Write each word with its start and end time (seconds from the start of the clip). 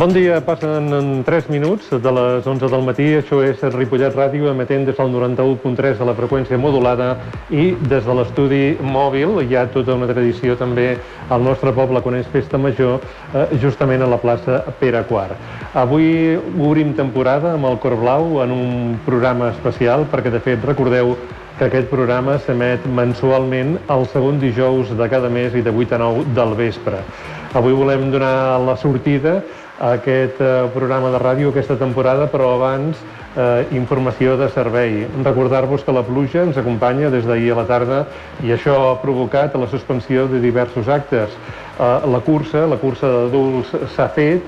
Bon 0.00 0.08
dia, 0.08 0.38
passen 0.40 0.94
en 0.96 1.08
3 1.28 1.50
minuts 1.52 1.90
de 1.92 2.12
les 2.16 2.46
11 2.48 2.68
del 2.72 2.84
matí. 2.86 3.04
Això 3.18 3.42
és 3.44 3.60
Ripollet 3.74 4.14
Ràdio, 4.16 4.46
emetent 4.48 4.86
des 4.88 4.96
del 4.96 5.10
91.3 5.12 5.98
de 5.98 6.06
la 6.08 6.14
freqüència 6.16 6.56
modulada 6.56 7.08
i 7.52 7.74
des 7.90 8.06
de 8.06 8.14
l'estudi 8.16 8.60
mòbil. 8.80 9.42
Hi 9.44 9.58
ha 9.60 9.66
tota 9.74 9.98
una 10.00 10.08
tradició 10.08 10.56
també 10.56 10.94
al 11.28 11.44
nostre 11.44 11.74
poble 11.76 12.00
quan 12.00 12.16
és 12.16 12.30
festa 12.32 12.56
major, 12.56 13.04
eh, 13.34 13.44
justament 13.60 14.00
a 14.00 14.08
la 14.08 14.16
plaça 14.16 14.62
Pere 14.80 15.04
Quart. 15.04 15.36
Avui 15.74 16.32
obrim 16.56 16.94
temporada 16.96 17.52
amb 17.52 17.68
el 17.68 17.76
Cor 17.84 17.98
Blau 18.00 18.40
en 18.40 18.56
un 18.56 18.98
programa 19.04 19.50
especial, 19.52 20.08
perquè 20.08 20.32
de 20.32 20.40
fet 20.40 20.64
recordeu 20.64 21.12
que 21.58 21.66
aquest 21.68 21.90
programa 21.92 22.38
s'emet 22.40 22.86
mensualment 22.88 23.76
el 23.92 24.08
segon 24.08 24.40
dijous 24.40 24.96
de 24.96 25.08
cada 25.12 25.28
mes 25.28 25.52
i 25.52 25.60
de 25.60 25.70
8 25.70 25.92
a 25.92 25.98
9 25.98 26.24
del 26.32 26.56
vespre. 26.56 27.04
Avui 27.52 27.74
volem 27.74 28.12
donar 28.12 28.60
la 28.62 28.76
sortida 28.78 29.42
aquest 29.80 30.40
eh, 30.44 30.68
programa 30.74 31.10
de 31.10 31.18
ràdio 31.18 31.50
aquesta 31.50 31.76
temporada, 31.80 32.26
però 32.28 32.52
abans 32.58 33.00
eh, 33.36 33.66
informació 33.72 34.36
de 34.36 34.50
servei. 34.52 35.06
Recordar-vos 35.24 35.84
que 35.86 35.94
la 35.96 36.04
pluja 36.04 36.44
ens 36.44 36.58
acompanya 36.60 37.10
des 37.10 37.24
d'ahir 37.24 37.54
a 37.54 37.60
la 37.62 37.66
tarda 37.68 38.00
i 38.44 38.52
això 38.52 38.76
ha 38.90 38.98
provocat 39.00 39.56
la 39.56 39.68
suspensió 39.72 40.26
de 40.28 40.40
diversos 40.40 40.88
actes. 40.88 41.32
Eh, 41.32 42.10
la 42.12 42.20
cursa, 42.20 42.66
la 42.68 42.76
cursa 42.76 43.08
d'adults 43.08 43.72
s'ha 43.94 44.08
fet, 44.12 44.44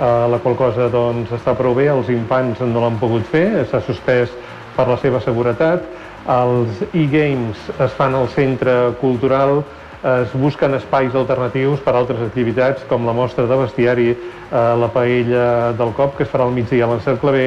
eh, 0.00 0.28
la 0.32 0.40
qual 0.40 0.56
cosa 0.56 0.88
doncs, 0.88 1.32
està 1.36 1.54
prou 1.56 1.76
bé, 1.76 1.90
els 1.92 2.08
infants 2.08 2.60
no 2.64 2.80
l'han 2.80 2.96
pogut 2.98 3.26
fer, 3.28 3.66
s'ha 3.68 3.82
suspès 3.84 4.32
per 4.76 4.88
la 4.88 4.96
seva 4.96 5.20
seguretat. 5.20 5.84
Els 6.30 6.82
e-games 6.94 7.68
es 7.80 7.92
fan 7.96 8.14
al 8.14 8.28
centre 8.28 8.94
cultural 9.00 9.62
es 10.02 10.32
busquen 10.32 10.74
espais 10.74 11.14
alternatius 11.14 11.80
per 11.84 11.92
a 11.92 11.98
altres 12.00 12.22
activitats 12.24 12.86
com 12.88 13.04
la 13.04 13.12
mostra 13.12 13.44
de 13.46 13.58
bestiari, 13.60 14.08
eh, 14.10 14.62
la 14.80 14.88
paella 14.88 15.72
del 15.76 15.92
cop 15.96 16.16
que 16.16 16.24
es 16.24 16.32
farà 16.32 16.46
al 16.48 16.56
migdia 16.56 16.86
a 16.86 16.88
l'encercle 16.88 17.32
B 17.32 17.44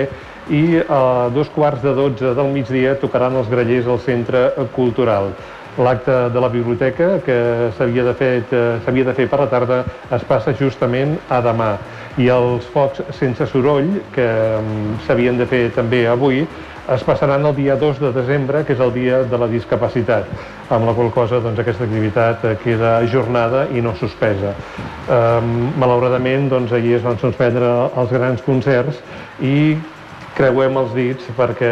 i 0.54 0.84
a 0.84 1.30
dos 1.34 1.50
quarts 1.50 1.82
de 1.82 1.94
dotze 1.96 2.34
del 2.36 2.52
migdia 2.54 2.96
tocaran 3.00 3.36
els 3.40 3.50
grellers 3.50 3.88
al 3.88 4.00
centre 4.00 4.52
cultural. 4.76 5.34
L'acte 5.78 6.30
de 6.30 6.40
la 6.40 6.50
biblioteca 6.54 7.18
que 7.26 7.72
s'havia 7.78 8.04
de, 8.06 8.14
fet, 8.14 8.54
eh, 8.54 9.04
de 9.04 9.14
fer 9.14 9.28
per 9.28 9.40
la 9.40 9.50
tarda 9.50 9.84
es 10.12 10.24
passa 10.24 10.54
justament 10.54 11.18
a 11.30 11.42
demà 11.42 11.78
i 12.22 12.28
els 12.30 12.66
focs 12.70 13.02
sense 13.18 13.48
soroll 13.50 13.90
que 14.14 14.28
mm, 14.28 15.00
s'havien 15.08 15.38
de 15.38 15.48
fer 15.50 15.72
també 15.74 16.06
avui 16.06 16.46
es 16.92 17.04
passaran 17.04 17.46
el 17.46 17.56
dia 17.56 17.76
2 17.80 18.00
de 18.00 18.12
desembre, 18.12 18.64
que 18.68 18.74
és 18.76 18.82
el 18.84 18.92
dia 18.94 19.22
de 19.24 19.38
la 19.40 19.48
discapacitat, 19.48 20.28
amb 20.70 20.88
la 20.88 20.94
qual 20.98 21.12
cosa 21.16 21.40
doncs, 21.44 21.62
aquesta 21.62 21.88
activitat 21.88 22.44
eh, 22.44 22.58
queda 22.64 22.98
ajornada 22.98 23.68
i 23.72 23.82
no 23.82 23.96
suspesa. 23.96 24.52
Um, 25.08 25.72
malauradament, 25.80 26.50
doncs, 26.52 26.74
ahir 26.76 26.98
es 27.00 27.06
van 27.06 27.20
suspendre 27.22 27.72
els 27.96 28.12
grans 28.12 28.44
concerts 28.44 29.00
i 29.40 29.78
creuem 30.34 30.78
els 30.82 30.94
dits 30.98 31.30
perquè 31.38 31.72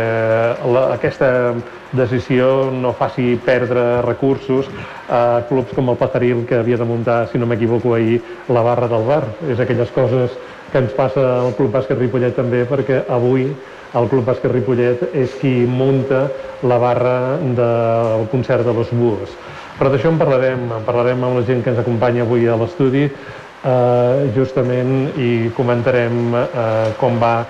la, 0.69 0.85
aquesta 0.93 1.55
decisió 1.97 2.69
no 2.71 2.93
faci 2.95 3.33
perdre 3.43 4.03
recursos 4.05 4.69
a 5.09 5.41
clubs 5.49 5.73
com 5.75 5.89
el 5.91 5.99
Pataril 5.99 6.45
que 6.47 6.61
havia 6.61 6.77
de 6.77 6.87
muntar, 6.87 7.25
si 7.31 7.41
no 7.41 7.49
m'equivoco 7.49 7.95
ahir, 7.97 8.21
la 8.47 8.63
barra 8.63 8.87
del 8.87 9.03
bar. 9.09 9.25
És 9.49 9.59
aquelles 9.59 9.91
coses 9.91 10.37
que 10.71 10.79
ens 10.79 10.93
passa 10.95 11.25
al 11.41 11.55
Club 11.57 11.73
Bàsquet 11.73 11.99
Ripollet 11.99 12.37
també 12.37 12.63
perquè 12.69 13.01
avui 13.11 13.49
el 13.93 14.07
Club 14.11 14.27
Bàsquet 14.27 14.51
Ripollet 14.53 15.03
és 15.17 15.33
qui 15.41 15.51
munta 15.67 16.27
la 16.67 16.77
barra 16.79 17.37
del 17.41 18.27
concert 18.31 18.65
de 18.65 18.75
los 18.75 18.91
Búhos. 18.95 19.33
Però 19.79 19.89
d'això 19.91 20.11
en 20.11 20.19
parlarem, 20.21 20.67
en 20.77 20.85
parlarem 20.87 21.23
amb 21.25 21.39
la 21.39 21.45
gent 21.47 21.63
que 21.63 21.73
ens 21.73 21.81
acompanya 21.81 22.23
avui 22.23 22.45
a 22.47 22.57
l'estudi 22.59 23.07
eh, 23.07 24.29
justament 24.35 25.11
i 25.17 25.49
comentarem 25.57 26.35
eh, 26.37 26.93
com 27.01 27.19
va 27.21 27.41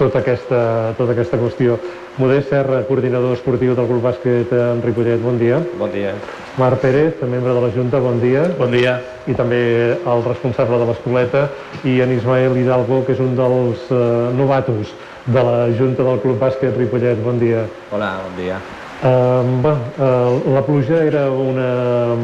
tota 0.00 0.22
aquesta, 0.22 0.60
tota 0.96 1.12
aquesta 1.12 1.40
qüestió. 1.40 1.76
Modest 2.20 2.50
Serra, 2.52 2.80
coordinador 2.88 3.36
esportiu 3.36 3.74
del 3.76 3.88
Club 3.88 4.02
Bàsquet 4.04 4.52
en 4.56 4.80
Ripollet, 4.84 5.20
bon 5.20 5.36
dia. 5.40 5.60
Bon 5.78 5.92
dia. 5.92 6.14
Marc 6.58 6.80
Pérez, 6.82 7.20
membre 7.22 7.52
de 7.54 7.60
la 7.60 7.70
Junta, 7.74 8.00
bon 8.00 8.18
dia. 8.20 8.46
Bon 8.58 8.72
dia. 8.72 8.96
I 9.28 9.36
també 9.36 9.60
el 9.98 10.24
responsable 10.26 10.80
de 10.80 10.88
l'Escoleta 10.88 11.46
i 11.84 12.00
en 12.04 12.16
Ismael 12.16 12.56
Hidalgo, 12.56 13.04
que 13.06 13.16
és 13.16 13.22
un 13.22 13.36
dels 13.38 13.86
eh, 13.92 14.02
novatos 14.36 14.92
de 15.32 15.42
la 15.42 15.68
Junta 15.78 16.02
del 16.02 16.20
Club 16.20 16.38
Bàsquet 16.40 16.76
Ripollet. 16.76 17.22
Bon 17.22 17.38
dia. 17.38 17.64
Hola, 17.92 18.18
bon 18.24 18.34
dia. 18.36 18.58
Uh, 19.00 19.62
bé, 19.62 19.72
uh, 20.02 20.54
la 20.54 20.62
pluja 20.66 21.04
era 21.04 21.30
una, 21.30 22.16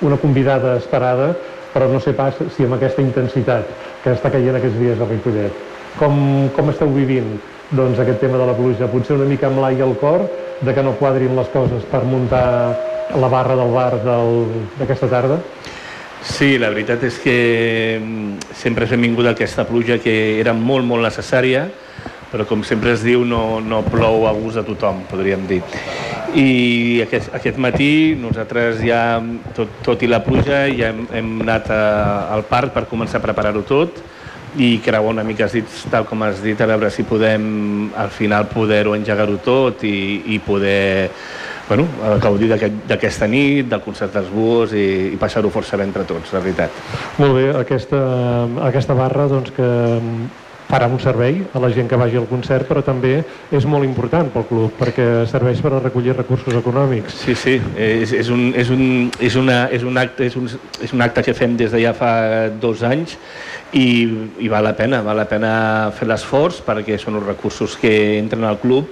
una 0.00 0.16
convidada 0.16 0.76
esperada, 0.76 1.34
però 1.74 1.90
no 1.90 2.00
sé 2.00 2.14
pas 2.16 2.38
si 2.54 2.64
amb 2.64 2.78
aquesta 2.78 3.02
intensitat 3.02 3.68
que 4.04 4.14
està 4.14 4.30
caient 4.32 4.56
aquests 4.56 4.78
dies 4.78 5.02
a 5.02 5.08
Ripollet. 5.10 5.62
Com, 5.98 6.48
com 6.56 6.70
esteu 6.70 6.92
vivint 6.94 7.34
doncs, 7.72 7.98
aquest 7.98 8.22
tema 8.22 8.38
de 8.38 8.46
la 8.46 8.54
pluja? 8.56 8.88
Potser 8.88 9.16
una 9.18 9.26
mica 9.28 9.50
amb 9.50 9.60
l'ai 9.64 9.82
al 9.82 9.96
cor, 10.00 10.28
de 10.62 10.72
que 10.72 10.84
no 10.84 10.94
quadrin 11.00 11.34
les 11.36 11.48
coses 11.52 11.82
per 11.90 12.04
muntar 12.06 12.46
la 13.16 13.28
barra 13.28 13.56
del 13.58 13.74
bar 13.74 13.90
d'aquesta 14.78 15.10
tarda? 15.10 15.40
Sí, 16.26 16.56
la 16.58 16.70
veritat 16.72 17.04
és 17.06 17.18
que 17.22 17.36
mm, 18.00 18.54
sempre 18.56 18.88
hem 18.90 19.04
vingut 19.04 19.28
aquesta 19.30 19.66
pluja 19.68 19.98
que 20.02 20.40
era 20.40 20.54
molt, 20.56 20.86
molt 20.88 21.04
necessària, 21.04 21.66
però 22.32 22.46
com 22.48 22.64
sempre 22.66 22.92
es 22.96 23.04
diu 23.06 23.24
no, 23.24 23.60
no 23.62 23.82
plou 23.86 24.26
a 24.26 24.34
gust 24.36 24.58
de 24.60 24.64
tothom, 24.66 25.04
podríem 25.10 25.46
dir. 25.48 25.62
I 26.36 27.02
aquest, 27.06 27.30
aquest 27.36 27.58
matí 27.62 28.16
nosaltres 28.18 28.82
ja, 28.84 29.20
tot, 29.56 29.70
tot 29.86 30.02
i 30.02 30.10
la 30.10 30.20
pluja, 30.24 30.66
ja 30.74 30.90
hem, 30.92 31.06
hem 31.14 31.32
anat 31.46 31.70
a, 31.72 31.80
al 32.34 32.44
parc 32.48 32.74
per 32.74 32.84
començar 32.90 33.22
a 33.22 33.24
preparar-ho 33.24 33.64
tot 33.66 34.02
i 34.56 34.78
creuar 34.80 35.12
una 35.12 35.24
mica 35.24 35.44
els 35.44 35.56
dits, 35.58 35.82
tal 35.92 36.06
com 36.08 36.22
has 36.24 36.40
dit, 36.44 36.60
a 36.60 36.68
veure 36.68 36.88
si 36.92 37.04
podem 37.04 37.90
al 37.96 38.08
final 38.14 38.48
poder-ho 38.48 38.94
engegar-ho 38.96 39.36
tot 39.44 39.84
i, 39.84 40.22
i 40.32 40.38
poder 40.40 41.18
bueno, 41.68 41.84
gaudir 42.22 42.48
d'aquesta 42.48 43.28
nit, 43.28 43.66
del 43.68 43.82
concert 43.84 44.14
dels 44.14 44.30
búhos 44.32 44.72
i, 44.72 45.12
i 45.12 45.20
passar-ho 45.20 45.50
força 45.52 45.76
bé 45.76 45.84
entre 45.88 46.06
tots, 46.08 46.32
la 46.32 46.40
veritat. 46.40 46.82
Molt 47.20 47.36
bé, 47.36 47.46
aquesta, 47.58 48.00
aquesta 48.68 48.96
barra 48.98 49.26
doncs, 49.30 49.52
que 49.56 49.70
farà 50.66 50.88
un 50.90 50.98
servei 51.00 51.40
a 51.54 51.60
la 51.62 51.70
gent 51.70 51.88
que 51.88 51.98
vagi 51.98 52.18
al 52.18 52.26
concert, 52.26 52.66
però 52.68 52.82
també 52.84 53.20
és 53.54 53.66
molt 53.70 53.86
important 53.86 54.28
pel 54.34 54.46
club, 54.48 54.72
perquè 54.78 55.26
serveix 55.30 55.62
per 55.62 55.72
a 55.76 55.82
recollir 55.82 56.16
recursos 56.16 56.54
econòmics. 56.58 57.20
Sí, 57.22 57.36
sí, 57.38 57.56
és, 57.76 58.12
és, 58.12 58.30
un, 58.34 58.48
és, 58.54 58.70
un, 58.74 58.86
és, 59.20 59.36
una, 59.38 59.58
és, 59.70 59.86
un 59.86 59.98
acte, 60.02 60.26
és, 60.26 60.36
un, 60.38 60.50
és 60.82 60.94
un 60.94 61.06
acte 61.06 61.22
que 61.26 61.36
fem 61.38 61.56
des 61.58 61.70
de 61.74 61.82
ja 61.82 61.94
fa 61.96 62.12
dos 62.62 62.82
anys 62.86 63.16
i, 63.72 63.86
i 64.42 64.50
val 64.50 64.66
la 64.66 64.74
pena, 64.78 65.02
val 65.06 65.18
la 65.22 65.28
pena 65.30 65.52
fer 65.94 66.08
l'esforç 66.10 66.62
perquè 66.66 66.98
són 66.98 67.20
els 67.20 67.26
recursos 67.26 67.78
que 67.78 67.94
entren 68.18 68.46
al 68.46 68.58
club 68.62 68.90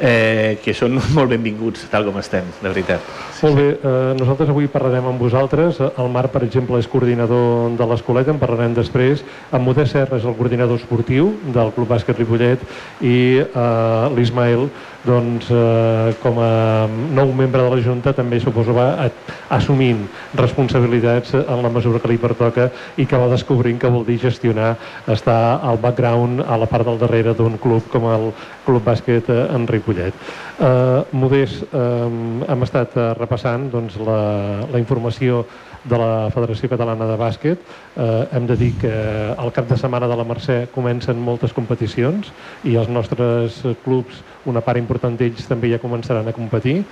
eh, 0.00 0.58
que 0.64 0.74
són 0.76 0.98
molt 1.16 1.30
benvinguts 1.32 1.86
tal 1.92 2.06
com 2.08 2.18
estem, 2.20 2.48
de 2.60 2.70
veritat. 2.70 3.12
Sí, 3.34 3.44
molt 3.46 3.60
bé, 3.60 3.66
eh, 3.76 4.14
nosaltres 4.18 4.50
avui 4.52 4.68
parlarem 4.70 5.10
amb 5.10 5.20
vosaltres. 5.20 5.80
El 5.84 6.10
Marc, 6.14 6.32
per 6.34 6.44
exemple, 6.46 6.80
és 6.80 6.90
coordinador 6.90 7.76
de 7.78 7.90
l'Escoleta, 7.90 8.34
en 8.34 8.40
parlarem 8.42 8.74
després. 8.76 9.24
En 9.52 9.64
Modest 9.64 9.94
Serra 9.94 10.18
és 10.20 10.26
el 10.26 10.36
coordinador 10.38 10.80
esportiu 10.80 11.34
del 11.54 11.72
Club 11.76 11.92
Bàsquet 11.94 12.18
Ripollet 12.18 12.64
i 13.04 13.16
eh, 13.44 14.08
l'Ismael 14.16 14.68
doncs, 15.04 15.50
eh, 15.50 16.14
com 16.22 16.38
a 16.40 16.86
nou 16.88 17.32
membre 17.36 17.62
de 17.62 17.70
la 17.70 17.82
Junta 17.84 18.14
també 18.16 18.40
suposo 18.40 18.74
va 18.76 19.10
assumint 19.52 20.06
responsabilitats 20.34 21.34
en 21.40 21.62
la 21.62 21.72
mesura 21.72 22.00
que 22.00 22.08
li 22.08 22.18
pertoca 22.20 22.70
i 22.96 23.06
que 23.06 23.20
va 23.20 23.28
descobrint 23.32 23.78
que 23.80 23.90
vol 23.92 24.06
dir 24.06 24.18
gestionar, 24.22 24.74
estar 25.06 25.60
al 25.62 25.78
background, 25.78 26.44
a 26.46 26.56
la 26.56 26.68
part 26.70 26.88
del 26.88 26.98
darrere 26.98 27.34
d'un 27.34 27.58
club 27.58 27.88
com 27.92 28.08
el 28.10 28.30
Club 28.64 28.84
Bàsquet 28.84 29.28
en 29.28 29.68
Ripollet. 29.68 30.14
Eh, 30.58 31.02
Modest, 31.12 31.68
eh, 31.68 32.48
hem 32.48 32.66
estat 32.66 32.96
eh, 32.96 33.12
repassant 33.18 33.68
doncs, 33.70 34.00
la, 34.00 34.64
la 34.70 34.80
informació 34.80 35.44
de 35.84 35.98
la 36.00 36.30
Federació 36.34 36.70
Catalana 36.72 37.06
de 37.08 37.16
Bàsquet. 37.20 37.64
Eh, 37.94 38.28
hem 38.32 38.46
de 38.48 38.56
dir 38.56 38.72
que 38.80 38.92
al 39.36 39.52
cap 39.52 39.68
de 39.68 39.76
setmana 39.76 40.08
de 40.08 40.16
la 40.16 40.24
Mercè 40.24 40.64
comencen 40.74 41.20
moltes 41.20 41.52
competicions 41.52 42.32
i 42.64 42.76
els 42.80 42.88
nostres 42.88 43.60
clubs, 43.84 44.22
una 44.48 44.64
part 44.64 44.80
important 44.80 45.16
d'ells 45.16 45.46
també 45.48 45.70
ja 45.72 45.82
començaran 45.82 46.28
a 46.28 46.36
competir 46.36 46.82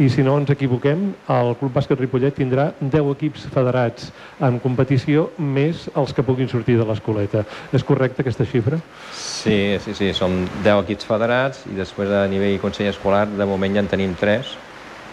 i 0.00 0.08
si 0.08 0.22
no 0.24 0.38
ens 0.40 0.50
equivoquem, 0.50 1.10
el 1.28 1.54
Club 1.60 1.74
Bàsquet 1.76 2.00
Ripollet 2.00 2.34
tindrà 2.38 2.70
10 2.80 3.10
equips 3.12 3.44
federats 3.52 4.08
en 4.40 4.58
competició 4.62 5.28
més 5.36 5.84
els 5.92 6.14
que 6.16 6.24
puguin 6.24 6.48
sortir 6.48 6.78
de 6.80 6.86
l'escoleta. 6.88 7.44
És 7.76 7.84
correcta 7.84 8.24
aquesta 8.24 8.46
xifra? 8.48 8.80
Sí, 9.12 9.76
sí, 9.84 9.94
sí, 9.98 10.12
som 10.16 10.42
10 10.48 10.82
equips 10.86 11.08
federats 11.08 11.66
i 11.68 11.76
després 11.76 12.10
a 12.10 12.24
nivell 12.30 12.58
Consell 12.62 12.88
Escolar 12.88 13.26
de 13.28 13.48
moment 13.48 13.76
ja 13.76 13.84
en 13.84 13.92
tenim 13.92 14.16
3 14.18 14.56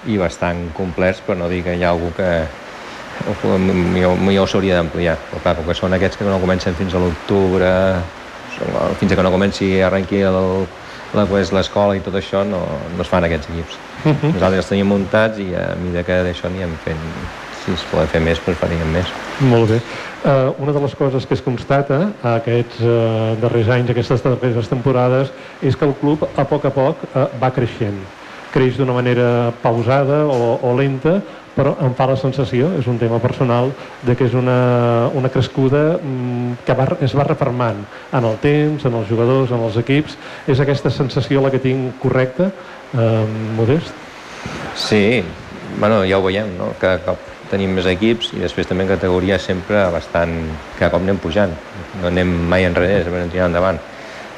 i 0.08 0.16
bastant 0.18 0.70
complets, 0.78 1.20
però 1.26 1.36
no 1.36 1.50
dir 1.52 1.60
que 1.66 1.76
hi 1.76 1.84
ha 1.84 1.92
algú 1.92 2.14
que, 2.16 2.30
millor 4.26 4.48
s'hauria 4.50 4.80
d'ampliar. 4.80 5.18
Però 5.32 5.42
clar, 5.44 5.56
com 5.58 5.68
que 5.70 5.78
són 5.78 5.94
aquests 5.94 6.18
que 6.18 6.28
no 6.28 6.40
comencen 6.40 6.76
fins 6.76 6.94
a 6.94 7.02
l'octubre, 7.04 7.70
fins 9.00 9.16
que 9.16 9.24
no 9.24 9.32
comenci 9.32 9.82
a 9.82 9.88
arrenqui 9.88 10.24
l'escola 11.14 11.96
i 11.98 12.04
tot 12.06 12.16
això, 12.16 12.44
no, 12.46 12.62
no 12.96 13.02
es 13.02 13.10
fan 13.10 13.24
aquests 13.26 13.50
equips. 13.50 13.78
Uh 14.06 14.10
-huh. 14.14 14.34
Nosaltres 14.34 14.64
els 14.64 14.70
tenim 14.70 14.88
muntats 14.88 15.40
i 15.40 15.54
a 15.56 15.76
mesura 15.76 16.04
que 16.04 16.24
d'això 16.24 16.48
anirem 16.48 16.76
fent 16.86 17.04
si 17.66 17.72
es 17.74 17.84
poden 17.92 18.08
fer 18.08 18.22
més, 18.24 18.40
doncs 18.46 18.60
faríem 18.60 18.94
més. 18.94 19.10
Molt 19.50 19.70
bé. 19.70 19.80
Uh, 20.20 20.54
una 20.60 20.74
de 20.76 20.82
les 20.84 20.96
coses 20.96 21.26
que 21.26 21.36
es 21.38 21.42
constata 21.42 22.00
aquests 22.36 22.80
uh, 22.82 23.36
darrers 23.42 23.70
anys, 23.70 23.90
aquestes 23.90 24.24
darreres 24.24 24.68
temporades, 24.72 25.32
és 25.62 25.76
que 25.76 25.86
el 25.86 25.94
club 26.02 26.26
a 26.36 26.46
poc 26.46 26.66
a 26.66 26.72
poc 26.76 27.04
uh, 27.14 27.28
va 27.42 27.52
creixent. 27.56 28.00
Creix 28.54 28.80
d'una 28.80 28.94
manera 28.94 29.52
pausada 29.62 30.26
o, 30.26 30.58
o 30.66 30.74
lenta, 30.78 31.20
però 31.56 31.76
em 31.84 31.94
fa 31.98 32.08
la 32.10 32.18
sensació, 32.20 32.70
és 32.80 32.88
un 32.88 33.00
tema 33.02 33.20
personal, 33.24 33.72
de 34.06 34.16
que 34.16 34.28
és 34.30 34.36
una, 34.38 35.10
una 35.18 35.32
crescuda 35.34 35.98
mm, 35.98 36.62
que 36.66 36.76
va, 36.78 36.88
es 37.06 37.16
va 37.18 37.26
refermant 37.28 37.82
en 38.14 38.30
el 38.30 38.38
temps, 38.44 38.86
en 38.86 39.00
els 39.02 39.10
jugadors, 39.10 39.52
en 39.56 39.66
els 39.66 39.80
equips. 39.82 40.18
És 40.48 40.62
aquesta 40.62 40.92
sensació 40.94 41.44
la 41.44 41.52
que 41.54 41.62
tinc 41.64 42.00
correcta, 42.04 42.52
eh, 42.94 43.26
Modest? 43.58 43.92
Sí, 44.76 45.24
bueno, 45.80 46.04
ja 46.08 46.20
ho 46.20 46.24
veiem, 46.26 46.56
no? 46.58 46.72
Cada 46.80 47.02
cop 47.04 47.28
tenim 47.50 47.74
més 47.74 47.88
equips 47.90 48.34
i 48.38 48.44
després 48.44 48.68
també 48.70 48.86
en 48.86 48.94
categoria 48.94 49.40
sempre 49.42 49.88
bastant... 49.94 50.36
Cada 50.78 50.94
cop 50.94 51.04
anem 51.04 51.20
pujant, 51.22 51.54
no 52.00 52.10
anem 52.12 52.32
mai 52.50 52.68
enrere, 52.68 53.04
sempre 53.04 53.24
anem 53.24 53.34
tirant 53.34 53.52
endavant. 53.52 53.82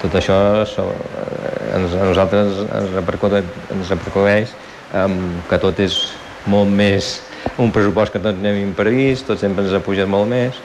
Tot 0.01 0.15
això 0.17 0.35
so, 0.65 0.87
eh, 0.89 1.77
ens, 1.77 1.93
a 1.93 2.07
nosaltres 2.09 2.63
ens 2.65 2.93
repercuteix, 2.95 3.49
ens 3.75 3.91
repercuteix 3.93 4.55
que 4.91 5.57
tot 5.61 5.77
és 5.79 5.97
molt 6.45 6.69
més 6.69 7.19
un 7.57 7.71
pressupost 7.71 8.13
que 8.13 8.21
tots 8.21 8.37
anem 8.37 8.73
previst, 8.77 9.27
tot 9.27 9.39
sempre 9.39 9.65
ens 9.65 9.73
ha 9.73 9.81
pujat 9.83 10.09
molt 10.09 10.29
més 10.29 10.59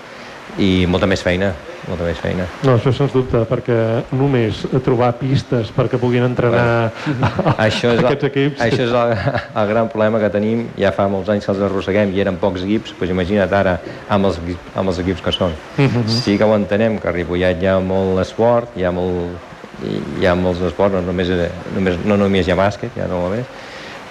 i 0.63 0.87
molta 0.89 1.09
més 1.11 1.21
feina, 1.25 1.51
molta 1.89 2.07
més 2.07 2.21
feina. 2.23 2.47
No, 2.65 2.77
això 2.77 2.93
sens 2.95 3.13
dubte, 3.13 3.43
perquè 3.49 3.77
només 4.17 4.63
trobar 4.87 5.11
pistes 5.21 5.73
perquè 5.75 5.99
puguin 6.01 6.25
entrenar 6.25 6.93
bueno, 7.05 7.31
això 7.67 7.93
és 7.93 8.01
aquests 8.01 8.29
equips... 8.31 8.63
Això 8.65 8.87
és 8.87 8.95
el, 8.95 9.13
el 9.63 9.69
gran 9.73 9.91
problema 9.93 10.21
que 10.23 10.31
tenim, 10.33 10.67
ja 10.81 10.95
fa 10.97 11.09
molts 11.13 11.33
anys 11.35 11.49
que 11.49 11.53
els 11.53 11.65
arrosseguem 11.69 12.15
i 12.15 12.25
eren 12.25 12.41
pocs 12.41 12.65
equips, 12.65 12.95
doncs 12.97 13.13
imagina't 13.17 13.59
ara 13.59 13.77
amb 14.09 14.31
els, 14.31 14.41
amb 14.75 14.95
els 14.95 15.03
equips 15.05 15.25
que 15.25 15.35
són. 15.35 15.53
Uh 15.77 15.83
mhm. 15.83 16.07
-huh. 16.07 16.19
Sí 16.23 16.39
que 16.39 16.45
ho 16.45 16.55
entenem, 16.57 16.99
que 16.99 17.09
a 17.09 17.13
Ripollet 17.13 17.63
hi 17.63 17.67
ha 17.67 17.79
molt 17.81 18.21
esport, 18.21 18.77
hi 18.77 18.85
ha, 18.85 18.93
molt, 18.93 19.37
hi 20.21 20.27
ha 20.27 20.35
molts 20.35 20.61
esports, 20.61 20.95
no 20.95 21.03
només, 21.03 21.29
només, 21.75 22.05
no 22.05 22.17
només 22.17 22.47
hi 22.47 22.53
ha 22.53 22.57
bàsquet, 22.57 22.91
hi 22.97 23.01
ha 23.01 23.09
no 23.09 23.21
només, 23.29 23.45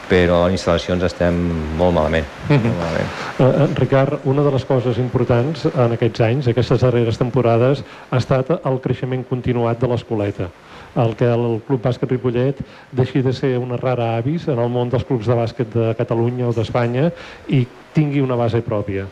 però 0.09 0.45
en 0.47 0.53
instal·lacions 0.53 1.03
estem 1.03 1.33
molt 1.77 1.93
malament. 1.93 2.25
Uh 2.49 2.55
-huh. 2.55 2.63
molt 2.63 2.77
malament. 2.77 3.09
Uh, 3.39 3.79
Ricard, 3.79 4.19
una 4.23 4.43
de 4.43 4.51
les 4.51 4.65
coses 4.65 4.97
importants 4.97 5.65
en 5.65 5.91
aquests 5.91 6.21
anys, 6.21 6.47
aquestes 6.47 6.81
darreres 6.81 7.17
temporades, 7.17 7.83
ha 8.09 8.17
estat 8.17 8.49
el 8.65 8.79
creixement 8.79 9.25
continuat 9.29 9.79
de 9.79 9.87
l'escoleta 9.87 10.49
el 10.95 11.15
que 11.15 11.25
el 11.25 11.61
Club 11.67 11.81
Bàsquet 11.83 12.09
Ripollet 12.09 12.61
deixi 12.95 13.21
de 13.21 13.33
ser 13.33 13.57
una 13.59 13.77
rara 13.77 14.15
avis 14.17 14.47
en 14.47 14.59
el 14.59 14.69
món 14.71 14.89
dels 14.89 15.03
clubs 15.03 15.27
de 15.27 15.35
bàsquet 15.35 15.73
de 15.73 15.93
Catalunya 15.97 16.47
o 16.47 16.53
d'Espanya 16.55 17.09
i 17.47 17.65
tingui 17.93 18.21
una 18.23 18.35
base 18.39 18.61
pròpia. 18.61 19.05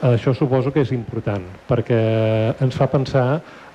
Això 0.00 0.32
suposo 0.32 0.70
que 0.72 0.80
és 0.80 0.94
important, 0.96 1.42
perquè 1.68 1.96
ens 2.64 2.76
fa 2.76 2.86
pensar 2.88 3.24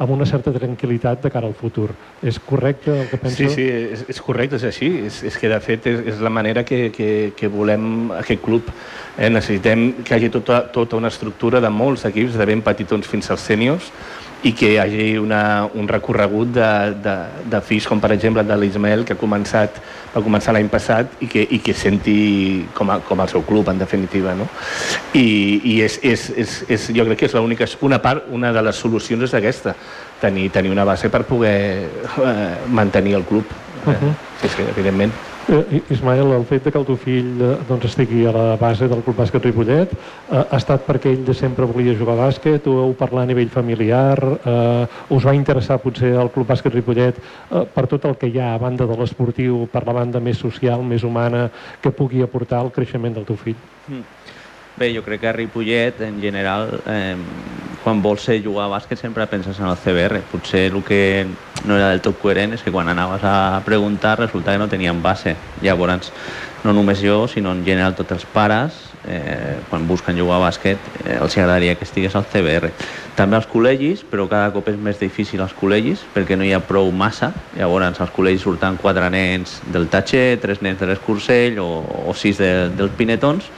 amb 0.02 0.12
una 0.16 0.26
certa 0.26 0.50
tranquil·litat 0.56 1.22
de 1.22 1.30
cara 1.30 1.46
al 1.46 1.54
futur. 1.54 1.92
És 2.26 2.40
correcte 2.42 2.90
el 3.04 3.10
que 3.12 3.20
penso? 3.22 3.38
Sí, 3.38 3.50
sí, 3.54 3.68
és, 3.94 4.02
és 4.10 4.22
correcte, 4.26 4.58
és 4.58 4.66
així. 4.66 4.90
És, 5.06 5.22
és 5.30 5.38
que, 5.38 5.52
de 5.52 5.60
fet, 5.62 5.86
és, 5.92 6.02
és 6.16 6.24
la 6.26 6.34
manera 6.34 6.66
que, 6.66 6.90
que, 6.96 7.10
que 7.38 7.50
volem 7.52 8.10
aquest 8.18 8.42
club. 8.42 8.74
Eh, 9.16 9.30
necessitem 9.30 9.86
que 10.02 10.16
hi 10.16 10.18
hagi 10.18 10.32
tota, 10.34 10.64
tota 10.74 10.98
una 10.98 11.14
estructura 11.14 11.62
de 11.62 11.70
molts 11.70 12.08
equips, 12.10 12.40
de 12.42 12.50
ben 12.50 12.66
petitons 12.66 13.06
fins 13.08 13.30
als 13.30 13.46
sèniors, 13.46 13.94
i 14.44 14.52
que 14.54 14.74
hi 14.74 14.78
hagi 14.78 15.18
una, 15.18 15.68
un 15.74 15.88
recorregut 15.88 16.52
de, 16.54 16.70
de, 17.02 17.16
de 17.50 17.62
fills, 17.66 17.88
com 17.90 18.02
per 18.02 18.12
exemple 18.14 18.44
de 18.46 18.58
l'Ismael, 18.60 19.06
que 19.06 19.16
ha 19.16 19.20
començat, 19.20 19.80
va 20.14 20.24
començar 20.26 20.54
l'any 20.54 20.70
passat 20.70 21.16
i 21.26 21.30
que, 21.32 21.46
i 21.58 21.60
que 21.64 21.74
senti 21.74 22.18
com, 22.78 22.92
a, 22.94 23.00
com 23.08 23.22
el 23.24 23.32
seu 23.32 23.46
club, 23.48 23.70
en 23.74 23.82
definitiva. 23.82 24.36
No? 24.38 24.48
I, 25.18 25.26
i 25.64 25.78
és, 25.86 26.00
és, 26.04 26.28
és, 26.46 26.58
és, 26.70 26.90
jo 26.96 27.08
crec 27.10 27.24
que 27.24 27.30
és 27.30 27.38
l'única, 27.38 27.70
una 27.86 28.02
part, 28.04 28.30
una 28.36 28.54
de 28.56 28.66
les 28.70 28.82
solucions 28.82 29.26
és 29.26 29.38
aquesta, 29.38 29.76
tenir, 30.22 30.50
tenir 30.54 30.74
una 30.76 30.86
base 30.86 31.10
per 31.10 31.26
poder 31.26 31.56
eh, 31.86 32.50
mantenir 32.70 33.16
el 33.22 33.26
club. 33.26 33.46
Uh 33.86 33.94
-huh. 33.94 34.14
sí, 34.42 34.50
sí, 34.50 34.62
evidentment. 34.76 35.35
Eh, 35.48 35.84
Ismael, 35.92 36.32
el 36.32 36.46
fet 36.50 36.64
de 36.66 36.72
que 36.74 36.80
el 36.80 36.86
teu 36.88 36.96
fill 36.98 37.36
eh, 37.38 37.52
doncs, 37.68 37.84
estigui 37.92 38.24
a 38.26 38.32
la 38.34 38.46
base 38.58 38.88
del 38.90 39.04
Club 39.06 39.20
Bàsquet 39.20 39.44
Ripollet 39.46 39.92
eh, 39.94 40.40
ha 40.40 40.58
estat 40.58 40.88
perquè 40.88 41.12
ell 41.14 41.22
de 41.28 41.36
sempre 41.38 41.68
volia 41.70 41.94
jugar 41.94 42.16
a 42.16 42.24
bàsquet, 42.24 42.66
ho 42.66 42.80
heu 42.82 42.96
parlat 42.98 43.28
a 43.28 43.30
nivell 43.30 43.52
familiar, 43.54 44.18
eh, 44.42 45.14
us 45.14 45.28
va 45.28 45.36
interessar 45.38 45.78
potser 45.84 46.16
el 46.18 46.32
Club 46.34 46.50
Bàsquet 46.50 46.74
Ripollet 46.74 47.20
eh, 47.22 47.62
per 47.76 47.86
tot 47.92 48.08
el 48.10 48.18
que 48.18 48.32
hi 48.32 48.42
ha 48.42 48.56
a 48.56 48.62
banda 48.64 48.90
de 48.90 48.98
l'esportiu, 48.98 49.68
per 49.70 49.84
la 49.86 49.94
banda 49.94 50.20
més 50.20 50.42
social, 50.42 50.82
més 50.82 51.06
humana, 51.06 51.52
que 51.82 51.94
pugui 51.94 52.26
aportar 52.26 52.64
al 52.64 52.74
creixement 52.74 53.14
del 53.14 53.30
teu 53.30 53.38
fill? 53.38 53.60
Mm. 53.86 54.02
Bé, 54.76 54.90
jo 54.98 55.06
crec 55.06 55.22
que 55.22 55.30
a 55.30 55.36
Ripollet, 55.38 56.02
en 56.10 56.18
general, 56.26 56.74
eh, 56.90 57.14
quan 57.84 58.02
vols 58.02 58.26
ser 58.26 58.42
jugar 58.42 58.66
a 58.66 58.74
bàsquet 58.80 58.98
sempre 58.98 59.30
penses 59.30 59.62
en 59.62 59.70
el 59.70 59.78
CBR. 59.78 60.26
Potser 60.32 60.72
el 60.74 60.82
que 60.84 61.04
no 61.68 61.78
era 61.78 61.92
del 61.92 62.02
tot 62.06 62.18
coherent 62.22 62.56
és 62.56 62.64
que 62.64 62.74
quan 62.74 62.90
anaves 62.90 63.24
a 63.26 63.62
preguntar 63.66 64.18
resulta 64.20 64.54
que 64.54 64.62
no 64.62 64.70
tenien 64.70 65.02
base. 65.02 65.36
Llavors, 65.62 66.12
no 66.64 66.74
només 66.74 67.02
jo, 67.02 67.28
sinó 67.28 67.54
en 67.54 67.64
general 67.66 67.96
tots 67.96 68.16
els 68.16 68.26
pares 68.26 68.78
eh, 69.08 69.58
quan 69.70 69.88
busquen 69.88 70.18
jugar 70.18 70.40
a 70.40 70.46
bàsquet 70.48 70.82
eh, 71.06 71.18
els 71.22 71.38
agradaria 71.38 71.76
que 71.78 71.86
estigués 71.86 72.16
al 72.16 72.26
CBR. 72.26 72.72
També 73.16 73.38
als 73.38 73.48
col·legis, 73.48 74.02
però 74.10 74.26
cada 74.32 74.52
cop 74.54 74.68
és 74.72 74.78
més 74.82 75.00
difícil 75.00 75.42
als 75.42 75.54
col·legis 75.56 76.04
perquè 76.16 76.38
no 76.38 76.46
hi 76.46 76.54
ha 76.56 76.62
prou 76.66 76.92
massa. 76.92 77.32
Llavors 77.58 78.02
als 78.02 78.14
col·legis 78.16 78.46
surten 78.46 78.80
quatre 78.82 79.10
nens 79.14 79.60
del 79.72 79.88
Tatxer, 79.94 80.40
tres 80.42 80.62
nens 80.66 80.82
de 80.82 80.90
l'Escursell 80.90 81.60
o, 81.62 81.70
o 82.10 82.16
sis 82.18 82.42
de, 82.42 82.52
dels 82.76 82.96
Pinetons 82.98 83.50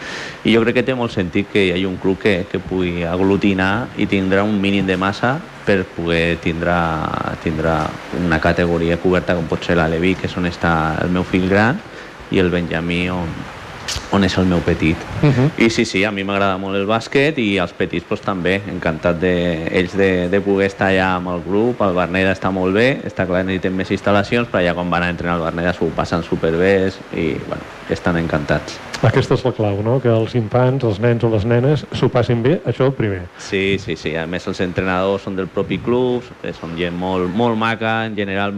i 0.43 0.55
jo 0.55 0.63
crec 0.63 0.81
que 0.81 0.87
té 0.87 0.95
molt 0.95 1.15
sentit 1.15 1.49
que 1.51 1.63
hi 1.65 1.71
hagi 1.75 1.87
un 1.87 1.97
club 2.01 2.19
que, 2.21 2.41
que 2.51 2.59
pugui 2.59 3.05
aglutinar 3.07 3.87
i 3.97 4.07
tindrà 4.07 4.43
un 4.43 4.59
mínim 4.61 4.85
de 4.87 4.99
massa 4.99 5.37
per 5.67 5.81
poder 5.97 6.37
tindre, 6.39 6.75
tindre 7.43 7.75
una 8.15 8.39
categoria 8.39 8.97
coberta 9.03 9.35
com 9.35 9.49
pot 9.51 9.67
ser 9.67 9.75
l'Alevi, 9.75 10.15
que 10.15 10.29
és 10.29 10.37
on 10.39 10.47
està 10.47 10.71
el 11.03 11.11
meu 11.11 11.27
fill 11.27 11.49
gran, 11.51 11.81
i 12.31 12.39
el 12.39 12.51
Benjamí 12.51 13.03
on, 13.11 13.35
on 14.11 14.23
és 14.23 14.37
el 14.37 14.45
meu 14.45 14.59
petit. 14.63 14.97
Uh 15.21 15.29
-huh. 15.29 15.49
I 15.57 15.69
sí, 15.69 15.85
sí, 15.85 16.03
a 16.03 16.11
mi 16.11 16.23
m'agrada 16.23 16.57
molt 16.57 16.75
el 16.75 16.87
bàsquet 16.87 17.37
i 17.37 17.57
els 17.57 17.73
petits 17.73 18.05
pues, 18.07 18.21
també, 18.21 18.61
encantat 18.67 19.19
de, 19.19 19.67
ells 19.71 19.97
de, 19.97 20.29
de 20.29 20.41
poder 20.41 20.67
estar 20.67 20.87
allà 20.89 21.15
amb 21.15 21.27
el 21.27 21.41
grup, 21.43 21.81
el 21.81 21.93
Berneda 21.93 22.31
està 22.31 22.51
molt 22.51 22.73
bé, 22.73 23.01
està 23.05 23.25
clar 23.25 23.41
que 23.41 23.47
necessitem 23.47 23.75
més 23.75 23.91
instal·lacions, 23.91 24.47
però 24.47 24.59
allà 24.59 24.73
quan 24.73 24.89
van 24.89 25.03
a 25.03 25.09
entrenar 25.09 25.35
al 25.35 25.43
Berneda 25.43 25.73
s'ho 25.73 25.89
passen 25.95 26.23
superbé 26.23 26.91
i 27.13 27.33
bueno, 27.47 27.63
estan 27.89 28.17
encantats. 28.17 28.79
Aquesta 29.03 29.35
és 29.35 29.43
la 29.45 29.51
clau, 29.51 29.83
no? 29.83 29.99
Que 30.01 30.09
els 30.09 30.33
infants, 30.35 30.83
els 30.83 30.99
nens 30.99 31.23
o 31.23 31.29
les 31.29 31.45
nenes 31.45 31.85
s'ho 31.93 32.09
passin 32.09 32.41
bé, 32.41 32.61
això 32.65 32.87
el 32.87 32.93
primer. 32.93 33.21
Sí, 33.37 33.77
sí, 33.77 33.95
sí. 33.95 34.15
A 34.15 34.25
més, 34.25 34.47
els 34.47 34.59
entrenadors 34.59 35.21
són 35.21 35.35
del 35.35 35.47
propi 35.47 35.77
club, 35.77 36.23
són 36.59 36.73
gent 36.77 36.97
molt, 36.97 37.29
molt 37.29 37.57
maca, 37.57 38.05
en 38.05 38.15
general 38.15 38.53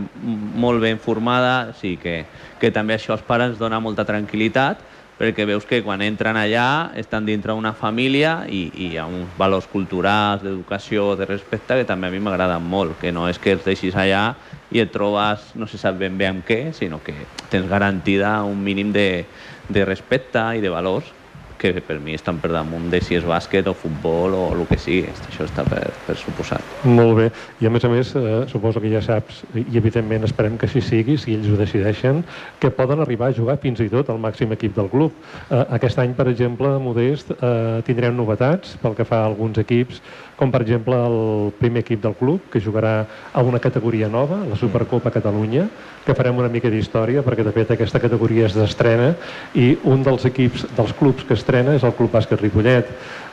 molt 0.55 0.79
ben 0.79 0.97
formada, 0.97 1.69
o 1.71 1.73
sigui 1.73 1.97
que, 1.97 2.25
que 2.59 2.71
també 2.71 2.95
això 2.95 3.11
als 3.17 3.25
pares 3.27 3.57
dona 3.59 3.81
molta 3.83 4.05
tranquil·litat 4.07 4.88
perquè 5.19 5.43
veus 5.43 5.65
que 5.67 5.81
quan 5.83 5.99
entren 6.01 6.37
allà 6.39 6.93
estan 6.95 7.25
dintre 7.27 7.51
una 7.51 7.73
família 7.75 8.45
i, 8.47 8.61
i 8.71 8.87
hi 8.93 8.97
ha 8.97 9.03
uns 9.05 9.35
valors 9.37 9.67
culturals, 9.67 10.45
d'educació, 10.45 11.11
de 11.19 11.27
respecte 11.27 11.75
que 11.81 11.87
també 11.89 12.07
a 12.07 12.13
mi 12.13 12.23
m'agraden 12.23 12.63
molt, 12.63 12.95
que 13.01 13.11
no 13.11 13.27
és 13.27 13.37
que 13.37 13.51
els 13.57 13.67
deixis 13.67 13.99
allà 13.99 14.37
i 14.71 14.79
et 14.79 14.93
trobes 14.95 15.51
no 15.59 15.67
se 15.67 15.77
sap 15.81 15.99
ben 15.99 16.15
bé 16.17 16.29
amb 16.31 16.47
què, 16.47 16.71
sinó 16.71 17.03
que 17.03 17.27
tens 17.51 17.67
garantida 17.67 18.37
un 18.47 18.63
mínim 18.63 18.95
de, 18.95 19.27
de 19.67 19.83
respecte 19.83 20.45
i 20.55 20.63
de 20.63 20.71
valors 20.71 21.11
que 21.59 21.73
per 21.85 21.99
mi 21.99 22.15
estan 22.15 22.39
per 22.39 22.53
damunt 22.53 22.87
de 22.89 23.01
si 23.03 23.17
és 23.17 23.25
bàsquet 23.27 23.67
o 23.67 23.75
futbol 23.77 24.33
o 24.37 24.43
el 24.55 24.63
que 24.69 24.79
sigui. 24.79 25.11
Això 25.27 25.45
està 25.45 25.65
per, 25.67 25.81
per 26.07 26.15
suposat. 26.17 26.63
Molt 26.87 27.17
bé. 27.19 27.27
I 27.59 27.67
a 27.67 27.73
més 27.73 27.85
a 27.85 27.91
més, 27.91 28.13
eh, 28.15 28.45
suposo 28.51 28.81
que 28.81 28.91
ja 28.93 29.01
saps, 29.03 29.43
i 29.59 29.77
evidentment 29.77 30.25
esperem 30.27 30.57
que 30.57 30.69
així 30.69 30.81
sigui, 30.85 31.17
si 31.19 31.35
ells 31.35 31.51
ho 31.51 31.59
decideixen, 31.59 32.23
que 32.63 32.71
poden 32.71 33.03
arribar 33.03 33.29
a 33.29 33.35
jugar 33.35 33.59
fins 33.61 33.83
i 33.83 33.89
tot 33.91 34.09
al 34.09 34.21
màxim 34.23 34.55
equip 34.55 34.75
del 34.79 34.89
club. 34.89 35.13
Eh, 35.49 35.65
aquest 35.77 35.99
any, 35.99 36.15
per 36.15 36.29
exemple, 36.31 36.71
Modest, 36.79 37.35
eh, 37.35 37.83
tindrem 37.85 38.15
novetats 38.15 38.77
pel 38.81 38.95
que 38.95 39.05
fa 39.05 39.23
a 39.23 39.29
alguns 39.29 39.59
equips, 39.59 40.01
com 40.39 40.51
per 40.51 40.61
exemple 40.63 40.95
el 40.95 41.51
primer 41.59 41.83
equip 41.83 42.01
del 42.01 42.15
club, 42.15 42.47
que 42.51 42.63
jugarà 42.63 43.03
a 43.33 43.43
una 43.43 43.59
categoria 43.59 44.07
nova, 44.07 44.39
la 44.47 44.55
Supercopa 44.55 45.11
Catalunya, 45.11 45.67
que 46.05 46.15
farem 46.15 46.39
una 46.39 46.49
mica 46.49 46.71
d'història, 46.71 47.21
perquè 47.25 47.43
de 47.43 47.51
fet 47.53 47.73
aquesta 47.75 47.99
categoria 47.99 48.47
és 48.47 48.55
d'estrena, 48.55 49.11
i 49.53 49.73
un 49.83 50.01
dels 50.05 50.25
equips, 50.29 50.65
dels 50.77 50.95
clubs 50.95 51.27
que 51.27 51.35
estrena 51.49 51.73
és 51.73 51.83
el 51.83 51.95
Club 51.97 52.13
Bàsquet 52.13 52.41
Ripollet. 52.43 52.89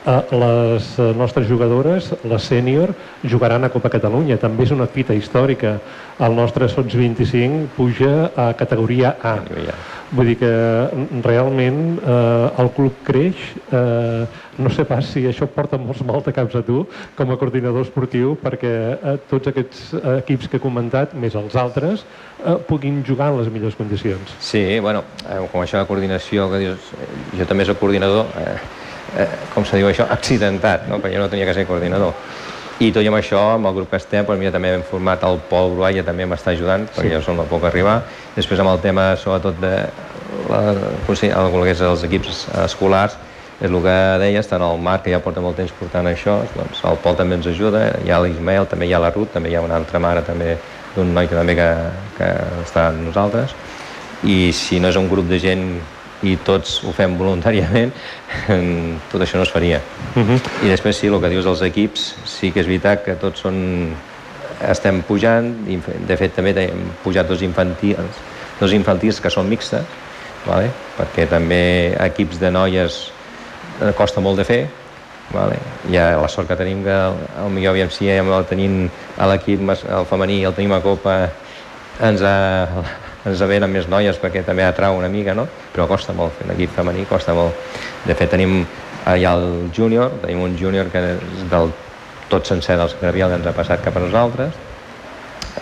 Eh, 0.07 0.23
les 0.39 1.17
nostres 1.19 1.49
jugadores, 1.49 2.13
les 2.23 2.43
sènior, 2.43 2.93
jugaran 3.27 3.67
a 3.67 3.73
Copa 3.75 3.91
Catalunya. 3.91 4.39
També 4.39 4.63
és 4.63 4.71
una 4.71 4.87
fita 4.87 5.17
històrica. 5.19 5.81
El 6.23 6.37
nostre 6.39 6.69
Sots 6.71 6.95
25 6.95 7.75
puja 7.77 8.31
a 8.39 8.53
categoria 8.55 9.17
A. 9.21 9.41
Vull 10.15 10.31
dir 10.31 10.37
que 10.39 10.49
mm, 10.49 11.25
realment 11.27 11.81
eh, 11.99 12.63
el 12.63 12.71
club 12.77 13.03
creix. 13.03 13.43
Eh, 13.75 14.23
no 14.63 14.71
sé 14.71 14.87
pas 14.89 15.05
si 15.11 15.27
això 15.27 15.51
porta 15.51 15.77
molts 15.77 16.05
mal 16.07 16.23
de 16.25 16.33
caps 16.33 16.55
a 16.57 16.63
tu 16.65 16.85
com 17.19 17.33
a 17.35 17.37
coordinador 17.37 17.83
esportiu 17.85 18.37
perquè 18.41 18.73
eh, 18.95 19.19
tots 19.29 19.51
aquests 19.51 19.91
equips 20.21 20.47
que 20.49 20.61
he 20.61 20.63
comentat, 20.63 21.19
més 21.19 21.35
els 21.35 21.59
altres, 21.59 22.07
eh, 22.45 22.57
puguin 22.71 23.03
jugar 23.05 23.33
en 23.35 23.43
les 23.43 23.51
millors 23.53 23.75
condicions. 23.75 24.39
Sí, 24.39 24.79
bueno, 24.79 25.03
eh, 25.27 25.43
com 25.51 25.67
això 25.67 25.83
de 25.83 25.91
coordinació 25.91 26.47
que 26.55 26.63
dius, 26.63 26.91
jo 27.35 27.51
també 27.51 27.67
soc 27.67 27.83
coordinador, 27.83 28.31
eh, 28.39 28.86
eh, 29.17 29.29
com 29.55 29.65
se 29.65 29.81
diu 29.81 29.89
això, 29.91 30.07
accidentat, 30.13 30.87
no? 30.91 31.01
perquè 31.03 31.17
jo 31.17 31.25
no 31.25 31.31
tenia 31.33 31.49
que 31.49 31.55
ser 31.57 31.67
coordinador. 31.69 32.15
I 32.77 32.91
tot 32.93 33.01
i 33.01 33.09
amb 33.09 33.17
això, 33.17 33.41
amb 33.55 33.71
el 33.71 33.79
grup 33.79 33.89
que 33.93 33.97
estem, 33.97 34.27
doncs 34.29 34.41
mira, 34.41 34.53
també 34.53 34.75
hem 34.77 34.83
format 34.85 35.23
el 35.25 35.39
Pol 35.49 35.73
Brualla, 35.79 36.03
també 36.05 36.27
m'està 36.29 36.53
ajudant, 36.53 36.85
perquè 36.93 37.09
sí. 37.09 37.15
jo 37.15 37.23
som 37.25 37.39
no 37.41 37.47
puc 37.49 37.65
arribar. 37.65 38.03
Després 38.35 38.61
amb 38.61 38.75
el 38.75 38.83
tema, 38.85 39.15
sobretot, 39.17 39.57
de 39.63 39.73
la, 40.51 40.61
el, 40.75 41.09
el 41.09 41.57
que 41.57 41.73
és 41.73 41.81
els 41.81 42.05
equips 42.05 42.45
escolars, 42.67 43.17
és 43.57 43.71
el 43.71 43.79
que 43.81 43.97
deies, 44.21 44.49
tant 44.51 44.61
el 44.61 44.81
Marc, 44.85 45.07
que 45.07 45.15
ja 45.15 45.23
porta 45.25 45.41
molt 45.41 45.57
temps 45.57 45.73
portant 45.79 46.05
això, 46.11 46.37
doncs 46.53 46.83
el 46.85 46.99
Pol 47.01 47.17
també 47.17 47.39
ens 47.39 47.49
ajuda, 47.49 47.87
hi 48.05 48.13
ha 48.13 48.21
l'Ismael, 48.21 48.69
també 48.69 48.91
hi 48.91 48.93
ha 48.93 49.01
la 49.01 49.13
Ruth, 49.15 49.33
també 49.33 49.49
hi 49.49 49.57
ha 49.57 49.65
una 49.65 49.79
altra 49.81 50.03
mare 50.03 50.21
també 50.27 50.59
d'un 50.93 51.15
noi 51.17 51.29
que 51.31 51.37
també 51.37 51.57
que, 51.57 51.71
que 52.19 52.29
està 52.61 52.91
amb 52.91 53.07
nosaltres, 53.09 53.57
i 54.29 54.53
si 54.53 54.81
no 54.81 54.93
és 54.93 55.01
un 55.01 55.09
grup 55.09 55.29
de 55.33 55.41
gent 55.41 55.65
i 56.27 56.37
tots 56.47 56.81
ho 56.85 56.93
fem 56.97 57.17
voluntàriament, 57.19 57.93
tot 59.13 59.23
això 59.23 59.41
no 59.41 59.47
es 59.47 59.53
faria. 59.53 59.81
Uh 60.15 60.21
mhm. 60.21 60.37
-huh. 60.37 60.67
I 60.67 60.69
després 60.69 60.97
sí, 60.97 61.07
el 61.07 61.21
que 61.21 61.29
dius 61.29 61.45
dels 61.45 61.63
equips, 61.63 62.15
sí 62.25 62.53
que 62.53 62.61
és 62.61 62.67
veritat 62.67 63.05
que 63.05 63.15
tots 63.15 63.41
són... 63.41 63.95
estem 64.61 65.03
pujant, 65.03 65.67
de 66.09 66.17
fet 66.17 66.35
també 66.35 66.51
hem 66.57 66.91
pujat 67.05 67.29
dos 67.29 67.43
infantils, 67.43 68.17
dos 68.61 68.73
infantils 68.73 69.21
que 69.21 69.31
són 69.31 69.49
mixtes, 69.49 69.85
vale? 70.47 70.71
perquè 70.99 71.27
també 71.29 71.95
equips 72.01 72.41
de 72.41 72.51
noies 72.51 73.13
eh, 73.83 73.93
costa 73.93 74.21
molt 74.21 74.39
de 74.39 74.45
fer, 74.45 74.69
vale? 75.33 75.59
hi 75.91 75.97
ha 75.97 76.17
la 76.21 76.29
sort 76.29 76.49
que 76.49 76.57
tenim 76.57 76.83
que 76.85 76.97
el 77.45 77.51
millor 77.51 77.75
aviam 77.75 77.91
si 77.91 78.07
ja 78.07 78.23
el 78.23 78.47
tenim 78.47 78.89
a 79.19 79.27
l'equip 79.27 79.61
el 79.69 80.07
femení 80.07 80.45
el 80.45 80.55
tenim 80.55 80.73
a 80.73 80.81
Copa 80.81 81.17
ens 82.01 82.23
ha, 82.23 82.37
ens 83.27 83.43
venen 83.51 83.73
més 83.73 83.89
noies 83.91 84.19
perquè 84.23 84.45
també 84.47 84.65
atrau 84.65 84.99
una 84.99 85.11
mica, 85.11 85.35
no? 85.35 85.47
però 85.73 85.89
costa 85.91 86.15
molt 86.17 86.37
fer 86.39 86.47
l'equip 86.51 86.75
femení, 86.77 87.07
costa 87.11 87.35
molt. 87.35 87.55
De 88.07 88.15
fet, 88.15 88.31
tenim 88.31 88.61
allà 89.07 89.35
el 89.39 89.71
júnior, 89.75 90.19
tenim 90.23 90.45
un 90.47 90.57
júnior 90.59 90.91
que 90.93 91.03
és 91.17 91.45
del 91.51 91.73
tot 92.31 92.47
sencer 92.47 92.79
del 92.79 92.91
secretarial 92.91 93.31
que 93.31 93.41
ens 93.41 93.51
ha 93.51 93.55
passat 93.57 93.85
cap 93.85 93.99
a 93.99 94.03
nosaltres. 94.03 94.55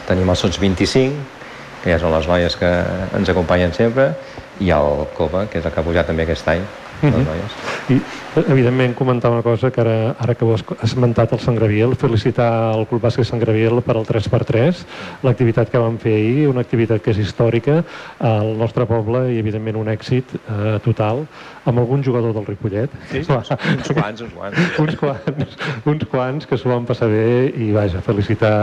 Tenim 0.09 0.31
els 0.31 0.45
sots 0.45 0.61
25, 0.61 1.43
que 1.83 1.93
ja 1.93 2.01
són 2.01 2.15
les 2.15 2.29
noies 2.29 2.57
que 2.57 2.71
ens 3.17 3.33
acompanyen 3.33 3.75
sempre, 3.77 4.13
i 4.61 4.71
el 4.73 5.07
Copa, 5.17 5.47
que 5.51 5.61
és 5.61 5.67
el 5.67 5.73
que 5.73 5.81
ha 5.81 5.87
pujat 5.87 6.09
també 6.09 6.25
aquest 6.25 6.49
any, 6.53 6.65
les 7.11 7.17
mhm. 7.17 7.27
noies. 7.29 7.59
I, 7.95 8.01
evidentment, 8.49 8.95
comentar 8.95 9.31
una 9.31 9.43
cosa 9.43 9.71
que 9.71 9.81
ara, 9.81 10.17
ara 10.19 10.35
que 10.35 10.45
ho 10.45 10.55
has 10.55 10.65
esmentat 10.83 11.33
el 11.33 11.41
Sant 11.43 11.59
Graviel, 11.59 11.95
felicitar 12.01 12.49
el 12.75 12.87
Club 12.91 13.05
Bàsquet 13.05 13.29
Sant 13.29 13.43
Graviel 13.43 13.83
per 13.85 13.97
al 13.99 14.07
3x3, 14.09 14.85
l'activitat 15.27 15.71
que 15.71 15.83
vam 15.83 15.99
fer 16.03 16.15
ahir, 16.17 16.49
una 16.51 16.65
activitat 16.65 17.03
que 17.05 17.13
és 17.15 17.21
històrica 17.23 17.83
al 18.19 18.55
nostre 18.59 18.89
poble 18.91 19.27
i, 19.35 19.39
evidentment, 19.43 19.79
un 19.81 19.93
èxit 19.93 20.35
eh, 20.39 20.79
total, 20.85 21.25
amb 21.65 21.81
algun 21.81 22.03
jugador 22.05 22.35
del 22.37 22.47
Ripollet. 22.49 22.93
Sí, 23.13 23.23
uns, 23.23 23.53
uns 23.53 23.93
quants, 23.93 24.25
uns 24.25 24.35
quants. 24.35 24.59
uns 24.85 24.99
quants, 25.01 25.57
uns 25.93 26.09
quants 26.11 26.49
que 26.51 26.59
s'ho 26.61 26.73
van 26.73 26.89
passar 26.89 27.09
bé 27.13 27.53
i, 27.53 27.71
vaja, 27.77 28.03
felicitar 28.05 28.55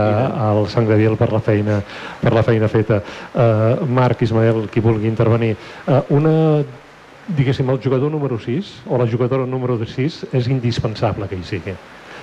al 0.50 0.66
Sant 0.72 0.90
Graviel 0.90 1.16
per 1.20 1.32
la 1.32 1.42
feina, 1.42 1.80
per 2.20 2.34
la 2.34 2.44
feina 2.46 2.70
feta. 2.72 3.02
Uh, 3.32 3.88
Marc, 3.88 4.22
Ismael, 4.26 4.66
qui 4.72 4.84
vulgui 4.84 5.10
intervenir. 5.10 5.54
Uh, 5.86 6.02
una 6.18 6.36
diguéssim, 7.36 7.68
el 7.70 7.80
jugador 7.82 8.10
número 8.10 8.38
6 8.38 8.82
o 8.88 8.98
la 8.98 9.08
jugadora 9.10 9.46
número 9.46 9.78
6 9.78 10.26
és 10.32 10.48
indispensable 10.48 11.28
que 11.28 11.38
hi 11.38 11.44
sigui. 11.46 11.76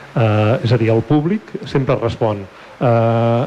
Uh, 0.09 0.57
és 0.65 0.71
a 0.73 0.77
dir, 0.77 0.89
el 0.89 1.03
públic 1.05 1.53
sempre 1.69 1.97
respon. 1.99 2.41
Uh, 2.79 3.45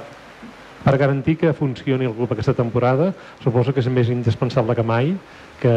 per 0.83 0.97
garantir 0.99 1.37
que 1.39 1.53
funcioni 1.55 2.07
el 2.07 2.15
club 2.15 2.33
aquesta 2.35 2.55
temporada, 2.55 3.13
suposo 3.43 3.75
que 3.75 3.83
és 3.83 3.91
més 3.91 4.11
indispensable 4.11 4.75
que 4.75 4.83
mai 4.83 5.15
que 5.63 5.73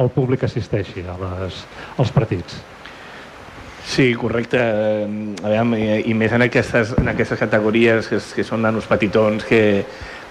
el 0.00 0.08
públic 0.14 0.46
assisteixi 0.48 1.04
a 1.04 1.16
les, 1.20 1.60
als 2.00 2.12
partits. 2.12 2.56
Sí, 3.86 4.14
correcte. 4.18 4.58
A 4.58 5.50
veure, 5.52 6.00
i 6.02 6.14
més 6.16 6.32
en 6.34 6.42
aquestes, 6.42 6.96
en 6.98 7.12
aquestes 7.12 7.38
categories 7.38 8.08
que, 8.10 8.18
que 8.18 8.44
són 8.44 8.64
nanos 8.64 8.88
petitons, 8.90 9.44
que, 9.46 9.60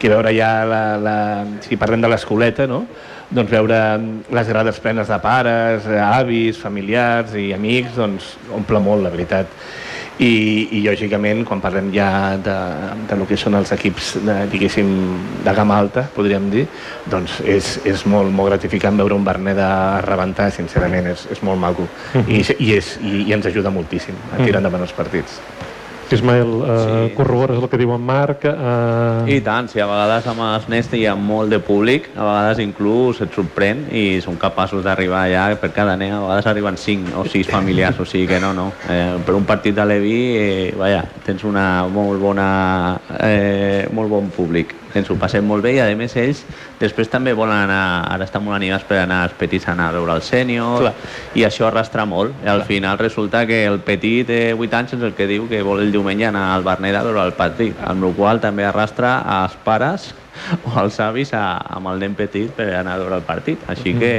que 0.01 0.11
veure 0.11 0.33
ja, 0.35 0.49
la, 0.67 0.81
la, 0.99 1.17
si 1.63 1.77
parlem 1.79 2.03
de 2.03 2.11
l'escoleta, 2.11 2.67
no? 2.67 2.83
Doncs 3.29 3.51
veure 3.51 3.79
les 4.33 4.47
grades 4.51 4.79
plenes 4.79 5.09
de 5.09 5.17
pares, 5.23 5.87
avis, 5.87 6.59
familiars 6.61 7.33
i 7.39 7.51
amics, 7.55 7.95
doncs 7.97 8.35
omple 8.53 8.81
molt, 8.83 9.05
la 9.05 9.13
veritat. 9.13 9.51
I, 10.15 10.69
i 10.77 10.79
lògicament, 10.85 11.41
quan 11.43 11.59
parlem 11.59 11.89
ja 11.91 12.07
de, 12.39 12.55
de 13.09 13.17
lo 13.19 13.25
que 13.27 13.35
són 13.35 13.57
els 13.59 13.73
equips, 13.75 14.13
de, 14.23 14.37
diguéssim, 14.53 14.93
de 15.43 15.55
gamma 15.57 15.75
alta, 15.83 16.05
podríem 16.15 16.47
dir, 16.53 16.63
doncs 17.11 17.41
és, 17.43 17.73
és 17.83 18.05
molt, 18.07 18.31
molt 18.31 18.53
gratificant 18.53 18.95
veure 18.95 19.17
un 19.17 19.27
Berneda 19.27 19.67
rebentar, 20.07 20.47
sincerament, 20.55 21.11
és, 21.11 21.27
és 21.35 21.43
molt 21.43 21.59
maco. 21.59 21.89
Mm-hmm. 22.13 22.31
I, 22.31 22.59
i, 22.69 22.73
és, 22.79 22.95
i, 23.03 23.15
i 23.25 23.35
ens 23.35 23.51
ajuda 23.51 23.73
moltíssim 23.75 24.15
a 24.31 24.37
tirar 24.37 24.61
mm. 24.61 24.63
endavant 24.63 24.87
els 24.87 24.95
partits. 24.95 25.41
Ismael, 26.11 26.61
eh, 26.67 27.07
sí. 27.09 27.15
corrobores 27.15 27.57
el 27.57 27.67
que 27.69 27.79
diu 27.81 27.93
en 27.95 28.03
Marc? 28.05 28.45
Eh... 28.45 29.35
I 29.37 29.39
tant, 29.45 29.69
si 29.71 29.79
sí, 29.79 29.81
a 29.83 29.87
vegades 29.89 30.27
amb 30.29 30.43
els 30.45 30.69
Nest 30.71 30.93
hi 30.93 31.05
ha 31.09 31.15
molt 31.17 31.53
de 31.53 31.59
públic, 31.63 32.11
a 32.15 32.21
vegades 32.21 32.61
inclús 32.63 33.23
et 33.25 33.33
sorprèn 33.35 33.85
i 33.89 34.05
són 34.23 34.39
capaços 34.41 34.85
d'arribar 34.85 35.25
allà 35.25 35.47
per 35.61 35.71
cada 35.75 35.97
nen, 35.99 36.13
a 36.13 36.21
vegades 36.27 36.49
arriben 36.51 36.77
5 36.77 37.17
o 37.21 37.25
6 37.25 37.51
familiars, 37.51 37.99
o 37.99 38.05
sigui 38.05 38.29
que 38.29 38.39
no, 38.43 38.53
no. 38.53 38.69
Eh, 38.89 39.17
per 39.25 39.35
un 39.35 39.49
partit 39.49 39.75
de 39.75 39.85
Levi, 39.89 40.21
eh, 40.37 40.71
vaja, 40.77 41.03
tens 41.25 41.43
una 41.43 41.67
molt 41.91 42.21
bona, 42.21 42.49
eh, 43.19 43.85
molt 43.93 44.13
bon 44.13 44.33
públic 44.33 44.84
ens 44.99 45.09
ho 45.11 45.17
passem 45.19 45.45
molt 45.45 45.63
bé 45.65 45.75
i 45.75 45.79
a 45.83 45.87
més 45.97 46.15
ells 46.19 46.43
després 46.79 47.09
també 47.11 47.33
volen 47.33 47.55
anar, 47.55 48.07
ara 48.13 48.25
estan 48.27 48.43
molt 48.45 48.57
animats 48.57 48.87
per 48.87 49.01
anar 49.03 49.23
els 49.29 49.37
petits 49.39 49.67
a 49.67 49.73
anar 49.75 49.89
a 49.89 49.95
veure 49.97 50.15
el 50.15 50.23
sènior 50.25 50.91
i 51.35 51.45
això 51.47 51.69
arrastra 51.69 52.05
molt 52.05 52.33
i 52.43 52.49
al 52.49 52.63
Clar. 52.63 52.67
final 52.67 52.99
resulta 52.99 53.45
que 53.47 53.65
el 53.65 53.79
petit 53.85 54.27
de 54.27 54.41
8 54.53 54.81
anys 54.81 54.97
és 54.97 55.07
el 55.07 55.15
que 55.17 55.27
diu 55.27 55.49
que 55.51 55.63
vol 55.63 55.83
el 55.83 55.91
diumenge 55.91 56.27
anar 56.27 56.47
al 56.55 56.63
Berneda 56.63 57.01
a 57.01 57.07
veure 57.07 57.25
el 57.25 57.35
partit 57.37 57.75
amb 57.85 58.03
la 58.03 58.13
qual 58.15 58.43
també 58.43 58.65
arrastra 58.65 59.19
als 59.41 59.57
pares 59.63 60.13
o 60.67 60.73
els 60.81 60.99
avis 61.03 61.33
a, 61.35 61.43
amb 61.77 61.91
el 61.91 62.01
nen 62.03 62.15
petit 62.17 62.51
per 62.55 62.67
anar 62.79 62.95
a 62.95 63.01
veure 63.01 63.19
el 63.19 63.25
partit. 63.27 63.61
Així 63.71 63.95
que, 63.97 64.11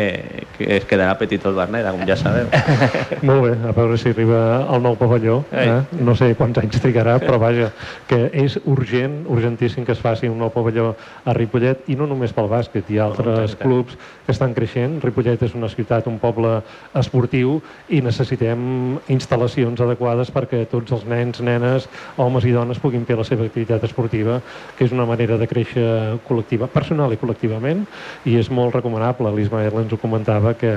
que 0.56 0.68
es 0.78 0.86
quedarà 0.88 1.16
petit 1.20 1.44
el 1.46 1.56
Berneda, 1.56 1.92
com 1.94 2.04
ja 2.08 2.16
sabeu. 2.18 2.50
Molt 3.28 3.44
bé, 3.46 3.52
a 3.68 3.74
veure 3.76 3.98
si 4.00 4.12
arriba 4.12 4.40
al 4.64 4.82
nou 4.84 4.96
pavelló. 5.00 5.40
Eh? 5.52 5.68
No 6.00 6.16
sé 6.18 6.32
quants 6.38 6.60
anys 6.62 6.80
trigarà, 6.82 7.18
però 7.22 7.40
vaja, 7.42 7.70
que 8.08 8.26
és 8.32 8.58
urgent, 8.64 9.22
urgentíssim 9.32 9.86
que 9.86 9.94
es 9.96 10.02
faci 10.02 10.30
un 10.30 10.38
nou 10.42 10.52
pavelló 10.54 10.92
a 11.24 11.36
Ripollet, 11.36 11.86
i 11.92 11.98
no 11.98 12.08
només 12.08 12.34
pel 12.36 12.50
bàsquet, 12.50 12.90
hi 12.90 13.00
ha 13.00 13.06
altres 13.10 13.56
clubs 13.60 13.96
que 14.26 14.34
estan 14.34 14.54
creixent. 14.56 14.98
Ripollet 15.04 15.42
és 15.46 15.56
una 15.58 15.70
ciutat, 15.72 16.08
un 16.10 16.18
poble 16.22 16.58
esportiu, 16.98 17.60
i 17.92 18.02
necessitem 18.04 18.96
instal·lacions 19.12 19.80
adequades 19.84 20.32
perquè 20.34 20.64
tots 20.70 20.94
els 20.96 21.06
nens, 21.08 21.40
nenes, 21.44 21.88
homes 22.16 22.46
i 22.46 22.54
dones 22.54 22.80
puguin 22.82 23.06
fer 23.08 23.18
la 23.18 23.26
seva 23.26 23.46
activitat 23.46 23.84
esportiva, 23.86 24.40
que 24.76 24.86
és 24.86 24.94
una 24.94 25.06
manera 25.08 25.38
de 25.38 25.48
créixer 25.50 25.86
col·lectiva, 26.26 26.68
personal 26.72 27.12
i 27.12 27.18
col·lectivament, 27.20 27.84
i 28.26 28.36
és 28.40 28.50
molt 28.52 28.74
recomanable. 28.76 29.32
L'Ismael 29.34 29.80
ens 29.82 29.92
ho 29.92 29.98
comentava 30.00 30.54
que 30.58 30.72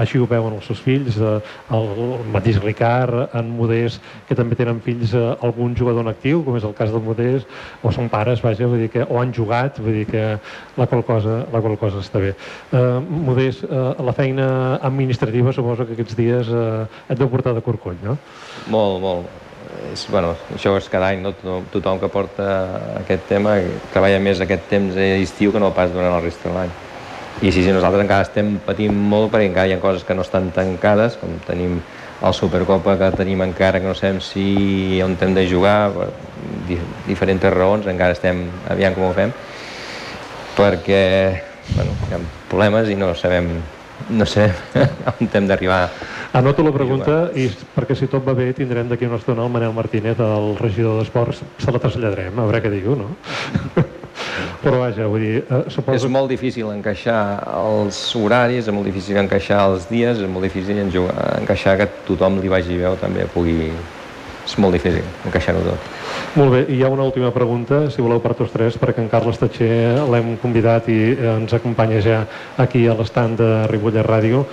així 0.00 0.20
ho 0.20 0.28
veuen 0.30 0.56
els 0.56 0.68
seus 0.70 0.82
fills, 0.84 1.18
eh, 1.20 1.38
el 1.76 1.90
mateix 2.34 2.60
Ricard, 2.62 3.34
en 3.36 3.50
Modés, 3.56 4.00
que 4.28 4.36
també 4.38 4.58
tenen 4.58 4.80
fills 4.84 5.14
eh, 5.14 5.26
algun 5.46 5.76
jugador 5.78 6.06
en 6.06 6.12
actiu, 6.12 6.44
com 6.46 6.56
és 6.58 6.66
el 6.66 6.76
cas 6.78 6.92
del 6.94 7.04
Modés, 7.04 7.46
o 7.82 7.92
són 7.94 8.10
pares, 8.12 8.42
vaja, 8.44 8.68
vull 8.70 8.84
dir 8.84 8.90
que, 8.92 9.04
o 9.06 9.20
han 9.20 9.34
jugat, 9.36 9.80
vull 9.82 10.00
dir 10.00 10.06
que 10.10 10.24
la 10.76 10.88
qual 10.90 11.04
cosa, 11.06 11.42
la 11.52 11.60
qual 11.60 11.78
cosa 11.80 12.04
està 12.04 12.22
bé. 12.22 12.34
Eh, 12.72 12.86
Modés, 13.10 13.62
eh, 13.66 13.84
la 14.00 14.16
feina 14.16 14.48
administrativa 14.80 15.52
suposo 15.52 15.86
que 15.86 15.98
aquests 15.98 16.18
dies 16.18 16.50
eh, 16.50 16.88
et 17.08 17.20
deu 17.20 17.30
portar 17.32 17.54
de 17.56 17.64
corcoll, 17.64 17.98
no? 18.04 18.18
Molt, 18.70 19.00
molt 19.04 19.49
és, 19.92 20.04
bueno, 20.10 20.34
això 20.54 20.74
és 20.78 20.88
cada 20.92 21.10
any, 21.12 21.22
no? 21.24 21.32
tothom 21.72 22.00
que 22.00 22.10
porta 22.12 22.46
aquest 23.00 23.26
tema 23.30 23.56
treballa 23.94 24.20
més 24.22 24.40
aquest 24.40 24.68
temps 24.70 24.94
d'estiu 24.96 25.54
que 25.54 25.62
no 25.62 25.72
pas 25.76 25.92
durant 25.92 26.12
el 26.12 26.24
resta 26.24 26.48
de 26.48 26.54
l'any. 26.56 26.76
I 27.40 27.52
sí, 27.52 27.62
sí, 27.62 27.72
nosaltres 27.72 28.04
encara 28.04 28.26
estem 28.26 28.58
patint 28.66 28.92
molt 28.92 29.30
perquè 29.32 29.48
encara 29.48 29.70
hi 29.70 29.76
ha 29.76 29.80
coses 29.80 30.04
que 30.04 30.16
no 30.16 30.26
estan 30.26 30.50
tancades, 30.52 31.16
com 31.20 31.38
tenim 31.46 31.78
el 32.20 32.34
Supercopa 32.36 32.98
que 33.00 33.10
tenim 33.16 33.40
encara 33.46 33.80
que 33.80 33.88
no 33.88 33.94
sabem 33.96 34.20
si 34.20 35.00
on 35.00 35.16
hem 35.16 35.34
de 35.38 35.46
jugar, 35.48 35.90
per 35.96 36.10
diferents 37.06 37.48
raons, 37.54 37.88
encara 37.88 38.16
estem 38.16 38.44
aviam 38.68 38.96
com 38.96 39.08
ho 39.08 39.12
fem, 39.16 39.32
perquè 40.58 41.04
bueno, 41.72 41.96
hi 42.08 42.16
ha 42.16 42.24
problemes 42.50 42.90
i 42.92 42.98
no 42.98 43.14
sabem 43.16 43.54
no 44.10 44.26
sé 44.26 44.50
on 45.20 45.28
hem 45.32 45.48
d'arribar. 45.48 45.88
Anoto 46.32 46.62
la 46.62 46.70
pregunta 46.70 47.14
i 47.34 47.48
perquè 47.74 47.96
si 47.98 48.06
tot 48.10 48.22
va 48.22 48.36
bé 48.38 48.52
tindrem 48.54 48.86
d'aquí 48.90 49.08
una 49.08 49.18
estona 49.18 49.42
el 49.42 49.50
Manel 49.50 49.72
Martínez, 49.74 50.20
el 50.22 50.52
regidor 50.60 51.00
d'Esports, 51.00 51.42
se 51.58 51.74
la 51.74 51.80
traslladarem, 51.82 52.38
a 52.38 52.44
veure 52.46 52.60
què 52.62 52.70
diu, 52.70 52.94
no? 52.94 53.08
Però 54.62 54.78
vaja, 54.78 55.08
vull 55.10 55.24
dir... 55.24 55.38
Eh, 55.42 55.62
suposo... 55.72 55.96
És 55.96 56.06
molt 56.12 56.30
difícil 56.30 56.68
encaixar 56.70 57.20
els 57.56 57.98
horaris, 58.14 58.68
és 58.68 58.74
molt 58.74 58.86
difícil 58.86 59.18
encaixar 59.18 59.64
els 59.72 59.88
dies, 59.90 60.20
és 60.20 60.30
molt 60.30 60.46
difícil 60.46 60.78
encaixar 60.78 61.78
que 61.80 61.88
tothom 62.06 62.38
li 62.38 62.52
vagi 62.52 62.78
bé 62.78 62.86
o 62.92 62.98
també 63.00 63.26
pugui 63.34 63.72
és 64.50 64.56
molt 64.58 64.74
difícil 64.74 65.04
encaixar-ho 65.28 65.62
tot. 65.62 65.88
Molt 66.38 66.54
bé, 66.54 66.60
i 66.70 66.78
hi 66.78 66.84
ha 66.84 66.90
una 66.90 67.06
última 67.06 67.30
pregunta, 67.34 67.84
si 67.90 68.02
voleu 68.02 68.20
per 68.22 68.34
tots 68.38 68.52
tres, 68.54 68.78
perquè 68.80 69.02
en 69.02 69.10
Carles 69.12 69.38
Tatxer 69.38 70.04
l'hem 70.10 70.34
convidat 70.42 70.88
i 70.90 70.98
ens 71.36 71.54
acompanya 71.54 72.00
ja 72.04 72.20
aquí 72.58 72.86
a 72.86 72.96
l'estand 72.98 73.38
de 73.40 73.50
Ripollet 73.70 74.06
Ràdio. 74.06 74.44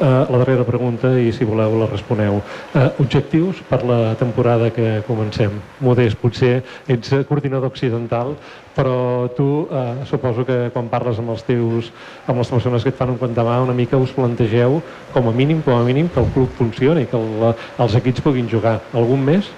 Uh, 0.00 0.24
la 0.32 0.38
darrera 0.40 0.64
pregunta, 0.64 1.10
i 1.20 1.28
si 1.36 1.44
voleu 1.44 1.74
la 1.76 1.86
responeu. 1.86 2.38
Uh, 2.72 2.86
objectius 3.02 3.60
per 3.68 3.82
la 3.84 4.14
temporada 4.16 4.70
que 4.72 5.02
comencem. 5.06 5.52
Modest, 5.84 6.16
potser 6.16 6.62
ets 6.90 7.12
coordinador 7.28 7.68
occidental, 7.68 8.32
però 8.72 9.28
tu 9.36 9.68
uh, 9.68 10.00
suposo 10.08 10.46
que 10.48 10.70
quan 10.72 10.88
parles 10.88 11.20
amb 11.20 11.34
els 11.34 11.44
teus 11.44 11.92
amb 12.24 12.40
les 12.40 12.50
persones 12.54 12.82
que 12.82 12.88
et 12.88 12.96
fan 12.96 13.12
un 13.12 13.20
quant 13.20 13.36
de 13.36 13.44
mà 13.44 13.58
una 13.60 13.76
mica 13.76 14.00
us 14.00 14.16
plantegeu 14.16 14.80
com 15.12 15.28
a 15.28 15.36
mínim 15.36 15.60
com 15.60 15.76
a 15.76 15.84
mínim 15.84 16.08
que 16.08 16.24
el 16.24 16.32
club 16.32 16.48
funcioni, 16.56 17.04
que 17.06 17.20
el, 17.20 17.52
els 17.84 18.00
equips 18.00 18.24
puguin 18.24 18.48
jugar. 18.48 18.78
Algun 18.96 19.20
més? 19.28 19.52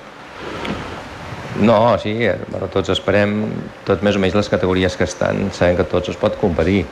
No, 1.62 1.94
sí, 2.02 2.18
bueno, 2.50 2.66
tots 2.74 2.90
esperem, 2.90 3.38
tot 3.86 4.02
més 4.02 4.18
o 4.18 4.20
menys 4.20 4.34
les 4.34 4.50
categories 4.50 4.98
que 4.98 5.06
estan, 5.06 5.46
sabem 5.54 5.78
que 5.78 5.86
tots 5.86 6.10
es 6.10 6.18
pot 6.18 6.34
competir 6.42 6.82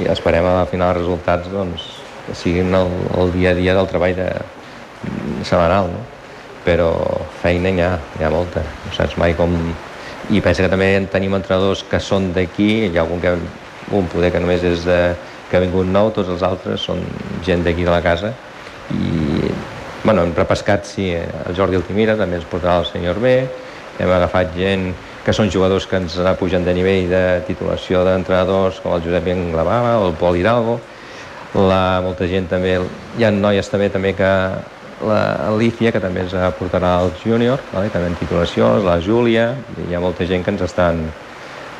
i 0.00 0.08
esperem 0.08 0.48
a 0.48 0.64
final 0.70 0.96
resultats 0.96 1.52
doncs, 1.52 2.07
siguin 2.34 2.74
el, 2.74 2.92
el 3.18 3.32
dia 3.32 3.52
a 3.52 3.58
dia 3.58 3.74
del 3.76 3.88
treball 3.90 4.16
de, 4.16 4.28
setmanal, 5.44 5.92
no? 5.92 6.04
però 6.64 6.90
feina 7.40 7.70
hi 7.72 7.80
ha, 7.80 7.94
hi 8.18 8.26
ha 8.26 8.32
molta, 8.32 8.64
no 8.84 8.94
saps 8.96 9.16
mai 9.20 9.36
com... 9.38 9.54
I 10.28 10.42
pensa 10.44 10.60
que 10.60 10.68
també 10.68 10.90
tenim 11.08 11.32
entrenadors 11.38 11.80
que 11.88 12.00
són 12.04 12.32
d'aquí, 12.36 12.90
hi 12.90 12.98
ha 12.98 13.04
algun 13.06 13.22
que 13.22 13.32
un 13.96 14.08
poder 14.12 14.28
que 14.34 14.42
només 14.42 14.64
és 14.66 14.84
de, 14.84 14.98
que 15.48 15.56
ha 15.56 15.62
vingut 15.62 15.88
nou, 15.88 16.10
tots 16.12 16.28
els 16.28 16.44
altres 16.44 16.84
són 16.84 17.00
gent 17.46 17.64
d'aquí 17.64 17.86
de 17.86 17.92
la 17.94 18.02
casa 18.04 18.34
i 18.92 19.48
bueno, 20.04 20.22
hem 20.22 20.34
repescat 20.36 20.84
sí, 20.88 21.08
el 21.16 21.56
Jordi 21.56 21.78
Altimira 21.78 22.16
també 22.18 22.36
ens 22.38 22.48
portarà 22.48 22.82
el 22.82 22.88
senyor 22.90 23.20
B 23.22 23.32
hem 23.98 24.12
agafat 24.12 24.52
gent 24.56 24.90
que 25.24 25.32
són 25.36 25.50
jugadors 25.52 25.88
que 25.88 25.98
ens 26.00 26.18
pugen 26.40 26.64
de 26.64 26.76
nivell 26.76 27.08
de 27.10 27.24
titulació 27.48 28.04
d'entrenadors 28.04 28.82
com 28.84 28.94
el 28.96 29.02
Josep 29.04 29.32
Englavava 29.32 29.96
o 30.02 30.06
el 30.10 30.16
Pol 30.20 30.36
Hidalgo 30.36 30.78
la, 31.54 32.00
molta 32.04 32.26
gent 32.28 32.48
també 32.50 32.76
hi 33.18 33.24
ha 33.24 33.30
noies 33.32 33.70
també 33.72 33.88
també 33.92 34.12
que 34.16 34.32
l'Alícia 35.08 35.92
que 35.94 36.00
també 36.02 36.24
ens 36.24 36.34
portarà 36.58 36.98
el 37.04 37.12
júnior 37.22 37.62
vale? 37.72 37.88
també 37.94 38.10
en 38.10 38.18
titulació, 38.18 38.76
la 38.84 38.98
Júlia 39.00 39.52
hi 39.88 39.94
ha 39.94 40.02
molta 40.02 40.26
gent 40.26 40.44
que 40.44 40.50
ens 40.50 40.64
estan 40.66 41.06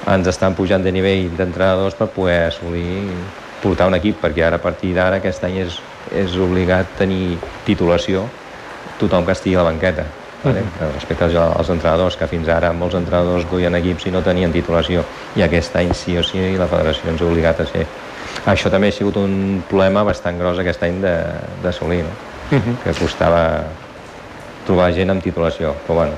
ens 0.09 0.31
estan 0.31 0.55
pujant 0.55 0.85
de 0.85 0.93
nivell 0.95 1.35
d'entrenadors 1.37 1.99
per 1.99 2.09
poder 2.15 2.45
assolir 2.47 3.03
portar 3.63 3.89
un 3.91 3.99
equip 3.99 4.23
perquè 4.23 4.47
ara 4.47 4.61
a 4.61 4.63
partir 4.63 4.95
d'ara 4.95 5.19
aquest 5.19 5.45
any 5.45 5.59
és, 5.65 5.81
és 6.15 6.39
obligat 6.39 6.95
tenir 6.99 7.37
titulació 7.67 8.25
tothom 9.01 9.27
que 9.27 9.35
estigui 9.35 9.59
a 9.59 9.65
la 9.65 9.71
banqueta 9.73 10.07
Vale? 10.39 10.63
Uh 10.63 10.93
respecte 10.95 11.25
als 11.25 11.69
entrenadors, 11.69 12.17
que 12.17 12.27
fins 12.31 12.49
ara 12.49 12.71
molts 12.73 12.95
entrenadors 12.95 13.45
duien 13.51 13.75
equips 13.75 14.07
i 14.07 14.13
no 14.15 14.23
tenien 14.23 14.53
titulació 14.55 15.03
i 15.35 15.43
aquest 15.43 15.75
any 15.77 15.91
sí 15.95 16.15
o 16.17 16.23
sí 16.23 16.55
la 16.57 16.69
federació 16.71 17.11
ens 17.11 17.23
ha 17.23 17.27
obligat 17.27 17.61
a 17.61 17.67
ser 17.67 17.87
això 18.47 18.71
també 18.71 18.89
ha 18.89 18.93
sigut 18.93 19.17
un 19.17 19.63
problema 19.69 20.05
bastant 20.05 20.39
gros 20.39 20.59
aquest 20.59 20.83
any 20.83 21.01
d'assolir 21.63 22.03
no? 22.05 22.15
uh 22.53 22.59
-huh. 22.59 22.75
que 22.85 22.95
costava 23.01 23.65
trobar 24.67 24.93
gent 24.93 25.11
amb 25.11 25.23
titulació 25.23 25.75
però 25.87 25.95
bueno 25.95 26.15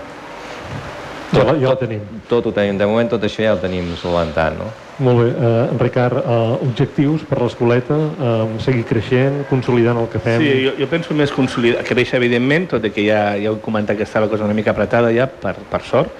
ja, 1.33 1.45
ja 1.61 1.71
ho 1.71 1.77
tenim. 1.79 2.00
Tot, 2.29 2.29
tot 2.29 2.47
ho 2.47 2.53
tenim. 2.53 2.79
De 2.79 2.87
moment 2.87 3.11
tot 3.11 3.23
això 3.23 3.45
ja 3.45 3.55
ho 3.55 3.61
tenim 3.62 3.93
solventant, 4.00 4.59
no? 4.59 4.71
Molt 5.00 5.23
bé. 5.23 5.28
Uh, 5.33 5.78
Ricard, 5.80 6.19
uh, 6.21 6.59
objectius 6.61 7.23
per 7.25 7.38
l'escoleta, 7.40 7.97
uh, 7.97 8.59
seguir 8.61 8.83
creixent, 8.85 9.38
consolidant 9.49 9.97
el 9.97 10.09
que 10.12 10.21
fem? 10.21 10.42
Sí, 10.45 10.50
jo, 10.66 10.75
jo 10.76 10.88
penso 10.90 11.16
més 11.16 11.33
consolidar, 11.33 11.80
créixer 11.88 12.19
evidentment, 12.21 12.66
tot 12.75 12.85
i 12.85 12.90
que 12.92 13.07
ja, 13.07 13.23
ja 13.40 13.49
heu 13.49 13.57
comentat 13.64 13.97
que 13.97 14.04
està 14.04 14.21
la 14.21 14.28
cosa 14.28 14.45
una 14.45 14.57
mica 14.57 14.75
apretada 14.75 15.09
ja, 15.16 15.25
per, 15.25 15.54
per 15.71 15.80
sort, 15.88 16.12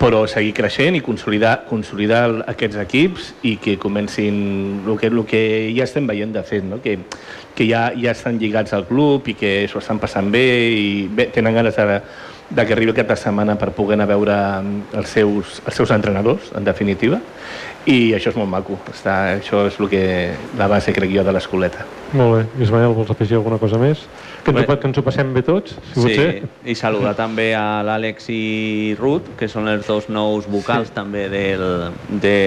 però 0.00 0.22
seguir 0.30 0.54
creixent 0.56 0.96
i 0.96 1.02
consolidar, 1.04 1.66
consolidar 1.68 2.22
aquests 2.48 2.80
equips 2.86 3.28
i 3.50 3.58
que 3.60 3.76
comencin 3.82 4.40
el 4.86 4.96
que, 4.96 5.12
el 5.12 5.20
que 5.28 5.42
ja 5.76 5.84
estem 5.84 6.08
veient 6.08 6.32
de 6.32 6.46
fet, 6.48 6.64
no? 6.64 6.80
que, 6.80 6.96
que 7.58 7.68
ja, 7.68 7.90
ja 7.92 8.16
estan 8.16 8.40
lligats 8.40 8.72
al 8.72 8.88
club 8.88 9.28
i 9.28 9.36
que 9.36 9.52
s'ho 9.68 9.84
estan 9.84 10.00
passant 10.00 10.32
bé 10.32 10.48
i 10.72 10.88
bé, 11.12 11.28
tenen 11.34 11.60
ganes 11.60 11.76
de 11.76 12.00
de 12.50 12.64
que 12.64 12.72
arribi 12.72 12.94
aquesta 12.94 13.16
setmana 13.16 13.58
per 13.60 13.74
poder 13.76 13.98
anar 13.98 14.06
a 14.08 14.14
veure 14.14 14.36
els 14.96 15.10
seus, 15.12 15.58
els 15.66 15.76
seus 15.76 15.90
entrenadors, 15.92 16.48
en 16.56 16.64
definitiva, 16.64 17.20
i 17.88 18.12
això 18.16 18.32
és 18.32 18.36
molt 18.36 18.50
maco. 18.52 18.76
Està, 18.92 19.14
això 19.38 19.64
és 19.68 19.78
el 19.80 19.88
que, 19.88 20.02
la 20.60 20.68
base, 20.70 20.92
crec 20.96 21.12
jo, 21.14 21.24
de 21.24 21.32
l'escoleta. 21.32 21.86
Molt 22.16 22.32
bé. 22.32 22.64
Ismael, 22.64 22.94
vols 22.96 23.10
afegir 23.12 23.36
alguna 23.36 23.58
cosa 23.60 23.76
més? 23.80 24.00
Que 24.44 24.52
ens, 24.54 24.62
ho, 24.64 24.76
que 24.80 24.88
ens 24.88 24.96
ho 24.96 25.02
passem 25.04 25.28
bé 25.34 25.42
tots, 25.44 25.74
si 25.92 26.14
sí, 26.14 26.26
i 26.72 26.74
saludar 26.78 27.12
també 27.18 27.50
a 27.56 27.82
l'Àlex 27.84 28.30
i 28.32 28.94
Ruth, 28.96 29.34
que 29.36 29.48
són 29.50 29.68
els 29.68 29.84
dos 29.88 30.08
nous 30.08 30.48
vocals 30.48 30.88
sí. 30.88 30.94
també 30.96 31.26
del, 31.28 31.64
de, 32.08 32.38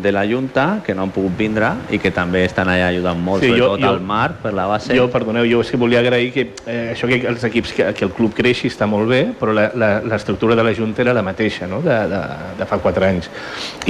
de 0.00 0.12
la 0.14 0.24
Junta, 0.30 0.80
que 0.86 0.96
no 0.96 1.04
han 1.04 1.12
pogut 1.12 1.36
vindre 1.36 1.74
i 1.92 2.00
que 2.00 2.12
també 2.16 2.46
estan 2.48 2.70
allà 2.72 2.88
ajudant 2.94 3.20
molt, 3.20 3.44
sí, 3.44 3.52
sobretot 3.52 3.84
jo, 3.84 3.92
al 3.92 4.00
Marc, 4.00 4.40
per 4.46 4.54
la 4.56 4.66
base. 4.70 4.96
Jo, 4.96 5.10
perdoneu, 5.12 5.44
jo 5.50 5.60
sí 5.66 5.80
volia 5.80 6.00
agrair 6.00 6.32
que 6.32 6.46
eh, 6.64 6.94
això 6.94 7.10
que 7.10 7.20
els 7.28 7.44
equips, 7.50 7.76
que, 7.76 7.92
que 7.96 8.08
el 8.08 8.14
club 8.16 8.32
creixi 8.36 8.72
està 8.72 8.88
molt 8.88 9.10
bé, 9.12 9.22
però 9.36 9.52
l'estructura 9.52 10.56
de 10.56 10.64
la 10.64 10.72
Junta 10.76 11.04
era 11.04 11.16
la 11.16 11.26
mateixa, 11.26 11.68
no?, 11.68 11.82
de, 11.84 11.98
de, 12.08 12.22
de 12.56 12.70
fa 12.70 12.80
quatre 12.80 13.10
anys. 13.12 13.28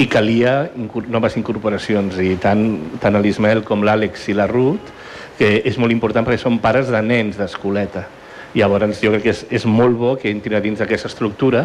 I 0.01 0.09
calia 0.11 0.65
noves 1.07 1.39
incorporacions, 1.39 2.19
i 2.19 2.35
tant, 2.41 2.65
tant 2.99 3.21
l'Ismael 3.21 3.63
com 3.63 3.85
l'Àlex 3.87 4.27
i 4.33 4.35
la 4.35 4.49
Ruth 4.51 4.99
que 5.41 5.55
és 5.65 5.77
molt 5.81 5.93
important 5.93 6.27
perquè 6.27 6.37
són 6.43 6.59
pares 6.61 6.91
de 6.93 7.01
nens 7.01 7.39
d'escoleta. 7.39 8.05
Llavors 8.53 8.99
jo 8.99 9.13
crec 9.13 9.23
que 9.23 9.31
és, 9.31 9.45
és 9.61 9.65
molt 9.65 9.95
bo 9.97 10.11
que 10.19 10.29
entrin 10.29 10.57
a 10.59 10.61
dins 10.61 10.81
d'aquesta 10.81 11.09
estructura 11.09 11.63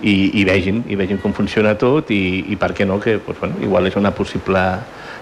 i, 0.00 0.40
i 0.40 0.46
vegin, 0.48 0.80
i 0.88 0.96
vegin 0.98 1.20
com 1.22 1.34
funciona 1.36 1.76
tot 1.78 2.10
i, 2.10 2.22
i 2.50 2.58
per 2.58 2.72
què 2.74 2.88
no, 2.88 2.98
que 2.98 3.18
doncs, 3.20 3.38
bueno, 3.38 3.60
igual 3.62 3.86
és 3.90 4.00
una 4.00 4.14
possible 4.16 4.64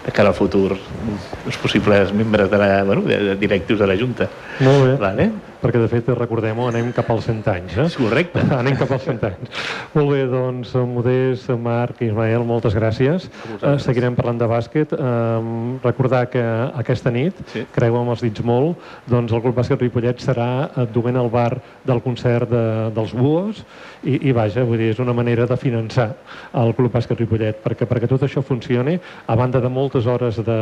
de 0.06 0.14
cara 0.16 0.30
al 0.32 0.38
futur 0.38 0.70
els 0.78 1.60
possibles 1.60 2.14
membres 2.16 2.48
de 2.48 2.62
la, 2.62 2.72
bueno, 2.88 3.04
de, 3.04 3.20
de 3.32 3.38
directius 3.42 3.82
de 3.82 3.90
la 3.90 3.98
Junta. 3.98 4.30
Molt 4.64 4.86
bé. 4.86 4.98
Vale? 5.02 5.30
Perquè 5.60 5.80
de 5.82 5.88
fet, 5.90 6.08
recordem-ho, 6.16 6.68
anem 6.70 6.90
cap 6.96 7.10
als 7.12 7.28
100 7.28 7.50
anys. 7.52 7.76
Eh? 7.76 7.88
Correcte. 8.00 8.42
anem 8.60 8.78
cap 8.80 8.92
als 8.96 9.06
100 9.08 9.28
anys. 9.28 9.60
Molt 9.94 10.12
bé, 10.14 10.22
doncs, 10.30 10.74
Modest, 10.90 11.50
Marc 11.60 12.02
i 12.02 12.10
Ismael, 12.10 12.44
moltes 12.48 12.76
gràcies. 12.76 13.28
Uh, 13.58 13.76
seguirem 13.82 14.16
parlant 14.18 14.40
de 14.40 14.48
bàsquet. 14.50 14.94
Uh, 14.96 15.76
recordar 15.84 16.24
que 16.32 16.42
aquesta 16.80 17.12
nit, 17.14 17.36
sí. 17.52 17.64
creu 17.74 17.98
amb 18.00 18.14
els 18.14 18.24
dits 18.24 18.44
molt, 18.46 18.80
doncs 19.10 19.34
el 19.36 19.44
Club 19.44 19.58
Bàsquet 19.60 19.80
Ripollet 19.84 20.22
serà 20.22 20.48
duent 20.94 21.18
al 21.20 21.30
bar 21.32 21.52
del 21.86 22.02
concert 22.04 22.50
de, 22.50 22.64
dels 22.94 23.12
Buos 23.16 23.62
i, 24.04 24.16
i 24.30 24.34
vaja, 24.36 24.64
vull 24.66 24.80
dir, 24.80 24.92
és 24.94 25.02
una 25.02 25.14
manera 25.16 25.46
de 25.48 25.58
finançar 25.60 26.10
el 26.56 26.74
Club 26.78 26.94
Bàsquet 26.94 27.20
Ripollet, 27.20 27.60
perquè 27.64 27.88
perquè 27.88 28.08
tot 28.10 28.24
això 28.26 28.42
funcioni, 28.46 28.96
a 29.26 29.36
banda 29.36 29.60
de 29.60 29.70
moltes 29.72 30.08
hores 30.08 30.40
de, 30.44 30.60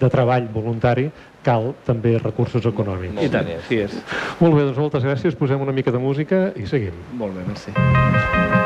de 0.00 0.12
treball 0.12 0.48
voluntari, 0.52 1.08
cal 1.46 1.72
també 1.86 2.16
recursos 2.18 2.66
econòmics. 2.68 3.20
I 3.22 3.32
tant, 3.32 3.50
sí 3.68 3.82
és. 3.86 3.98
Molt 4.42 4.54
bé, 4.58 4.66
doncs 4.68 4.80
moltes 4.82 5.06
gràcies. 5.06 5.38
Posem 5.38 5.62
una 5.64 5.74
mica 5.76 5.94
de 5.94 6.02
música 6.02 6.48
i 6.56 6.66
seguim. 6.70 6.96
Molt 7.18 7.38
bé, 7.38 7.46
merci. 7.48 8.57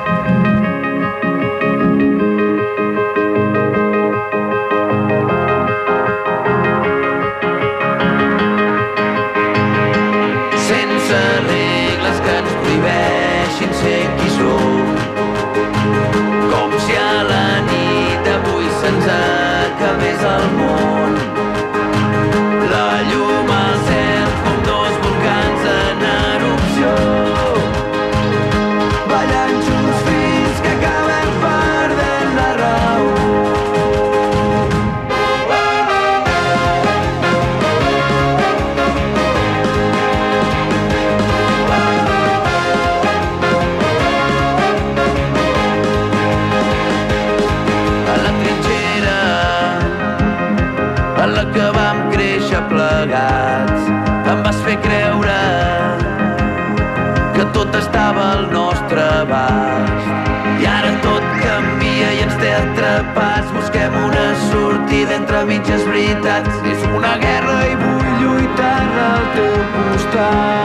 Mitges 65.47 65.87
veritats. 65.89 66.59
És 66.73 66.89
una 66.95 67.15
guerra 67.23 67.61
i 67.71 67.79
vull 67.85 68.11
lluitar 68.25 68.75
al 69.07 69.31
teu 69.37 69.57
costat. 69.79 70.62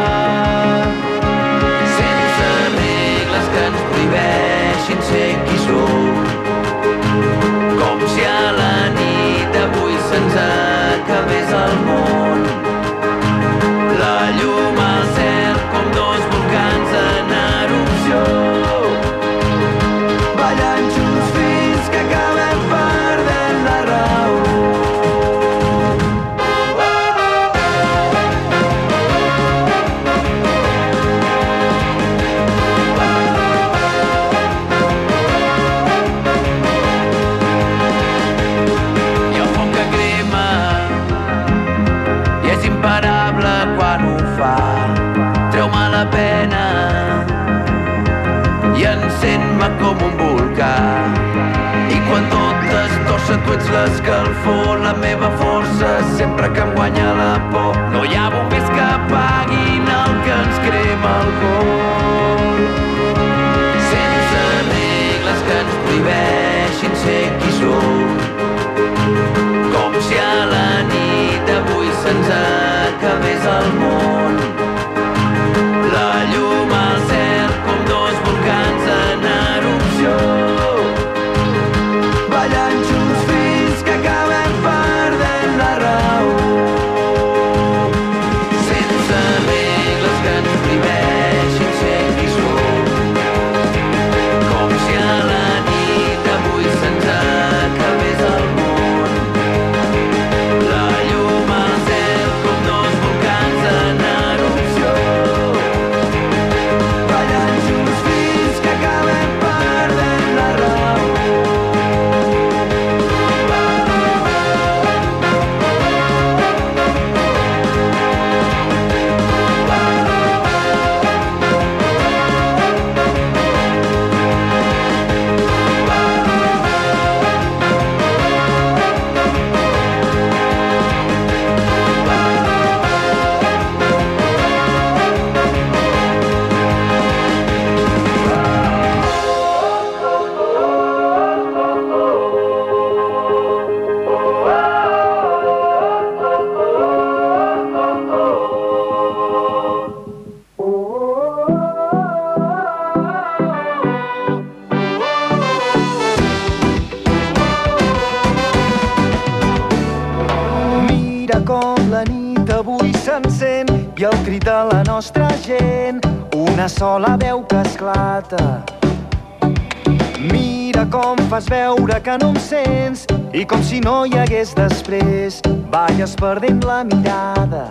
Veure 171.50 172.02
que 172.02 172.18
no 172.18 172.32
em 172.34 172.40
sents 172.40 173.06
i 173.34 173.46
com 173.46 173.64
si 173.64 173.80
no 173.84 174.06
hi 174.06 174.18
hagués 174.20 174.54
després, 174.58 175.42
balles 175.72 176.16
perdent 176.20 176.64
la 176.68 176.84
mirada. 176.84 177.68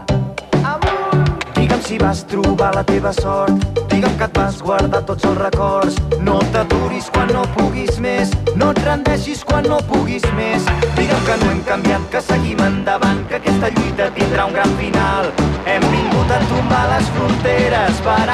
Digue'm 1.57 1.83
si 1.83 1.97
vas 1.99 2.23
trobar 2.29 2.75
la 2.77 2.83
teva 2.85 3.13
sort, 3.17 3.65
digue'm 3.91 4.17
que 4.19 4.27
et 4.29 4.39
vas 4.39 4.61
guardar 4.63 5.01
tots 5.09 5.25
els 5.25 5.39
records. 5.41 5.97
No 6.21 6.39
t'aturis 6.53 7.09
quan 7.15 7.33
no 7.33 7.43
puguis 7.57 7.99
més, 7.99 8.31
no 8.55 8.71
et 8.71 8.81
rendeixis 8.85 9.43
quan 9.45 9.67
no 9.67 9.81
puguis 9.91 10.25
més. 10.37 10.69
Digue'm 10.99 11.25
que 11.27 11.39
no 11.43 11.51
hem 11.51 11.63
canviat, 11.67 12.07
que 12.13 12.23
seguim 12.29 12.63
endavant, 12.63 13.25
que 13.29 13.41
aquesta 13.41 13.73
lluita 13.77 14.11
tindrà 14.19 14.47
un 14.47 14.55
gran 14.57 14.77
final. 14.81 15.33
Hem 15.67 15.89
vingut 15.91 16.31
a 16.31 16.41
tombar 16.53 16.85
les 16.93 17.11
fronteres 17.17 18.05
per 18.07 18.25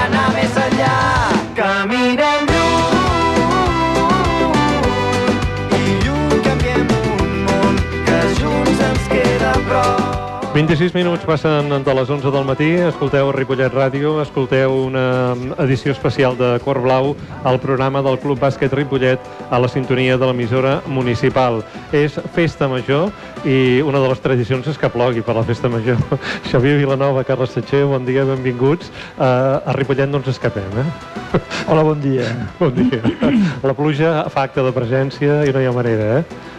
26 10.62 10.94
minuts 10.94 11.24
passen 11.26 11.82
de 11.82 11.94
les 11.94 12.08
11 12.08 12.30
del 12.30 12.44
matí, 12.46 12.68
escolteu 12.86 13.32
Ripollet 13.34 13.72
Ràdio, 13.74 14.12
escolteu 14.22 14.70
una 14.86 15.34
edició 15.58 15.90
especial 15.90 16.36
de 16.38 16.52
Cor 16.62 16.78
Blau 16.84 17.16
al 17.42 17.58
programa 17.58 17.98
del 18.06 18.14
Club 18.22 18.38
Bàsquet 18.38 18.70
Ripollet 18.70 19.18
a 19.50 19.58
la 19.58 19.66
sintonia 19.66 20.14
de 20.14 20.28
l'emissora 20.28 20.76
municipal. 20.86 21.64
És 21.90 22.14
Festa 22.36 22.68
Major 22.70 23.10
i 23.42 23.82
una 23.82 23.98
de 23.98 24.12
les 24.12 24.22
tradicions 24.22 24.68
és 24.70 24.78
que 24.78 24.92
plogui 24.92 25.24
per 25.26 25.34
la 25.34 25.42
Festa 25.42 25.66
Major. 25.72 25.98
Xavier 26.52 26.76
Vilanova, 26.78 27.26
Carles 27.26 27.56
Setxer, 27.58 27.82
bon 27.90 28.06
dia, 28.06 28.22
benvinguts. 28.28 28.92
A 29.18 29.74
Ripollet 29.74 30.14
no 30.14 30.22
ens 30.22 30.30
escapem, 30.30 30.78
eh? 30.78 30.86
Hola, 31.72 31.82
bon 31.82 31.98
dia. 31.98 32.28
Bon 32.60 32.70
dia. 32.70 33.02
La 33.66 33.74
pluja 33.74 34.20
fa 34.30 34.46
acte 34.46 34.62
de 34.62 34.70
presència 34.78 35.42
i 35.42 35.50
no 35.50 35.58
hi 35.58 35.66
ha 35.66 35.74
manera, 35.74 36.22
eh? 36.22 36.52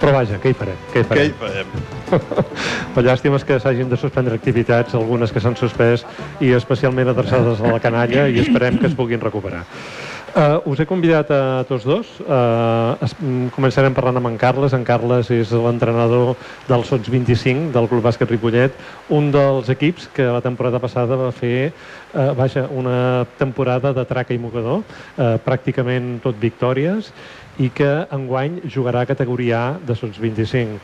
Però 0.00 0.16
vaja, 0.16 0.40
què 0.40 0.54
hi 0.54 0.56
farem? 0.56 0.80
Què 0.94 1.04
hi 1.04 1.10
farem? 1.12 1.20
Què 1.20 1.28
hi 1.28 1.38
farem? 1.44 2.03
La 2.96 3.04
llàstima 3.04 3.38
és 3.40 3.46
que 3.46 3.60
s'hagin 3.60 3.90
de 3.90 3.98
suspendre 4.00 4.36
activitats, 4.38 4.94
algunes 4.94 5.32
que 5.32 5.42
s'han 5.42 5.56
suspès 5.58 6.06
i 6.40 6.52
especialment 6.56 7.10
adreçades 7.12 7.60
a 7.60 7.72
la 7.74 7.82
canalla 7.82 8.28
i 8.28 8.40
esperem 8.42 8.78
que 8.80 8.90
es 8.90 8.98
puguin 8.98 9.22
recuperar. 9.22 9.64
Uh, 10.34 10.58
us 10.66 10.80
he 10.82 10.86
convidat 10.90 11.28
a 11.30 11.62
tots 11.68 11.84
dos. 11.86 12.08
Uh, 12.24 12.98
es, 13.06 13.12
començarem 13.54 13.94
parlant 13.94 14.18
amb 14.18 14.32
en 14.32 14.38
Carles. 14.40 14.74
En 14.74 14.82
Carles 14.82 15.30
és 15.30 15.52
l'entrenador 15.54 16.32
del 16.66 16.82
Sots 16.88 17.06
25 17.12 17.70
del 17.76 17.86
Club 17.86 18.02
Bàsquet 18.02 18.32
Ripollet, 18.32 18.74
un 19.14 19.30
dels 19.30 19.70
equips 19.70 20.08
que 20.16 20.26
la 20.26 20.42
temporada 20.42 20.82
passada 20.82 21.14
va 21.20 21.30
fer 21.30 21.70
uh, 21.70 22.32
vaja, 22.34 22.66
una 22.66 23.28
temporada 23.38 23.94
de 23.94 24.02
traca 24.10 24.34
i 24.34 24.42
mocador, 24.42 24.82
uh, 24.82 25.36
pràcticament 25.46 26.16
tot 26.26 26.42
victòries, 26.42 27.12
i 27.62 27.70
que 27.70 27.92
enguany 28.10 28.58
jugarà 28.66 29.04
a 29.04 29.06
categoria 29.06 29.60
A 29.68 29.74
de 29.78 29.94
Sots 29.94 30.18
25. 30.18 30.80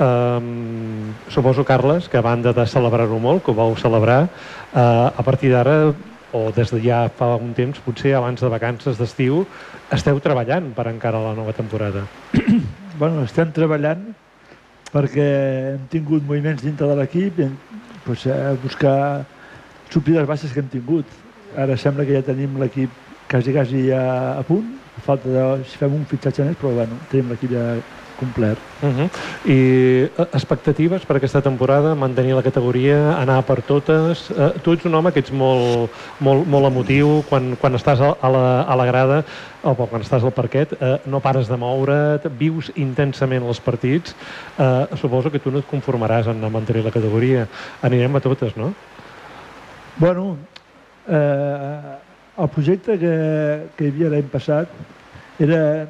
Um, 0.00 1.12
suposo, 1.28 1.62
Carles, 1.62 2.08
que 2.08 2.16
a 2.16 2.24
banda 2.24 2.54
de 2.56 2.64
celebrar-ho 2.64 3.18
molt, 3.20 3.44
que 3.44 3.52
ho 3.52 3.54
vau 3.54 3.74
celebrar, 3.76 4.30
uh, 4.72 5.12
a 5.12 5.22
partir 5.22 5.50
d'ara, 5.52 5.92
o 6.32 6.40
des 6.56 6.70
de 6.72 6.80
ja 6.80 7.02
fa 7.12 7.34
un 7.36 7.52
temps, 7.52 7.82
potser 7.84 8.14
abans 8.16 8.40
de 8.40 8.48
vacances 8.48 8.96
d'estiu, 8.96 9.44
esteu 9.92 10.16
treballant 10.24 10.70
per 10.72 10.86
encara 10.88 11.20
la 11.20 11.34
nova 11.36 11.52
temporada. 11.52 12.06
Bueno, 13.00 13.22
estem 13.24 13.48
treballant 13.56 14.02
perquè 14.92 15.28
hem 15.70 15.84
tingut 15.88 16.24
moviments 16.26 16.60
dintre 16.60 16.88
de 16.90 16.96
l'equip 16.98 17.38
i 17.40 17.46
doncs, 18.04 18.26
a 18.28 18.50
buscar 18.60 18.96
suplir 19.88 20.18
les 20.18 20.28
baixes 20.28 20.52
que 20.52 20.60
hem 20.60 20.68
tingut. 20.68 21.06
Ara 21.56 21.78
sembla 21.80 22.04
que 22.04 22.18
ja 22.18 22.26
tenim 22.26 22.58
l'equip 22.60 22.92
quasi, 23.30 23.54
quasi 23.54 23.90
a, 23.94 24.38
a 24.38 24.42
punt. 24.42 24.76
A 24.98 25.00
falta 25.06 25.30
de, 25.30 25.64
si 25.70 25.78
fem 25.78 25.94
un 25.94 26.04
fitxatge 26.04 26.44
més, 26.44 26.58
però 26.60 26.74
bueno, 26.74 26.98
tenim 27.08 27.30
l'equip 27.30 27.54
ja 27.54 27.78
complet. 28.20 28.58
Uh 28.82 28.88
-huh. 28.88 29.08
I 29.48 29.58
eh, 30.12 30.26
expectatives 30.32 31.06
per 31.06 31.16
aquesta 31.16 31.40
temporada, 31.40 31.94
mantenir 31.94 32.34
la 32.34 32.42
categoria, 32.42 33.16
anar 33.16 33.42
per 33.44 33.62
totes... 33.62 34.30
Uh, 34.30 34.50
tu 34.62 34.72
ets 34.72 34.84
un 34.84 34.94
home 34.94 35.12
que 35.12 35.20
ets 35.20 35.32
molt, 35.32 35.90
molt, 36.18 36.46
molt 36.46 36.66
emotiu 36.66 37.24
quan, 37.28 37.56
quan 37.60 37.74
estàs 37.74 38.00
a, 38.00 38.28
la, 38.28 38.62
a 38.62 38.76
la 38.76 38.86
grada 38.86 39.24
o 39.62 39.74
quan 39.74 40.02
estàs 40.02 40.22
al 40.22 40.32
parquet, 40.32 40.72
uh, 40.72 40.98
no 41.06 41.20
pares 41.20 41.48
de 41.48 41.56
moure't, 41.56 42.28
vius 42.38 42.70
intensament 42.74 43.42
els 43.46 43.60
partits. 43.60 44.14
Uh, 44.58 44.96
suposo 44.96 45.30
que 45.30 45.38
tu 45.38 45.50
no 45.50 45.58
et 45.58 45.70
conformaràs 45.70 46.26
en 46.26 46.52
mantenir 46.52 46.84
la 46.84 46.90
categoria. 46.90 47.48
Anirem 47.82 48.16
a 48.16 48.20
totes, 48.20 48.56
no? 48.56 48.74
Bueno, 49.96 50.36
eh, 51.08 52.09
el 52.40 52.48
projecte 52.48 52.98
que, 52.98 53.14
que 53.76 53.86
hi 53.86 53.92
havia 53.92 54.10
l'any 54.14 54.28
passat 54.32 54.70
era 55.40 55.86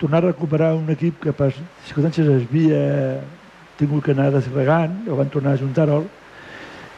tornar 0.00 0.22
a 0.22 0.28
recuperar 0.30 0.74
un 0.76 0.88
equip 0.92 1.20
que 1.22 1.32
per 1.36 1.50
circumstàncies 1.54 2.28
es 2.28 2.44
havia 2.48 2.82
tingut 3.78 4.04
que 4.04 4.14
anar 4.14 4.30
desgregant, 4.32 5.02
o 5.10 5.18
van 5.18 5.32
tornar 5.32 5.54
a 5.54 5.60
juntar-ho, 5.60 6.04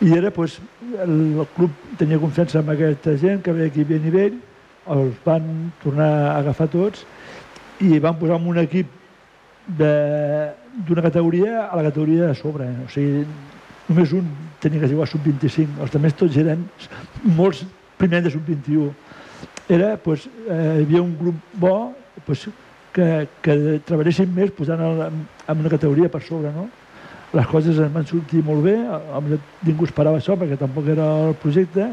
i 0.05 0.13
era, 0.13 0.31
doncs, 0.31 0.59
el, 1.03 1.47
club 1.57 1.73
tenia 1.97 2.21
confiança 2.21 2.61
en 2.61 2.69
aquesta 2.73 3.17
gent 3.21 3.41
que 3.45 3.55
veia 3.57 3.73
que 3.73 3.83
hi 3.83 4.01
nivell, 4.05 4.37
els 4.93 5.17
van 5.25 5.47
tornar 5.83 6.11
a 6.27 6.35
agafar 6.43 6.69
tots 6.71 7.03
i 7.83 7.99
van 7.99 8.19
posar 8.21 8.37
en 8.39 8.47
un 8.53 8.61
equip 8.63 8.93
d'una 9.67 11.03
categoria 11.03 11.65
a 11.67 11.77
la 11.77 11.89
categoria 11.89 12.29
de 12.29 12.37
sobre. 12.39 12.69
O 12.85 12.91
sigui, 12.93 13.25
només 13.89 14.13
un 14.15 14.29
tenia 14.63 14.85
que 14.85 14.93
jugar 14.93 15.09
sub-25, 15.11 15.81
els 15.81 15.97
altres 15.97 16.21
tots 16.21 16.39
eren 16.45 16.63
molts 17.25 17.65
primer 17.99 18.23
de 18.25 18.33
sub-21. 18.35 18.91
Era, 19.69 19.95
doncs, 20.03 20.29
eh, 20.47 20.57
hi 20.81 20.87
havia 20.87 21.03
un 21.03 21.15
grup 21.19 21.39
bo, 21.61 21.77
doncs, 22.27 22.49
que, 22.97 23.27
que 23.45 23.57
treballessin 23.85 24.31
més 24.33 24.53
posant 24.57 24.81
el, 24.81 25.03
en 25.05 25.63
una 25.63 25.73
categoria 25.73 26.09
per 26.13 26.23
sobre, 26.25 26.53
no? 26.55 26.69
Les 27.37 27.49
coses 27.51 27.77
ens 27.83 27.93
van 27.93 28.07
sortir 28.09 28.41
molt 28.47 28.63
bé, 28.65 28.77
ningú 29.67 29.85
esperava 29.85 30.21
això 30.21 30.37
perquè 30.39 30.57
tampoc 30.61 30.89
era 30.95 31.09
el 31.27 31.35
projecte, 31.43 31.91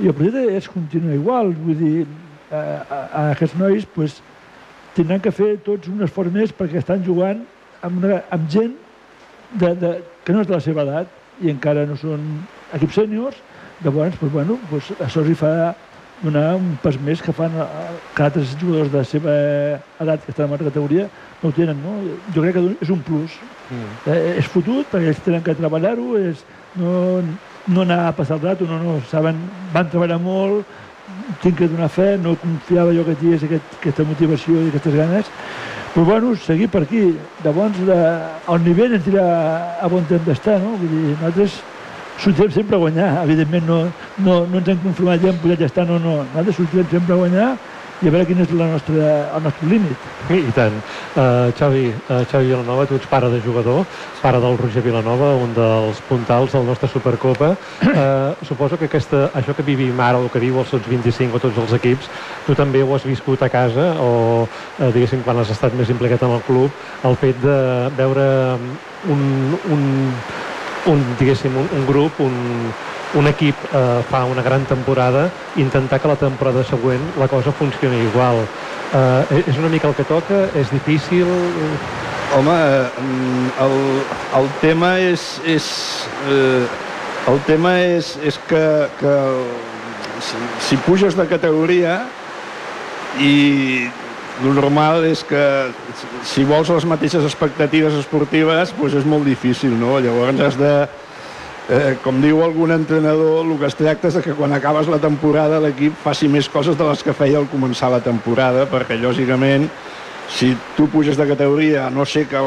i 0.00 0.10
el 0.10 0.16
projecte 0.16 0.42
és 0.58 0.68
continua 0.68 1.16
igual, 1.16 1.54
vull 1.56 1.78
dir, 1.78 2.04
a, 2.50 2.58
a, 2.58 2.98
a 2.98 3.24
aquests 3.36 3.56
nois 3.60 3.86
pues, 3.94 4.18
tindran 4.96 5.22
que 5.22 5.32
fer 5.32 5.54
tots 5.64 5.88
un 5.88 6.02
esforç 6.04 6.34
més 6.34 6.52
perquè 6.56 6.80
estan 6.80 7.04
jugant 7.06 7.44
amb, 7.86 8.02
una, 8.02 8.20
amb 8.34 8.48
gent 8.50 8.74
de, 9.52 9.74
de, 9.78 9.92
que 10.24 10.34
no 10.34 10.42
és 10.42 10.50
de 10.50 10.56
la 10.56 10.62
seva 10.64 10.84
edat 10.84 11.44
i 11.44 11.52
encara 11.52 11.86
no 11.88 11.96
són 11.96 12.26
equips 12.76 12.98
sèniors, 13.00 13.38
llavors 13.84 14.16
pues, 14.20 14.32
bueno, 14.32 14.58
pues, 14.70 14.90
això 15.00 15.22
els 15.24 15.30
hi 15.32 15.38
fa 15.38 15.52
donar 16.22 16.56
un 16.56 16.74
pas 16.82 16.98
més 17.00 17.22
que 17.24 17.32
fan 17.32 17.54
eh, 17.56 17.66
que 18.14 18.22
altres 18.22 18.52
jugadors 18.60 18.90
de 18.92 18.98
la 19.00 19.08
seva 19.08 19.36
edat 20.04 20.24
que 20.24 20.34
estan 20.34 20.48
en 20.48 20.56
altra 20.56 20.68
categoria 20.68 21.06
no 21.42 21.48
ho 21.48 21.56
tenen, 21.56 21.80
no? 21.80 21.94
Jo 22.34 22.44
crec 22.44 22.58
que 22.58 22.64
és 22.84 22.92
un 22.92 23.00
plus. 23.06 23.38
Mm. 23.70 23.94
Eh, 24.12 24.18
és 24.42 24.50
fotut 24.52 24.84
perquè 24.90 25.14
ells 25.14 25.24
tenen 25.24 25.44
que 25.46 25.56
treballar-ho, 25.56 26.12
no, 26.76 26.92
no 27.68 27.86
anar 27.86 28.02
a 28.08 28.12
passar 28.16 28.36
el 28.36 28.44
rato, 28.50 28.68
no, 28.68 28.78
no, 28.82 29.00
saben, 29.08 29.40
van 29.72 29.88
treballar 29.88 30.20
molt, 30.20 30.68
tinc 31.42 31.56
que 31.58 31.68
donar 31.70 31.88
fe, 31.92 32.12
no 32.20 32.36
confiava 32.40 32.94
jo 32.96 33.04
que 33.06 33.16
tingués 33.20 33.44
aquest, 33.46 33.76
aquesta 33.80 34.06
motivació 34.08 34.60
i 34.60 34.70
aquestes 34.70 34.96
ganes, 35.00 35.32
però 35.94 36.04
bueno, 36.06 36.34
seguir 36.36 36.68
per 36.70 36.84
aquí. 36.84 37.02
Llavors, 37.44 37.80
de, 37.86 37.98
el 38.52 38.64
nivell 38.66 38.96
ens 38.98 39.06
dirà 39.06 39.26
a 39.80 39.88
bon 39.90 40.04
temps 40.10 40.26
d'estar, 40.28 40.60
no? 40.62 40.76
Vull 40.78 40.92
dir, 40.92 41.14
nosaltres 41.16 41.60
sortirem 42.20 42.52
sempre 42.52 42.76
a 42.76 42.78
guanyar, 42.78 43.10
evidentment 43.24 43.66
no, 43.66 43.82
no, 44.18 44.40
no 44.46 44.60
ens 44.60 44.68
hem 44.68 44.80
conformat 44.84 45.22
ja 45.24 45.32
en 45.32 45.58
ja 45.58 45.66
estar, 45.66 45.86
no, 45.88 45.98
no, 45.98 46.16
nosaltres 46.22 46.56
sortirem 46.56 46.88
sempre 46.90 47.14
a 47.14 47.20
guanyar 47.24 47.50
i 48.00 48.08
a 48.08 48.12
veure 48.12 48.24
quin 48.24 48.38
és 48.40 48.52
la 48.56 48.66
nostra, 48.70 49.08
el 49.36 49.42
nostre 49.44 49.66
límit. 49.68 50.04
I, 50.32 50.38
tant. 50.56 50.76
Uh, 51.12 51.50
Xavi, 51.56 51.82
uh, 52.08 52.22
Xavi 52.30 52.48
Vilanova, 52.48 52.86
tu 52.88 52.96
ets 52.96 53.08
pare 53.10 53.28
de 53.28 53.42
jugador, 53.44 53.84
pare 54.22 54.40
del 54.40 54.56
Roger 54.56 54.82
Vilanova, 54.86 55.34
un 55.36 55.52
dels 55.56 56.00
puntals 56.08 56.54
del 56.56 56.64
nostre 56.64 56.88
Supercopa. 56.88 57.50
Uh, 57.84 58.32
suposo 58.48 58.78
que 58.80 58.88
aquesta, 58.88 59.26
això 59.36 59.52
que 59.56 59.66
vivim 59.66 60.00
ara, 60.00 60.16
o 60.16 60.30
que 60.32 60.40
viu 60.40 60.56
els 60.62 60.72
Sots 60.72 60.88
25 60.88 61.36
o 61.36 61.42
tots 61.44 61.60
els 61.60 61.74
equips, 61.76 62.08
tu 62.46 62.56
també 62.56 62.80
ho 62.80 62.94
has 62.96 63.04
viscut 63.04 63.44
a 63.44 63.50
casa 63.52 63.90
o, 64.00 64.46
uh, 64.46 64.88
diguéssim, 64.94 65.20
quan 65.26 65.42
has 65.42 65.52
estat 65.52 65.76
més 65.76 65.92
implicat 65.92 66.24
en 66.24 66.38
el 66.38 66.44
club, 66.48 66.72
el 67.04 67.20
fet 67.20 67.36
de 67.44 67.58
veure 68.00 68.24
un, 69.12 69.20
un, 69.74 69.84
un 70.86 71.02
diguéssim, 71.18 71.56
un, 71.56 71.68
un 71.76 71.86
grup, 71.86 72.20
un, 72.20 72.34
un 73.14 73.26
equip 73.26 73.56
eh, 73.72 74.02
fa 74.08 74.24
una 74.24 74.42
gran 74.42 74.64
temporada, 74.64 75.28
intentar 75.56 76.00
que 76.00 76.08
la 76.08 76.16
temporada 76.16 76.64
següent 76.64 77.02
la 77.18 77.28
cosa 77.28 77.52
funcioni 77.52 78.04
igual. 78.06 78.44
Eh, 78.94 79.42
és 79.46 79.58
una 79.58 79.68
mica 79.68 79.88
el 79.88 79.94
que 79.94 80.04
toca? 80.04 80.46
És 80.54 80.70
difícil? 80.72 81.26
Home, 82.36 82.54
mm, 82.54 83.50
el, 83.66 83.76
el 84.40 84.54
tema 84.60 84.96
és... 84.98 85.40
és 85.44 85.66
eh, 86.28 86.86
el 87.28 87.38
tema 87.44 87.74
és, 87.84 88.14
és 88.24 88.38
que, 88.48 88.64
que 88.98 89.14
si, 90.24 90.38
si 90.68 90.78
puges 90.86 91.14
de 91.18 91.26
categoria 91.28 91.98
i 93.20 93.90
el 94.40 94.54
normal 94.56 95.04
és 95.04 95.22
que 95.26 95.42
si 96.24 96.46
vols 96.48 96.70
les 96.72 96.86
mateixes 96.88 97.24
expectatives 97.26 97.96
esportives 97.98 98.72
doncs 98.78 98.96
és 99.02 99.06
molt 99.08 99.26
difícil, 99.28 99.74
no? 99.76 99.98
Llavors 100.00 100.40
has 100.40 100.58
de, 100.58 100.74
eh, 101.68 101.96
com 102.04 102.22
diu 102.22 102.42
algun 102.44 102.72
entrenador, 102.72 103.44
el 103.44 103.58
que 103.58 103.68
es 103.68 103.76
tracta 103.76 104.08
és 104.08 104.18
que 104.24 104.34
quan 104.34 104.52
acabes 104.56 104.88
la 104.88 104.98
temporada 104.98 105.60
l'equip 105.60 105.96
faci 106.04 106.28
més 106.28 106.48
coses 106.48 106.78
de 106.78 106.88
les 106.88 107.02
que 107.02 107.12
feia 107.12 107.38
al 107.38 107.50
començar 107.52 107.90
la 107.90 108.00
temporada, 108.00 108.66
perquè 108.70 108.96
lògicament 109.00 109.68
si 110.30 110.56
tu 110.76 110.86
puges 110.88 111.16
de 111.18 111.26
categoria, 111.26 111.90
no 111.90 112.06
sé 112.06 112.26
que 112.30 112.40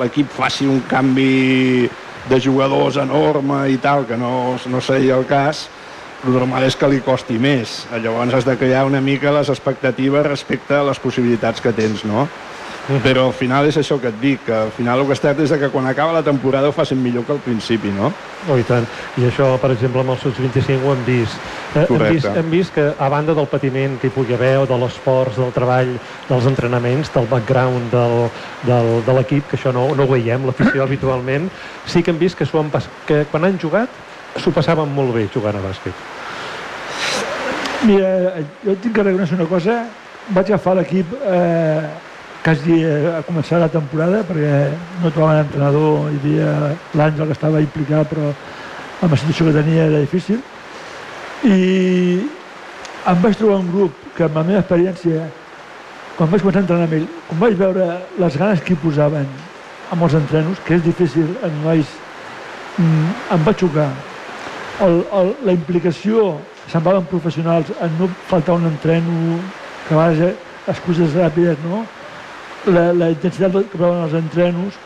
l'equip 0.00 0.28
faci 0.28 0.66
un 0.66 0.82
canvi 0.90 1.88
de 2.28 2.40
jugadors 2.40 2.96
enorme 2.96 3.68
i 3.70 3.78
tal, 3.78 4.06
que 4.06 4.16
no, 4.16 4.58
no 4.66 4.80
seria 4.80 5.16
el 5.16 5.26
cas, 5.26 5.68
el 6.26 6.32
normal 6.36 6.64
és 6.68 6.76
que 6.78 6.88
li 6.90 7.02
costi 7.02 7.38
més. 7.42 7.82
Llavors 7.92 8.38
has 8.38 8.46
de 8.46 8.56
crear 8.58 8.86
una 8.86 9.00
mica 9.02 9.34
les 9.34 9.50
expectatives 9.50 10.26
respecte 10.26 10.78
a 10.78 10.86
les 10.86 11.00
possibilitats 11.02 11.60
que 11.60 11.74
tens, 11.74 12.04
no? 12.06 12.28
Però 12.82 13.28
al 13.28 13.34
final 13.34 13.68
és 13.70 13.76
això 13.78 13.94
que 14.02 14.10
et 14.10 14.16
dic, 14.18 14.40
que 14.42 14.54
al 14.56 14.72
final 14.74 14.98
el 14.98 15.06
que 15.06 15.14
es 15.14 15.20
tracta 15.22 15.44
és 15.44 15.52
que 15.54 15.68
quan 15.70 15.86
acaba 15.86 16.16
la 16.16 16.24
temporada 16.26 16.66
ho 16.66 16.74
facin 16.74 16.98
millor 16.98 17.22
que 17.24 17.30
al 17.36 17.38
principi, 17.44 17.92
no? 17.94 18.10
Oh, 18.50 18.56
i 18.58 18.66
tant. 18.66 18.88
I 19.22 19.28
això, 19.28 19.52
per 19.62 19.70
exemple, 19.76 20.02
amb 20.02 20.16
els 20.16 20.24
Sots 20.26 20.40
25 20.42 20.88
ho 20.88 20.96
hem 20.96 21.04
vist. 21.06 21.38
Eh, 21.76 21.84
hem, 21.84 21.86
Correcte. 21.86 22.14
vist 22.16 22.40
hem 22.42 22.50
vist 22.50 22.74
que, 22.74 22.88
a 22.98 23.08
banda 23.08 23.36
del 23.38 23.46
patiment 23.46 24.00
que 24.02 24.10
hi 24.10 24.14
pugui 24.14 24.34
haver, 24.34 24.56
o 24.64 24.66
de 24.66 24.78
l'esforç, 24.82 25.38
del 25.38 25.54
treball, 25.54 25.94
dels 26.28 26.48
entrenaments, 26.50 27.12
del 27.14 27.30
background 27.30 27.94
del, 27.94 28.16
del, 28.66 28.90
de 29.06 29.18
l'equip, 29.18 29.46
que 29.46 29.60
això 29.60 29.70
no, 29.74 29.86
no 29.94 30.08
ho 30.08 30.14
veiem, 30.16 30.50
l'afició 30.50 30.82
habitualment, 30.86 31.52
sí 31.86 32.02
que 32.02 32.10
hem 32.10 32.18
vist 32.18 32.38
que, 32.38 32.50
han 32.50 32.72
que 33.06 33.24
quan 33.30 33.46
han 33.46 33.62
jugat 33.62 34.10
s'ho 34.40 34.52
passaven 34.54 34.94
molt 34.94 35.12
bé 35.16 35.26
jugant 35.32 35.58
a 35.58 35.64
bàsquet. 35.64 36.06
Mira, 37.88 38.08
jo 38.62 38.76
tinc 38.78 38.94
que 38.94 39.04
reconèixer 39.04 39.36
una 39.40 39.48
cosa. 39.50 39.82
Vaig 40.30 40.52
agafar 40.52 40.76
l'equip 40.78 41.12
eh, 41.26 41.82
quasi 42.42 42.82
a 42.86 43.22
començar 43.26 43.58
la 43.62 43.70
temporada 43.70 44.22
perquè 44.26 44.54
no 45.02 45.10
trobaven 45.10 45.44
entrenador, 45.44 46.10
hi 46.10 46.18
havia 46.20 46.52
l'Àngel 46.98 47.30
que 47.30 47.36
estava 47.36 47.62
implicat 47.62 48.10
però 48.10 48.30
amb 49.02 49.14
la 49.14 49.18
situació 49.18 49.48
que 49.48 49.56
tenia 49.58 49.86
era 49.88 50.02
difícil 50.02 50.40
i 51.46 52.22
em 53.10 53.22
vaig 53.22 53.38
trobar 53.38 53.60
un 53.62 53.70
grup 53.70 53.98
que 54.16 54.26
amb 54.26 54.38
la 54.38 54.44
meva 54.46 54.62
experiència 54.62 55.26
quan 56.16 56.30
vaig 56.30 56.42
començar 56.42 56.62
a 56.62 56.64
entrenar 56.66 56.86
amb 56.86 56.96
ell, 56.98 57.08
quan 57.28 57.42
vaig 57.42 57.58
veure 57.58 57.88
les 58.24 58.38
ganes 58.38 58.62
que 58.62 58.74
hi 58.74 58.80
posaven 58.82 59.28
amb 59.92 60.06
els 60.06 60.14
entrenos, 60.18 60.60
que 60.66 60.76
és 60.78 60.82
difícil 60.84 61.28
en 61.46 61.56
nois, 61.64 61.88
mm, 62.78 63.08
em 63.36 63.46
va 63.46 63.54
xocar 63.58 63.90
el, 64.80 65.02
el, 65.12 65.34
la 65.44 65.52
implicació 65.52 66.38
semblaven 66.70 67.04
professionals 67.10 67.72
en 67.80 67.98
no 67.98 68.08
faltar 68.28 68.56
un 68.56 68.66
entreno 68.66 69.40
que 69.88 69.94
a 69.94 70.32
excuses 70.70 71.14
ràpides 71.14 71.58
no? 71.66 71.82
la, 72.66 72.92
la 72.92 73.10
intensitat 73.10 73.52
que 73.52 73.78
proven 73.78 74.04
els 74.06 74.14
entrenos. 74.14 74.78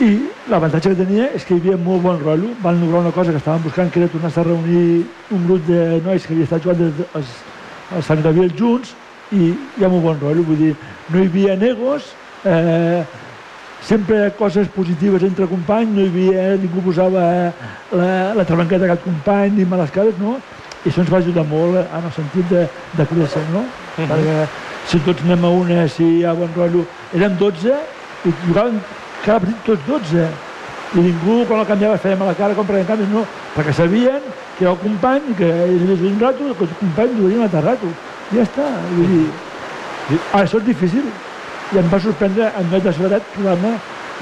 I 0.00 0.10
l'avantatge 0.52 0.92
que 0.92 0.98
tenia 0.98 1.30
és 1.36 1.44
que 1.44 1.56
hi 1.56 1.60
havia 1.62 1.76
molt 1.80 2.02
bon 2.04 2.18
rotllo. 2.20 2.52
Van 2.62 2.80
lograr 2.80 3.00
una 3.00 3.12
cosa 3.12 3.32
que 3.32 3.40
estaven 3.40 3.62
buscant 3.64 3.90
que 3.92 4.00
era 4.00 4.12
tornar-se 4.12 4.40
a 4.40 4.44
reunir 4.44 5.06
un 5.32 5.46
grup 5.46 5.64
de 5.68 6.00
nois 6.04 6.26
que 6.26 6.34
havia 6.34 6.48
estat 6.48 6.64
jugant 6.64 6.82
des 6.82 7.04
els 7.16 8.04
Sant 8.04 8.20
Gabriel 8.22 8.52
junts 8.58 8.92
i 9.32 9.52
hi 9.54 9.84
ha 9.84 9.88
molt 9.88 10.04
bon 10.04 10.20
rotllo. 10.20 10.44
Vull 10.48 10.60
dir, 10.60 10.74
no 11.08 11.22
hi 11.22 11.30
havia 11.30 11.56
negos 11.56 12.10
eh, 12.44 13.04
sempre 13.86 14.32
coses 14.36 14.66
positives 14.68 15.22
entre 15.22 15.46
companys, 15.46 15.92
no 15.94 16.02
hi 16.02 16.10
havia, 16.10 16.46
ningú 16.58 16.82
posava 16.88 17.26
la, 17.94 18.08
la 18.34 18.44
trabanqueta 18.44 18.88
a 18.88 18.94
cap 18.94 19.04
company 19.04 19.60
ni 19.60 19.66
males 19.68 19.92
cares, 19.94 20.16
no? 20.18 20.40
I 20.82 20.90
això 20.90 21.04
ens 21.04 21.12
va 21.12 21.20
ajudar 21.22 21.44
molt 21.46 21.78
en 21.78 22.08
el 22.08 22.14
sentit 22.14 22.48
de, 22.50 22.64
de 22.98 23.06
créixer, 23.12 23.42
no? 23.52 23.62
Uh 23.62 24.02
-huh. 24.02 24.08
Perquè 24.10 24.48
si 24.90 24.98
tots 25.06 25.22
anem 25.22 25.44
a 25.44 25.50
una, 25.50 25.88
si 25.88 26.04
hi 26.04 26.24
ha 26.24 26.34
bon 26.34 26.50
rotllo... 26.56 26.84
Érem 27.14 27.36
12 27.38 27.74
i 28.24 28.32
jugaven 28.46 28.80
cada 29.24 29.38
partit 29.38 29.64
tots 29.64 29.86
12. 29.86 30.26
I 30.94 30.98
ningú, 30.98 31.44
quan 31.46 31.60
el 31.60 31.66
canviava, 31.66 31.98
feia 31.98 32.16
mala 32.16 32.34
cara, 32.34 32.54
com 32.54 32.66
perquè 32.66 32.96
no. 33.12 33.24
Perquè 33.54 33.72
sabien 33.72 34.20
que 34.58 34.64
era 34.64 34.72
el 34.72 34.78
company, 34.78 35.22
que 35.36 35.44
ell 35.44 35.90
havia 35.92 36.10
un 36.10 36.20
rato, 36.20 36.54
que 36.58 36.64
el 36.64 36.76
company 36.80 37.10
duria 37.14 37.38
un 37.38 37.42
altre 37.42 37.60
rato. 37.60 37.86
I 38.32 38.36
ja 38.36 38.42
està. 38.42 38.66
Vull 38.96 39.06
dir, 39.06 39.26
ara, 40.32 40.44
això 40.44 40.58
és 40.58 40.64
difícil 40.64 41.02
i 41.74 41.78
em 41.82 41.88
va 41.90 41.98
sorprendre 42.00 42.50
en 42.60 42.70
de 42.70 42.92
seguretat 42.92 43.30
trobar-me 43.34 43.72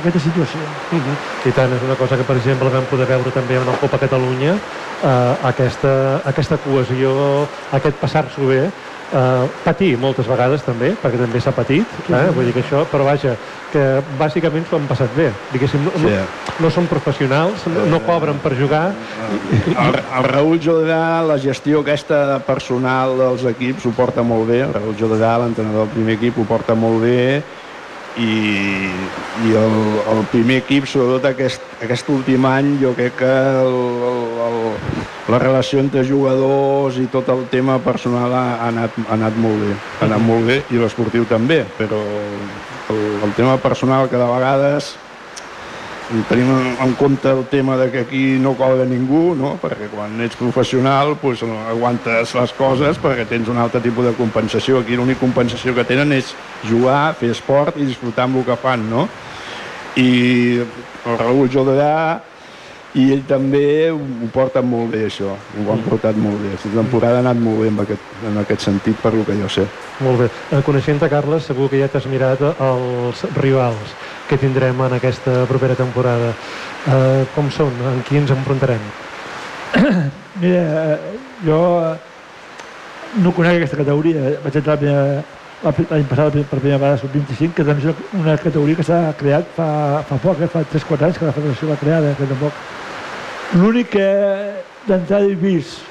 aquesta 0.00 0.20
situació. 0.20 0.60
Uh 0.90 0.98
-huh. 0.98 1.16
I 1.48 1.52
tant, 1.52 1.72
és 1.72 1.82
una 1.82 1.96
cosa 1.96 2.16
que, 2.16 2.24
per 2.24 2.36
exemple, 2.36 2.68
vam 2.70 2.86
poder 2.90 3.06
veure 3.06 3.30
també 3.30 3.54
en 3.54 3.68
el 3.68 3.78
Copa 3.78 3.98
Catalunya, 3.98 4.54
eh, 5.02 5.34
aquesta, 5.52 6.22
aquesta 6.24 6.56
cohesió, 6.58 7.48
aquest 7.70 7.96
passar-s'ho 8.00 8.46
bé, 8.46 8.70
eh, 9.12 9.48
patir 9.64 9.96
moltes 10.00 10.26
vegades 10.30 10.62
també, 10.64 10.92
perquè 11.00 11.18
també 11.20 11.40
s'ha 11.40 11.52
patit, 11.56 11.90
eh? 12.08 12.30
vull 12.34 12.46
dir 12.48 12.54
que 12.56 12.62
això, 12.64 12.84
però 12.90 13.04
vaja, 13.06 13.36
que 13.72 13.84
bàsicament 14.18 14.66
s'ho 14.68 14.76
han 14.80 14.86
passat 14.90 15.12
bé. 15.14 15.32
Diguéssim, 15.52 15.84
no, 15.84 15.92
no, 15.98 16.08
Sí. 16.08 16.54
no 16.62 16.70
són 16.70 16.86
professionals, 16.90 17.66
no, 17.66 17.84
no 17.90 18.00
cobren 18.06 18.38
per 18.44 18.54
jugar, 18.58 18.94
El, 19.74 19.98
el 20.18 20.24
Raül 20.30 20.60
Jordà, 20.62 21.22
la 21.26 21.38
gestió 21.38 21.80
aquesta 21.80 22.38
personal 22.46 23.16
dels 23.18 23.44
equips 23.54 23.86
ho 23.86 23.92
porta 23.96 24.22
molt 24.22 24.48
bé. 24.48 24.62
El 24.66 24.74
Raül 24.74 24.96
Jordà, 24.98 25.36
l'entrenador 25.42 25.86
del 25.86 25.94
primer 25.94 26.18
equip, 26.18 26.38
ho 26.38 26.44
porta 26.48 26.74
molt 26.74 27.02
bé 27.02 27.42
i, 28.16 28.30
i 29.42 29.54
el, 29.58 29.76
el 30.12 30.22
primer 30.30 30.60
equip, 30.62 30.86
sobretot 30.86 31.24
aquest, 31.32 31.62
aquest 31.82 32.08
últim 32.14 32.44
any, 32.46 32.76
jo 32.82 32.92
crec 32.94 33.16
que 33.18 33.32
el, 33.64 33.78
el, 34.10 34.20
el, 34.46 34.60
la 35.28 35.38
relació 35.40 35.80
entre 35.80 36.04
jugadors 36.04 36.98
i 37.00 37.06
tot 37.12 37.28
el 37.32 37.46
tema 37.52 37.78
personal 37.84 38.32
ha, 38.32 38.44
ha, 38.58 38.68
anat, 38.68 38.98
ha 39.06 39.14
anat 39.16 39.38
molt 39.40 39.62
bé. 39.62 39.72
Ha 40.00 40.08
anat 40.08 40.24
molt 40.24 40.44
bé 40.50 40.58
i 40.70 40.80
l'esportiu 40.80 41.24
també, 41.28 41.62
però 41.78 42.00
el, 42.92 43.00
el 43.24 43.32
tema 43.38 43.56
personal 43.62 44.10
que 44.12 44.20
de 44.20 44.28
vegades 44.28 44.94
tenim 46.28 46.50
en 46.84 46.92
compte 47.00 47.30
el 47.30 47.46
tema 47.48 47.78
de 47.78 47.90
que 47.90 48.00
aquí 48.00 48.36
no 48.38 48.52
cobra 48.54 48.84
ningú, 48.84 49.32
no? 49.34 49.54
perquè 49.62 49.88
quan 49.88 50.20
ets 50.20 50.36
professional 50.36 51.16
pues, 51.20 51.40
aguantes 51.42 52.34
les 52.36 52.52
coses 52.58 53.00
perquè 53.00 53.24
tens 53.28 53.48
un 53.48 53.58
altre 53.58 53.80
tipus 53.80 54.04
de 54.10 54.12
compensació. 54.18 54.82
Aquí 54.82 54.98
l'única 55.00 55.24
compensació 55.24 55.74
que 55.74 55.86
tenen 55.88 56.12
és 56.12 56.34
jugar, 56.68 57.14
fer 57.16 57.32
esport 57.32 57.80
i 57.80 57.88
disfrutar 57.88 58.28
amb 58.28 58.42
el 58.42 58.46
que 58.50 58.60
fan. 58.60 58.84
No? 58.90 59.08
I 59.96 60.60
el 60.60 61.18
Raül 61.18 61.48
Jordà 61.48 62.20
i 62.94 63.08
ell 63.12 63.24
també 63.26 63.90
ho 63.90 63.98
porta 64.32 64.60
molt 64.62 64.92
bé 64.94 65.00
això, 65.08 65.32
ho 65.34 65.64
han 65.72 65.80
portat 65.82 66.14
molt 66.16 66.38
bé. 66.44 66.52
La 66.54 66.82
temporada 66.82 67.16
ha 67.18 67.22
anat 67.24 67.40
molt 67.42 67.58
bé 67.64 67.68
en 67.72 67.80
aquest, 67.82 68.04
en 68.30 68.36
aquest 68.38 68.60
sentit, 68.68 69.00
per 69.02 69.10
lo 69.14 69.24
que 69.26 69.34
jo 69.40 69.48
sé. 69.50 69.64
Molt 70.04 70.20
bé. 70.22 70.28
Eh, 70.54 70.60
Coneixent-te, 70.62 71.08
Carles, 71.10 71.42
segur 71.50 71.66
que 71.70 71.80
ja 71.82 71.88
t'has 71.90 72.06
mirat 72.06 72.40
els 72.44 73.24
rivals 73.40 73.96
que 74.28 74.38
tindrem 74.38 74.78
en 74.86 74.94
aquesta 75.00 75.42
propera 75.50 75.74
temporada. 75.74 76.32
Eh, 76.86 77.24
com 77.34 77.50
són? 77.50 77.74
En 77.92 78.02
qui 78.06 78.16
ens 78.22 78.30
enfrontarem? 78.30 78.78
Mira, 80.40 80.62
eh, 80.94 80.98
jo 81.46 81.58
no 83.22 83.32
conec 83.34 83.58
aquesta 83.58 83.76
categoria. 83.82 84.36
Vaig 84.44 84.56
entrar 84.62 84.74
la 84.76 84.80
primera- 84.80 85.24
la- 85.64 85.74
l'any 85.90 86.06
passat 86.10 86.32
per 86.50 86.58
primera 86.60 86.78
vegada 86.78 86.98
sub 86.98 87.10
25, 87.14 87.54
que 87.54 87.64
també 87.64 87.82
és 87.90 87.94
una 88.20 88.36
categoria 88.38 88.76
que 88.76 88.86
s'ha 88.86 89.02
creat 89.18 89.50
fa, 89.56 89.68
fa 90.06 90.16
poc, 90.22 90.40
eh? 90.42 90.46
fa 90.50 90.62
3-4 90.62 91.06
anys 91.08 91.18
que 91.18 91.24
la 91.26 91.32
federació 91.32 91.68
l'ha 91.70 91.76
creada, 91.80 92.14
que 92.18 92.26
tampoc. 92.30 92.52
L'únic 93.54 93.92
que 93.94 94.06
d'entrada 94.88 95.28
he 95.30 95.34
vist 95.38 95.84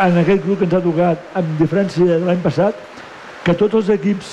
en 0.00 0.16
aquest 0.18 0.42
grup 0.42 0.58
que 0.58 0.66
ens 0.66 0.74
ha 0.74 0.80
tocat, 0.82 1.26
amb 1.38 1.50
diferència 1.60 2.06
de 2.08 2.16
l'any 2.24 2.40
passat, 2.42 2.78
que 3.44 3.54
tots 3.54 3.76
els 3.78 3.90
equips 3.94 4.32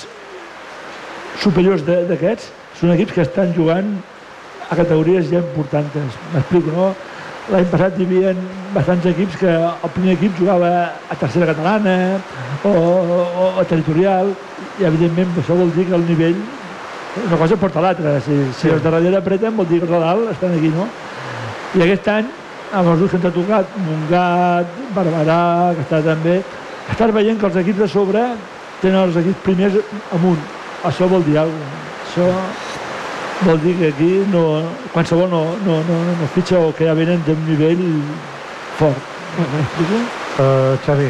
superiors 1.38 1.84
d'aquests 1.86 2.48
són 2.80 2.94
equips 2.94 3.14
que 3.14 3.22
estan 3.22 3.52
jugant 3.54 3.92
a 4.68 4.76
categories 4.76 5.30
ja 5.30 5.42
importants. 5.42 6.18
M'explico, 6.34 6.74
no? 6.74 6.88
L'any 7.52 7.68
passat 7.70 7.96
hi 7.96 8.08
havia 8.08 8.34
bastants 8.74 9.06
equips 9.08 9.38
que 9.40 9.52
el 9.54 9.92
primer 9.94 10.16
equip 10.18 10.34
jugava 10.40 10.72
a 11.08 11.16
tercera 11.20 11.48
catalana 11.48 11.94
o, 12.66 12.72
o, 12.72 13.46
o 13.62 13.64
territorial 13.70 14.34
i 14.80 14.88
evidentment 14.88 15.38
això 15.40 15.56
vol 15.56 15.70
dir 15.76 15.86
que 15.88 15.96
el 15.96 16.04
nivell 16.10 16.42
una 17.22 17.38
cosa 17.40 17.56
porta 17.56 17.80
l'altra. 17.80 18.18
Si, 18.26 18.36
si 18.58 18.68
els 18.68 18.82
de 18.82 18.90
darrere 18.90 19.22
apreten 19.22 19.56
vol 19.56 19.70
dir 19.70 19.80
que 19.80 19.88
els 19.88 19.94
de 19.94 20.02
dalt 20.04 20.34
estan 20.34 20.58
aquí, 20.58 20.74
no? 20.74 20.90
I 21.78 21.86
aquest 21.86 22.12
any, 22.12 22.28
amb 22.72 22.92
els 22.92 23.00
grups 23.00 23.12
que 23.12 23.18
ens 23.18 23.28
ha 23.28 23.34
tocat, 23.34 23.76
Montgat, 23.86 24.78
Barberà, 24.96 25.42
que 25.76 25.84
està 25.86 26.00
també, 26.04 26.38
estàs 26.92 27.12
veient 27.14 27.40
que 27.40 27.48
els 27.48 27.60
equips 27.62 27.84
de 27.84 27.88
sobre 27.92 28.24
tenen 28.82 29.00
els 29.02 29.18
equips 29.20 29.44
primers 29.44 29.78
amunt. 30.16 30.40
Això 30.88 31.08
vol 31.10 31.24
dir 31.26 31.38
alguna 31.40 31.68
cosa. 31.68 31.86
Això 32.08 33.46
vol 33.46 33.60
dir 33.62 33.74
que 33.78 33.88
aquí 33.92 34.10
no, 34.32 34.44
qualsevol 34.92 35.30
no, 35.30 35.42
no, 35.66 35.78
no, 35.86 35.98
no 36.20 36.28
fitxa 36.34 36.58
o 36.58 36.72
que 36.74 36.88
ja 36.88 36.96
venen 36.98 37.22
d'un 37.26 37.44
nivell 37.46 37.84
fort. 38.78 39.14
Uh, 39.38 40.74
Xavi, 40.86 41.06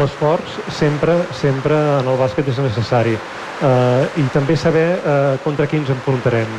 l'esforç 0.00 0.58
sempre, 0.72 1.18
sempre 1.36 1.76
en 2.00 2.08
el 2.08 2.18
bàsquet 2.20 2.48
és 2.52 2.60
necessari 2.60 3.16
uh, 3.16 4.04
i 4.20 4.24
també 4.32 4.56
saber 4.60 4.86
uh, 4.98 5.36
contra 5.44 5.66
qui 5.68 5.80
ens 5.80 5.92
enfrontarem. 5.92 6.52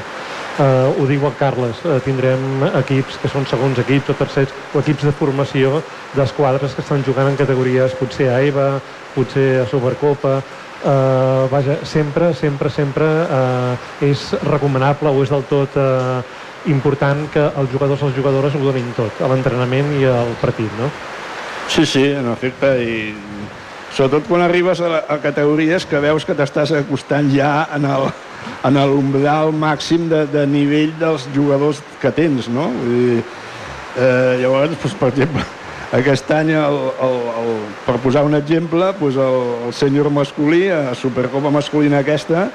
Uh, 0.57 0.89
ho 0.97 1.05
diu 1.05 1.21
el 1.21 1.33
Carles, 1.37 1.77
uh, 1.85 1.99
tindrem 2.01 2.63
equips 2.79 3.19
que 3.21 3.29
són 3.29 3.43
segons 3.45 3.77
equips 3.77 4.09
o 4.09 4.15
tercers 4.17 4.53
o 4.73 4.79
equips 4.81 5.03
de 5.05 5.11
formació 5.13 5.83
d'esquadres 6.15 6.73
que 6.73 6.81
estan 6.81 7.03
jugant 7.05 7.29
en 7.29 7.37
categories 7.37 7.93
potser 7.99 8.31
a 8.33 8.39
EVA, 8.41 8.65
potser 9.13 9.45
a 9.61 9.67
Supercopa, 9.69 10.39
uh, 10.41 11.45
vaja, 11.51 11.77
sempre, 11.85 12.31
sempre, 12.33 12.73
sempre 12.73 13.05
uh, 13.05 13.77
és 14.01 14.31
recomanable 14.49 15.13
o 15.13 15.21
és 15.21 15.29
del 15.29 15.45
tot 15.45 15.77
uh, 15.77 16.25
important 16.65 17.27
que 17.29 17.45
els 17.53 17.71
jugadors 17.71 18.01
i 18.01 18.09
les 18.09 18.17
jugadores 18.17 18.57
ho 18.57 18.65
donin 18.65 18.89
tot, 18.97 19.21
a 19.21 19.29
l'entrenament 19.29 19.93
i 20.01 20.07
al 20.09 20.33
partit, 20.41 20.73
no? 20.81 20.89
Sí, 21.69 21.85
sí, 21.85 22.07
en 22.17 22.31
efecte, 22.31 22.73
i 22.81 23.13
sobretot 23.93 24.25
quan 24.25 24.41
arribes 24.41 24.81
a, 24.81 24.89
la, 24.89 25.03
a 25.05 25.21
categories 25.21 25.85
que 25.85 26.01
veus 26.01 26.25
que 26.25 26.33
t'estàs 26.33 26.73
acostant 26.81 27.29
ja 27.29 27.67
en 27.77 27.85
el, 27.85 28.09
en 28.67 28.79
l'umbral 28.91 29.53
màxim 29.55 30.07
de, 30.11 30.25
de 30.31 30.45
nivell 30.49 30.93
dels 30.99 31.27
jugadors 31.35 31.81
que 32.01 32.11
tens, 32.11 32.49
no? 32.51 32.69
Vull 32.73 32.97
dir, 32.97 33.19
eh, 33.97 34.33
llavors, 34.41 34.73
doncs, 34.73 34.95
per 34.99 35.11
exemple, 35.13 35.43
aquest 35.99 36.31
any, 36.35 36.53
el, 36.57 36.79
el, 37.07 37.19
el, 37.43 37.51
per 37.85 37.97
posar 38.03 38.25
un 38.27 38.37
exemple, 38.39 38.91
doncs 38.99 39.19
el, 39.27 39.37
el 39.67 39.75
sènior 39.77 40.09
masculí, 40.13 40.65
a 40.73 40.95
Supercopa 40.97 41.53
masculina 41.53 42.01
aquesta, 42.03 42.47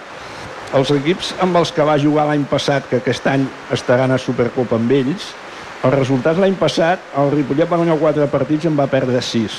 els 0.73 0.91
equips 0.95 1.35
amb 1.45 1.59
els 1.61 1.73
que 1.75 1.85
va 1.85 1.99
jugar 2.01 2.27
l'any 2.29 2.47
passat, 2.49 2.89
que 2.89 3.03
aquest 3.03 3.27
any 3.29 3.45
estaran 3.75 4.13
a 4.13 4.21
Supercopa 4.21 4.79
amb 4.81 4.93
ells, 4.97 5.33
els 5.83 5.95
resultats 5.97 6.39
l'any 6.39 6.55
passat, 6.59 7.03
el 7.19 7.33
Ripollet 7.35 7.71
va 7.71 7.79
guanyar 7.81 7.99
4 8.01 8.29
partits 8.33 8.65
i 8.65 8.71
en 8.71 8.77
va 8.79 8.87
perdre 8.91 9.21
6. 9.21 9.57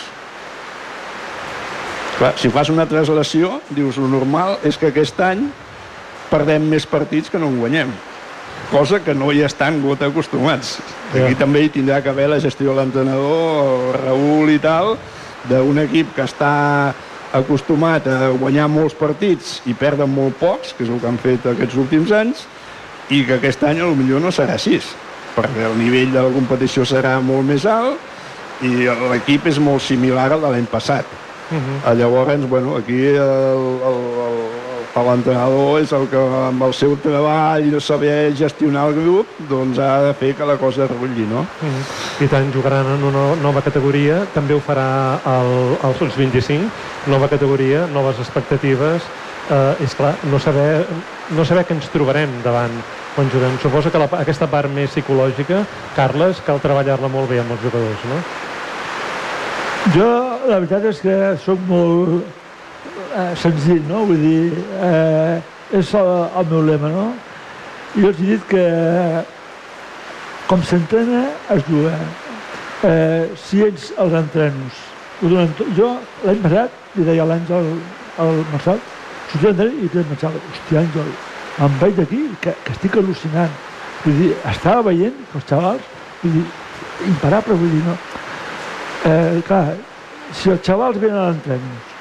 Clar, 2.13 2.31
si 2.39 2.49
fas 2.53 2.69
una 2.71 2.85
translació, 2.87 3.57
dius, 3.73 3.97
el 3.97 4.07
normal 4.11 4.59
és 4.63 4.77
que 4.79 4.91
aquest 4.91 5.19
any 5.25 5.47
perdem 6.29 6.69
més 6.69 6.85
partits 6.85 7.29
que 7.29 7.39
no 7.39 7.47
en 7.47 7.59
guanyem. 7.59 7.91
Cosa 8.71 8.99
que 9.03 9.13
no 9.13 9.31
hi 9.31 9.41
estan 9.45 9.81
gota 9.81 10.07
acostumats. 10.07 10.79
Aquí 11.11 11.33
Ja. 11.33 11.37
també 11.37 11.61
hi 11.63 11.69
tindrà 11.69 12.01
que 12.01 12.09
haver 12.09 12.29
la 12.29 12.39
gestió 12.39 12.73
de 12.73 12.81
l'entrenador, 12.81 13.99
Raül 14.05 14.49
i 14.49 14.59
tal, 14.59 14.97
d'un 15.49 15.77
equip 15.79 16.15
que 16.15 16.23
està 16.23 16.93
acostumat 17.33 18.07
a 18.07 18.29
guanyar 18.29 18.67
molts 18.69 18.93
partits 18.93 19.61
i 19.65 19.73
perdre 19.73 20.05
molt 20.05 20.35
pocs, 20.39 20.73
que 20.77 20.83
és 20.83 20.89
el 20.89 20.99
que 20.99 21.07
han 21.07 21.17
fet 21.17 21.45
aquests 21.45 21.75
últims 21.75 22.11
anys, 22.11 22.45
i 23.09 23.23
que 23.25 23.33
aquest 23.39 23.63
any 23.63 23.79
potser 23.79 24.21
no 24.21 24.31
serà 24.31 24.53
així, 24.53 24.79
perquè 25.35 25.65
el 25.65 25.77
nivell 25.77 26.11
de 26.13 26.21
la 26.21 26.29
competició 26.33 26.85
serà 26.85 27.19
molt 27.21 27.45
més 27.45 27.65
alt 27.65 27.97
i 28.63 28.85
l'equip 29.11 29.47
és 29.47 29.59
molt 29.59 29.81
similar 29.81 30.31
al 30.31 30.41
de 30.41 30.49
l'any 30.49 30.65
passat. 30.65 31.05
Uh 31.51 31.57
-huh. 31.57 31.79
Ah, 31.85 31.93
Llavors, 31.93 32.47
bueno, 32.49 32.77
aquí 32.77 32.93
el, 32.93 33.17
el, 33.17 33.65
el, 33.89 34.37
el 34.93 35.07
l'entrenador 35.07 35.79
és 35.81 35.91
el 35.97 36.03
que 36.11 36.19
amb 36.21 36.63
el 36.67 36.73
seu 36.77 36.93
treball 37.01 37.65
i 37.65 37.71
de 37.73 37.79
saber 37.81 38.33
gestionar 38.37 38.85
el 38.89 38.97
grup 38.99 39.29
doncs 39.49 39.79
ha 39.81 40.03
de 40.05 40.11
fer 40.19 40.33
que 40.37 40.45
la 40.45 40.57
cosa 40.61 40.85
rotlli, 40.91 41.25
no? 41.29 41.41
I 42.21 42.27
tant, 42.29 42.51
jugaran 42.53 42.91
en 42.93 43.05
una 43.09 43.23
nova 43.41 43.63
categoria, 43.65 44.19
també 44.35 44.53
ho 44.53 44.61
farà 44.61 45.17
el, 45.31 45.53
el 45.81 45.95
Sols 45.97 46.17
25, 46.19 46.69
nova 47.09 47.29
categoria, 47.31 47.87
noves 47.93 48.21
expectatives, 48.21 49.09
eh, 49.49 49.83
és 49.87 49.97
clar, 49.97 50.13
no 50.29 50.37
saber, 50.39 50.85
no 51.33 51.45
saber 51.45 51.65
què 51.65 51.77
ens 51.79 51.89
trobarem 51.93 52.37
davant 52.45 52.77
quan 53.15 53.33
juguem. 53.33 53.57
Suposo 53.65 53.89
que 53.89 54.01
la, 54.01 54.11
aquesta 54.21 54.45
part 54.51 54.69
més 54.69 54.93
psicològica, 54.93 55.63
Carles, 55.97 56.45
cal 56.45 56.61
treballar-la 56.61 57.09
molt 57.09 57.33
bé 57.33 57.41
amb 57.41 57.57
els 57.57 57.65
jugadors, 57.65 58.05
no? 58.13 58.21
Jo, 59.97 60.13
la 60.47 60.61
veritat 60.61 60.85
és 60.93 61.01
que 61.03 61.17
sóc 61.41 61.65
molt 61.67 62.42
eh, 63.13 63.33
senzill, 63.39 63.83
no? 63.89 64.05
Vull 64.09 64.21
dir, 64.21 64.65
eh, 64.89 65.77
és 65.79 65.93
el, 65.97 66.11
el 66.39 66.49
meu 66.51 66.65
lema, 66.67 66.91
no? 66.93 67.07
Jo 67.93 68.09
els 68.09 68.21
he 68.21 68.31
dit 68.33 68.47
que 68.49 68.63
com 70.49 70.63
s'entrena, 70.65 71.27
es 71.55 71.63
juga. 71.69 71.93
Eh, 72.83 73.29
si 73.39 73.61
ells 73.63 73.91
els 74.01 74.17
entrenos 74.19 74.81
ho 75.21 75.29
donen 75.29 75.53
tot. 75.57 75.69
Jo, 75.77 75.93
l'any 76.27 76.41
passat, 76.43 76.81
li 76.97 77.05
deia 77.07 77.27
l'Àngel, 77.27 77.69
al 78.23 78.41
Marçal, 78.51 78.81
sortia 79.31 79.53
d'entrenar 79.53 79.77
i 79.77 79.87
dic, 79.87 80.09
Marçal, 80.09 80.35
hòstia, 80.49 80.83
Àngel, 80.83 81.13
em 81.67 81.79
vaig 81.79 81.95
d'aquí, 82.01 82.21
que, 82.43 82.55
que 82.65 82.75
estic 82.75 82.99
al·lucinant. 82.99 83.55
Vull 84.03 84.19
dir, 84.19 84.33
estava 84.51 84.83
veient 84.89 85.15
els 85.37 85.47
xavals, 85.47 85.87
vull 86.23 86.37
dir, 86.39 86.43
imparable, 87.07 87.57
vull 87.61 87.73
dir, 87.77 87.81
no? 87.87 87.97
Eh, 89.07 89.41
clar, 89.47 89.63
si 90.35 90.51
els 90.51 90.63
xavals 90.65 90.99
venen 90.99 91.21
a 91.21 91.29
l'entrenament, 91.29 91.92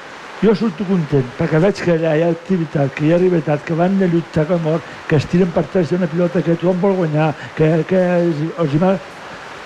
jo 0.43 0.53
surto 0.59 0.83
content 0.87 1.27
perquè 1.37 1.59
veig 1.63 1.77
que 1.85 1.93
allà 1.95 2.15
hi 2.17 2.23
ha 2.25 2.31
activitat, 2.33 2.91
que 2.95 3.05
hi 3.07 3.13
ha 3.13 3.19
rivalitat, 3.21 3.63
que 3.63 3.77
van 3.79 3.95
a 4.03 4.09
lluitar 4.11 4.43
com 4.49 4.59
mort, 4.65 4.83
que 5.07 5.15
es 5.15 5.25
tiren 5.31 5.51
per 5.55 5.63
tres 5.71 5.91
una 5.95 6.09
pilota 6.11 6.41
que 6.43 6.57
tothom 6.59 6.81
vol 6.81 6.97
guanyar, 7.03 7.29
que, 7.55 7.69
que 7.87 8.01
els, 8.17 8.43
hi 8.73 8.81
mal... 8.81 8.99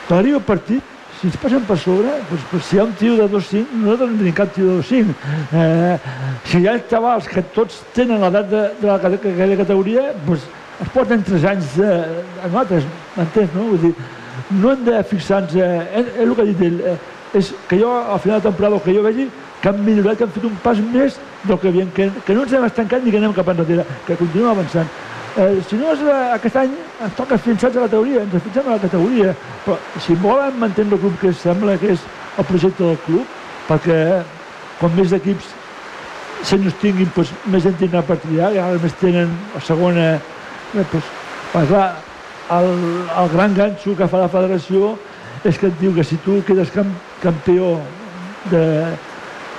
Quan 0.07 0.19
arriba 0.21 0.37
el 0.39 0.45
partit, 0.47 0.93
si 1.17 1.27
ens 1.27 1.37
passen 1.41 1.63
per 1.65 1.75
sobre, 1.81 2.13
doncs, 2.29 2.43
doncs 2.51 2.67
si 2.69 2.77
hi 2.77 2.79
ha 2.79 2.85
un 2.85 2.93
tio 2.99 3.15
de 3.17 3.25
2-5, 3.31 3.73
nosaltres 3.81 4.11
no 4.13 4.19
tenim 4.21 4.35
cap 4.37 4.53
tio 4.55 4.67
de 4.69 4.75
2-5. 4.83 5.15
Eh, 5.57 5.97
si 6.45 6.61
hi 6.61 6.67
ha 6.69 6.75
xavals 6.91 7.27
que 7.31 7.41
tots 7.55 7.81
tenen 7.97 8.21
l'edat 8.21 8.47
de, 8.51 8.61
de 8.83 8.87
la, 8.91 8.99
cate- 9.01 9.19
aquella 9.33 9.57
categoria, 9.63 10.05
doncs 10.27 10.45
es 10.85 10.93
porten 10.93 11.25
3 11.25 11.49
anys 11.55 11.73
de, 11.81 11.89
de 11.89 12.51
nosaltres, 12.51 12.85
m'entens, 13.17 13.57
no? 13.57 13.65
Vull 13.73 13.81
dir, 13.87 13.93
no 14.61 14.71
hem 14.75 14.85
de 14.85 15.01
fixar-nos... 15.09 15.57
Eh, 15.57 15.81
és, 16.03 16.13
és 16.13 16.23
el 16.27 16.35
que 16.37 16.45
ha 16.45 16.49
dit 16.53 16.63
ell, 16.69 16.79
eh, 16.93 16.95
és 17.41 17.51
que 17.67 17.81
jo, 17.81 17.91
al 17.97 18.21
final 18.23 18.39
de 18.39 18.47
temporada, 18.51 18.77
el 18.77 18.85
que 18.85 18.95
jo 18.95 19.03
vegi, 19.09 19.27
que 19.61 19.69
han 19.69 19.83
millorat, 19.83 20.17
que 20.17 20.25
han 20.25 20.33
fet 20.35 20.47
un 20.47 20.55
pas 20.63 20.79
més 20.93 21.17
del 21.43 21.59
que 21.59 21.69
havien, 21.71 21.91
que, 21.95 22.09
que 22.25 22.35
no 22.35 22.45
ens 22.45 22.53
hem 22.53 22.65
estancat 22.67 23.03
ni 23.03 23.13
que 23.13 23.21
anem 23.21 23.35
cap 23.35 23.51
enrere, 23.53 23.85
que 24.05 24.17
continuem 24.19 24.51
avançant. 24.53 24.89
Eh, 25.37 25.59
si 25.69 25.77
no, 25.77 25.91
és, 25.93 26.01
eh, 26.01 26.17
aquest 26.33 26.55
any 26.63 26.73
ens 27.05 27.13
toca 27.17 27.37
fixar 27.37 27.69
a 27.75 27.83
la 27.83 27.91
teoria, 27.91 28.23
ens 28.25 28.43
fixem 28.47 28.67
a 28.67 28.77
la 28.77 28.81
categoria, 28.81 29.35
però 29.65 29.77
si 30.01 30.17
volen 30.23 30.57
mantenir 30.61 30.97
el 30.97 31.03
club 31.03 31.19
que 31.21 31.33
sembla 31.33 31.77
que 31.77 31.93
és 31.93 32.05
el 32.37 32.47
projecte 32.49 32.83
del 32.83 32.97
club, 33.05 33.37
perquè 33.67 33.99
com 34.79 34.93
més 34.97 35.13
equips 35.13 35.53
senyors 36.45 36.77
tinguin, 36.81 37.09
doncs, 37.15 37.33
més 37.49 37.65
gent 37.65 37.77
tindrà 37.77 38.01
per 38.05 38.17
triar, 38.23 38.51
i 38.53 38.61
ara 38.61 38.81
més 38.81 38.97
tenen 39.01 39.33
la 39.53 39.61
segona... 39.65 40.07
Eh, 40.73 40.85
doncs, 40.93 41.11
clar, 41.53 41.85
el, 42.57 42.71
el 43.21 43.29
gran 43.33 43.53
ganxo 43.57 43.95
que 43.97 44.07
fa 44.07 44.23
la 44.23 44.31
federació 44.31 44.95
és 45.45 45.57
que 45.57 45.69
et 45.69 45.77
diu 45.81 45.93
que 45.95 46.05
si 46.05 46.17
tu 46.25 46.39
quedes 46.47 46.71
camp, 46.73 46.89
campió 47.21 47.75
de, 48.51 48.63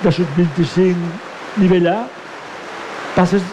de 0.03 0.11
sub-25 0.15 0.95
nivell 1.59 1.89
A, 1.91 1.97
passes 3.15 3.43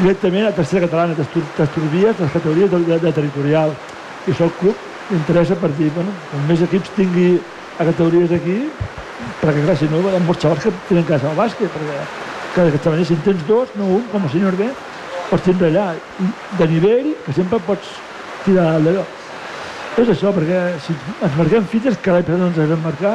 directament 0.00 0.48
a 0.48 0.54
tercera 0.56 0.86
catalana, 0.86 1.14
t'estorbies 1.56 2.18
les 2.20 2.32
categories 2.32 2.70
de, 2.70 2.82
de, 2.88 2.98
de 3.06 3.12
territorial. 3.12 3.72
I 4.26 4.32
això 4.32 4.48
al 4.48 4.56
club 4.60 5.14
interessa 5.14 5.56
per 5.60 5.70
dir, 5.78 5.90
bueno, 5.94 6.12
com 6.32 6.44
més 6.48 6.64
equips 6.64 6.92
tingui 6.96 7.38
a 7.78 7.86
categories 7.86 8.34
aquí, 8.34 8.58
perquè 9.40 9.64
clar, 9.64 9.78
si 9.78 9.88
no, 9.92 10.02
hi 10.02 10.14
ha 10.16 10.22
molts 10.26 10.42
xavals 10.42 10.64
que 10.64 10.72
tenen 10.88 11.08
casa 11.08 11.30
al 11.30 11.38
bàsquet, 11.38 11.72
perquè 11.72 12.04
que 12.54 12.62
d'aquesta 12.62 12.90
manera, 12.90 13.06
si 13.08 13.14
en 13.16 13.22
tens 13.26 13.46
dos, 13.48 13.70
no 13.74 13.88
un, 13.96 14.04
com 14.12 14.22
el 14.22 14.30
senyor 14.30 14.54
B, 14.58 14.68
pots 15.30 15.42
tindre 15.42 15.72
allà. 15.72 15.88
De 16.58 16.68
nivell, 16.70 17.10
que 17.24 17.34
sempre 17.34 17.58
pots 17.66 17.96
tirar 18.44 18.76
d'allò. 18.84 19.02
És 19.98 20.10
això, 20.10 20.30
perquè 20.34 20.60
si 20.84 20.94
ens 20.94 21.36
marquem 21.38 21.66
fites, 21.70 21.98
que 22.02 22.14
l'any 22.14 22.26
passat 22.26 22.40
no 22.40 22.50
ens 22.52 22.70
vam 22.74 22.86
marcar, 22.86 23.14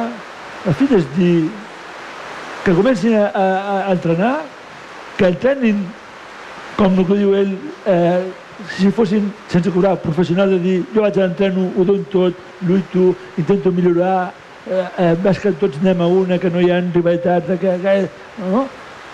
la 0.66 0.76
fita 0.76 0.98
és 1.00 1.08
dir 1.16 1.48
que 2.64 2.74
comencin 2.74 3.16
a, 3.16 3.30
a, 3.34 3.88
a 3.88 3.92
entrenar, 3.92 4.40
que 5.16 5.28
entrenin 5.28 5.80
com 6.76 6.96
el 6.96 7.06
que 7.06 7.16
diu 7.18 7.34
ell, 7.36 7.56
eh, 7.86 8.20
si 8.76 8.90
fossin 8.92 9.26
sense 9.48 9.72
cobrar 9.72 9.96
professionals 10.00 10.54
de 10.56 10.60
dir 10.64 10.76
jo 10.94 11.02
vaig 11.04 11.18
a 11.18 11.26
l'entreno, 11.26 11.66
ho 11.76 11.84
dono 11.84 12.06
tot, 12.12 12.36
lluito, 12.64 13.14
intento 13.40 13.72
millorar, 13.72 14.32
eh, 14.66 14.84
eh, 14.98 15.14
ves 15.24 15.40
que 15.40 15.52
tots 15.60 15.80
anem 15.80 16.00
a 16.00 16.08
una, 16.20 16.38
que 16.38 16.50
no 16.50 16.60
hi 16.60 16.70
ha 16.70 16.80
rivalitat, 16.80 17.52
que, 17.60 17.76
que, 17.82 17.96
no? 18.52 18.64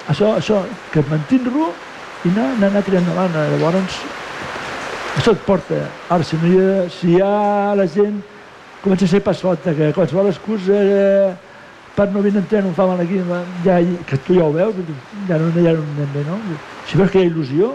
Això, 0.07 0.37
això, 0.39 0.63
que 0.93 1.03
mantenir-lo 1.11 1.73
i 2.25 2.31
anar, 2.31 2.53
anar, 2.53 2.71
anar 2.71 2.85
tirant 2.87 3.03
endavant. 3.03 3.35
Llavors, 3.57 3.99
això 5.19 5.35
et 5.35 5.43
porta. 5.47 5.81
Ara, 6.11 6.27
si, 6.27 6.39
no 6.43 6.51
hi 6.53 6.61
ha, 6.63 6.89
si 6.93 7.15
hi 7.15 7.21
ha 7.23 7.75
la 7.79 7.87
gent 7.91 8.23
comença 8.83 9.07
a 9.07 9.11
ser 9.11 9.23
passota, 9.27 9.75
que 9.75 9.91
qualsevol 9.97 10.31
excusa 10.31 10.79
eh, 10.79 11.35
per 11.97 12.11
no 12.13 12.23
venir 12.23 12.39
a 12.39 12.45
entrenar 12.45 12.69
un 12.69 12.77
fa 12.77 12.87
mal 12.87 13.01
aquí, 13.01 13.19
ja, 13.65 13.81
que 14.07 14.19
tu 14.27 14.37
ja 14.37 14.45
ho 14.45 14.53
veus, 14.53 14.75
ja 15.29 15.39
no, 15.41 15.51
ja 15.57 15.73
no 15.73 15.83
anem 15.83 16.13
bé, 16.15 16.25
no? 16.29 16.39
Si 16.87 16.99
veus 17.01 17.11
que 17.11 17.23
hi 17.23 17.27
ha 17.27 17.31
il·lusió, 17.31 17.73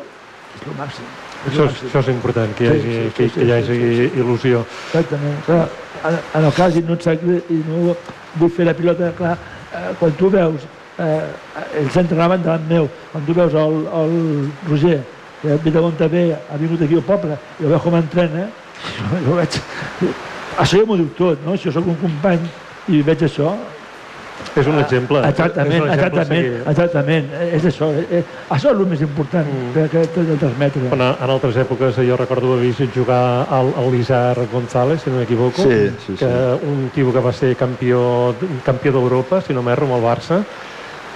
és 0.56 0.68
el 0.68 0.78
màxim. 0.78 1.08
És 1.42 1.56
Això, 1.56 1.66
és, 1.66 1.80
això 1.88 2.04
és 2.04 2.10
important, 2.14 2.52
que 2.58 2.68
hi 2.68 2.68
Sí, 2.68 2.74
hagi, 2.74 2.92
sí, 2.92 2.98
sí, 3.02 3.14
que, 3.18 3.30
sí, 3.30 3.34
que 3.34 3.42
hi 3.42 3.48
sí, 3.48 3.54
hagi 3.56 3.80
sí, 3.80 3.96
sí. 3.98 4.20
il·lusió. 4.22 4.60
Exactament. 4.92 5.40
Clar, 5.48 5.64
en, 6.10 6.20
en 6.38 6.46
el 6.46 6.54
cas, 6.54 6.78
i 6.78 6.84
no, 6.86 6.98
i 7.58 7.64
no 7.66 7.96
vull 8.38 8.54
fer 8.54 8.70
la 8.70 8.76
pilota, 8.78 9.10
clar, 9.18 9.34
eh, 9.74 9.90
quan 10.00 10.14
tu 10.20 10.30
veus, 10.30 10.68
eh, 11.02 11.82
ells 11.82 11.98
entrenaven 12.04 12.46
davant 12.46 12.70
meu, 12.70 12.88
quan 13.12 13.26
tu 13.26 13.34
veus 13.34 13.58
el, 13.58 13.82
el 14.04 14.16
Roger, 14.70 15.00
que 15.42 15.58
ve 15.64 15.72
de 15.74 15.82
Montavé, 15.82 16.26
ha 16.38 16.58
vingut 16.62 16.86
aquí 16.86 17.00
al 17.00 17.08
poble, 17.10 17.38
i 17.60 17.66
el 17.66 17.74
veus 17.74 17.82
com 17.82 17.98
entrena, 17.98 18.46
jo, 18.86 19.26
jo 19.26 19.40
veig... 19.42 19.62
Això 20.62 20.82
ja 20.82 20.86
m'ho 20.86 20.98
diu 21.00 21.08
tot, 21.18 21.40
no? 21.46 21.56
Si 21.56 21.70
jo 21.70 21.72
sóc 21.74 21.88
un 21.88 21.98
company 21.98 22.44
i 22.92 23.00
veig 23.08 23.24
això, 23.26 23.56
És 24.56 24.68
un 24.68 24.78
exemple. 24.80 25.22
Exactament, 25.30 25.74
és 25.74 25.82
un 25.82 25.90
exemple 25.90 26.20
a 26.20 26.24
exactament, 26.24 26.46
seguir. 26.46 26.70
exactament. 26.72 27.30
Eh, 27.40 27.56
És 27.56 27.66
això, 27.66 27.90
eh, 27.94 28.06
eh, 28.20 28.24
això 28.50 28.72
és 28.74 28.80
el 28.80 28.86
més 28.88 29.02
important 29.02 29.48
Mm. 29.48 29.74
que, 29.74 29.86
que 29.90 30.08
t'he 30.08 30.24
de 30.24 30.36
transmetre. 30.38 30.82
En, 30.92 31.02
en 31.02 31.30
altres 31.30 31.56
èpoques 31.56 31.96
jo 31.96 32.18
recordo 32.18 32.54
haver 32.54 32.66
vist 32.68 32.96
jugar 32.96 33.48
al, 33.50 33.74
al 33.78 33.92
Lizar 33.92 34.38
González, 34.52 35.02
si 35.04 35.10
no 35.10 35.18
m'equivoco, 35.18 35.62
Sí, 35.64 35.90
sí, 36.06 36.14
sí. 36.14 36.16
que 36.18 36.32
un 36.68 36.90
tio 36.94 37.14
que 37.14 37.20
va 37.20 37.32
ser 37.32 37.56
campió, 37.56 38.36
campió 38.66 38.92
d'Europa, 38.92 39.42
si 39.42 39.54
no 39.54 39.62
m'erro, 39.64 39.86
amb 39.88 39.96
el 39.96 40.04
Barça, 40.04 40.44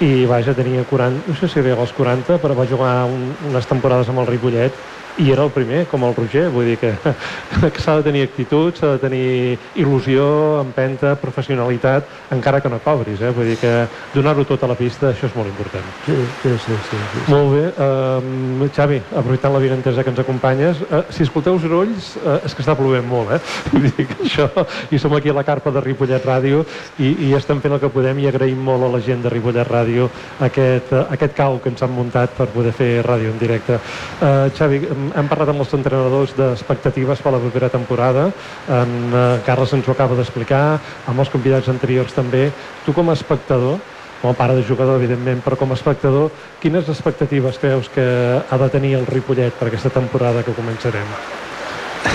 i 0.02 0.26
vaja, 0.26 0.54
tenia 0.54 0.84
40, 0.84 1.24
no 1.28 1.36
sé 1.36 1.48
si 1.48 1.60
arriba 1.60 1.80
als 1.82 1.94
40, 1.94 2.38
però 2.42 2.56
va 2.56 2.66
jugar 2.68 3.06
un, 3.06 3.34
unes 3.50 3.66
temporades 3.66 4.10
amb 4.10 4.20
el 4.20 4.28
Ripollet 4.28 4.74
i 5.18 5.30
era 5.32 5.44
el 5.46 5.52
primer, 5.56 5.86
com 5.88 6.04
el 6.04 6.16
Roger, 6.16 6.50
vull 6.52 6.66
dir 6.68 6.78
que, 6.82 6.90
que 7.74 7.82
s'ha 7.82 7.98
de 8.02 8.04
tenir 8.10 8.24
actitud, 8.28 8.76
s'ha 8.76 8.96
de 8.96 9.00
tenir 9.00 9.58
il·lusió, 9.80 10.26
empenta, 10.60 11.14
professionalitat, 11.22 12.10
encara 12.36 12.60
que 12.62 12.70
no 12.70 12.82
cobris, 12.84 13.22
eh? 13.24 13.32
vull 13.36 13.48
dir 13.54 13.58
que 13.62 13.72
donar-ho 14.14 14.44
tot 14.50 14.64
a 14.64 14.70
la 14.72 14.76
pista, 14.76 15.14
això 15.14 15.30
és 15.30 15.36
molt 15.38 15.48
important. 15.52 15.88
Sí, 16.06 16.18
sí, 16.44 16.52
sí. 16.66 16.76
sí, 16.90 17.00
sí. 17.14 17.24
Molt 17.32 17.54
bé. 17.56 17.64
Uh, 17.80 18.68
Xavi, 18.76 19.00
aprofitant 19.16 19.56
la 19.56 19.62
vinentesa 19.64 20.04
que 20.04 20.12
ens 20.12 20.20
acompanyes, 20.26 20.82
uh, 20.90 21.04
si 21.10 21.24
escolteu 21.24 21.60
sorolls, 21.64 22.12
uh, 22.20 22.38
és 22.46 22.56
que 22.56 22.66
està 22.66 22.76
plovent 22.76 23.08
molt, 23.08 23.32
eh? 23.38 23.40
Vull 23.72 23.88
dir 23.88 24.08
que 24.12 24.20
això... 24.28 24.50
I 24.92 25.00
som 25.02 25.16
aquí 25.16 25.32
a 25.32 25.38
la 25.38 25.46
carpa 25.48 25.72
de 25.74 25.82
Ripollet 25.84 26.24
Ràdio 26.28 26.64
i, 27.00 27.14
i 27.30 27.32
estem 27.38 27.62
fent 27.64 27.74
el 27.76 27.82
que 27.82 27.90
podem 27.94 28.20
i 28.22 28.28
agraïm 28.30 28.60
molt 28.68 28.84
a 28.86 28.92
la 28.98 29.02
gent 29.04 29.24
de 29.24 29.32
Ripollet 29.32 29.68
Ràdio 29.72 30.10
aquest, 30.46 30.92
uh, 30.92 31.06
aquest 31.16 31.36
cau 31.38 31.58
que 31.64 31.72
ens 31.72 31.82
han 31.86 31.94
muntat 31.96 32.36
per 32.38 32.50
poder 32.54 32.74
fer 32.76 32.92
ràdio 33.06 33.32
en 33.32 33.40
directe. 33.42 33.80
Uh, 34.20 34.52
Xavi, 34.56 34.84
hem- 34.86 35.05
hem 35.16 35.28
parlat 35.30 35.52
amb 35.52 35.62
els 35.64 35.74
entrenadors 35.78 36.34
d'expectatives 36.38 37.22
per 37.22 37.32
a 37.32 37.36
la 37.36 37.42
propera 37.44 37.70
temporada. 37.74 38.30
En 38.72 38.96
uh, 39.12 39.24
Carles 39.46 39.74
ens 39.78 39.88
ho 39.88 39.94
acaba 39.94 40.18
d'explicar, 40.18 40.80
amb 41.12 41.22
els 41.22 41.32
convidats 41.34 41.70
anteriors 41.72 42.16
també. 42.16 42.48
Tu 42.86 42.96
com 42.96 43.10
a 43.10 43.18
espectador, 43.18 43.78
com 44.22 44.32
a 44.32 44.38
pare 44.38 44.56
de 44.58 44.66
jugador, 44.66 44.98
evidentment, 45.02 45.44
però 45.46 45.60
com 45.60 45.72
a 45.72 45.78
espectador, 45.78 46.32
quines 46.64 46.90
expectatives 46.90 47.60
creus 47.62 47.92
que 47.94 48.06
ha 48.42 48.58
de 48.64 48.70
tenir 48.74 48.96
el 49.00 49.06
Ripollet 49.10 49.54
per 49.60 49.70
aquesta 49.70 49.94
temporada 49.94 50.44
que 50.44 50.56
començarem? 50.58 51.16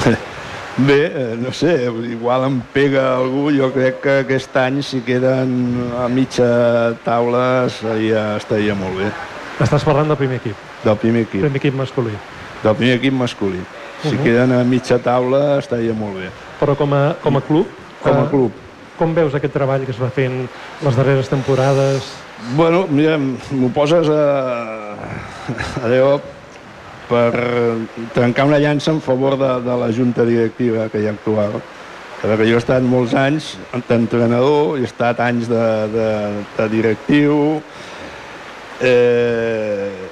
Bé, 0.87 1.01
eh, 1.07 1.37
no 1.37 1.51
sé, 1.53 1.75
igual 2.09 2.47
em 2.47 2.61
pega 2.73 3.11
algú, 3.17 3.51
jo 3.53 3.69
crec 3.75 3.99
que 4.05 4.15
aquest 4.23 4.55
any 4.57 4.79
si 4.87 5.03
queden 5.05 5.91
a 5.99 6.07
mitja 6.09 6.47
taula 7.05 7.67
seria, 7.75 8.39
estaria 8.39 8.79
molt 8.79 8.97
bé, 9.03 9.11
Estàs 9.61 9.85
parlant 9.85 10.09
del 10.09 10.17
primer 10.17 10.39
equip, 10.41 10.61
del 10.87 10.97
primer 10.97 11.27
equip, 11.27 11.43
primer 11.45 11.61
equip 11.61 11.75
masculí. 11.77 12.15
Del 12.63 12.75
primer 12.77 12.97
equip 13.01 13.15
masculí. 13.15 13.61
Si 14.03 14.15
Uh-huh. 14.15 14.23
queden 14.25 14.53
a 14.57 14.63
mitja 14.65 14.97
taula 14.99 15.59
estaria 15.59 15.93
molt 15.93 16.17
bé, 16.17 16.31
Però 16.61 16.73
com 16.77 16.93
a, 16.97 17.15
com 17.21 17.37
a 17.37 17.41
club, 17.45 17.67
com 18.03 18.17
a 18.17 18.23
eh, 18.25 18.29
club. 18.31 18.53
com 18.97 19.15
veus 19.15 19.35
aquest 19.35 19.53
treball 19.53 19.85
que 19.85 19.93
es 19.93 20.01
va 20.01 20.09
fent 20.11 20.47
les 20.85 20.97
darreres 20.97 21.29
temporades? 21.29 22.09
Bueno, 22.57 22.87
mira, 22.89 23.19
m'ho 23.19 23.69
poses 23.73 24.09
a, 24.09 24.97
a 25.85 25.89
Déu 25.89 26.21
per 27.11 27.33
trencar 28.15 28.47
una 28.49 28.59
llança 28.59 28.91
en 28.91 29.01
favor 29.05 29.37
de, 29.37 29.51
de 29.69 29.77
la 29.77 29.91
junta 29.93 30.25
directiva 30.25 30.89
que 30.89 31.01
hi 31.03 31.07
ha 31.09 31.13
actual. 31.13 31.61
Perquè 32.23 32.45
jo 32.49 32.57
he 32.57 32.61
estat 32.61 32.83
molts 32.85 33.13
anys 33.17 33.55
d'entrenador, 33.89 34.79
he 34.79 34.85
estat 34.89 35.21
anys 35.25 35.49
de, 35.49 35.65
de, 35.93 36.09
de 36.57 36.69
directiu, 36.73 37.61
eh, 38.81 40.10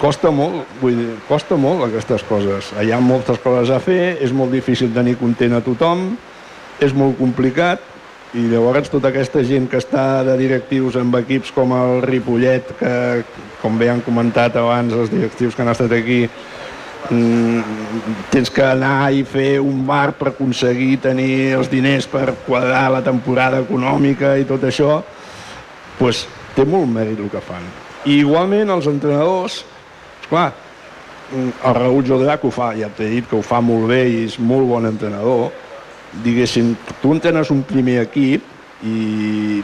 costa 0.00 0.32
molt, 0.32 0.64
vull 0.80 0.96
dir, 0.96 1.12
costa 1.28 1.58
molt 1.60 1.84
aquestes 1.84 2.24
coses. 2.28 2.72
Hi 2.80 2.92
ha 2.92 3.00
moltes 3.04 3.40
coses 3.44 3.70
a 3.74 3.80
fer, 3.84 4.16
és 4.24 4.32
molt 4.32 4.52
difícil 4.56 4.94
tenir 4.96 5.18
content 5.20 5.58
a 5.58 5.62
tothom, 5.64 6.14
és 6.80 6.94
molt 6.96 7.18
complicat, 7.20 7.84
i 8.32 8.46
llavors 8.46 8.88
tota 8.88 9.10
aquesta 9.10 9.42
gent 9.44 9.66
que 9.68 9.80
està 9.80 10.22
de 10.24 10.36
directius 10.38 10.96
amb 10.96 11.16
equips 11.18 11.50
com 11.52 11.74
el 11.74 12.00
Ripollet, 12.04 12.72
que 12.78 12.92
com 13.60 13.76
bé 13.78 13.90
han 13.90 14.00
comentat 14.06 14.56
abans 14.56 14.94
els 14.96 15.10
directius 15.12 15.56
que 15.56 15.64
han 15.64 15.72
estat 15.72 15.92
aquí, 15.92 16.22
mm, 17.10 17.60
tens 18.30 18.52
que 18.54 18.62
anar 18.64 19.10
i 19.12 19.24
fer 19.24 19.58
un 19.60 19.82
bar 19.86 20.14
per 20.14 20.30
aconseguir 20.30 21.00
tenir 21.02 21.56
els 21.58 21.68
diners 21.68 22.06
per 22.06 22.36
quadrar 22.46 22.86
la 22.94 23.02
temporada 23.02 23.60
econòmica 23.66 24.38
i 24.38 24.46
tot 24.46 24.62
això, 24.62 25.02
pues, 25.98 26.26
té 26.54 26.64
molt 26.64 26.88
mèrit 26.88 27.18
el 27.18 27.28
que 27.28 27.40
fan. 27.42 27.66
I 28.06 28.22
igualment 28.22 28.70
els 28.70 28.86
entrenadors, 28.86 29.64
esclar, 30.30 30.54
mm, 31.32 31.50
el 31.66 31.74
Raúl 31.74 32.04
Jodrà 32.06 32.38
que 32.38 32.46
ho 32.46 32.50
fa, 32.54 32.70
ja 32.78 32.88
t'he 32.88 33.08
dit 33.10 33.26
que 33.26 33.36
ho 33.36 33.42
fa 33.42 33.60
molt 33.60 33.88
bé 33.90 34.04
i 34.06 34.24
és 34.28 34.38
molt 34.38 34.68
bon 34.68 34.86
entrenador, 34.86 35.50
diguéssim, 36.22 36.76
tu 37.02 37.12
entrenes 37.12 37.50
un 37.50 37.62
primer 37.62 38.00
equip 38.04 38.46
i, 38.86 39.62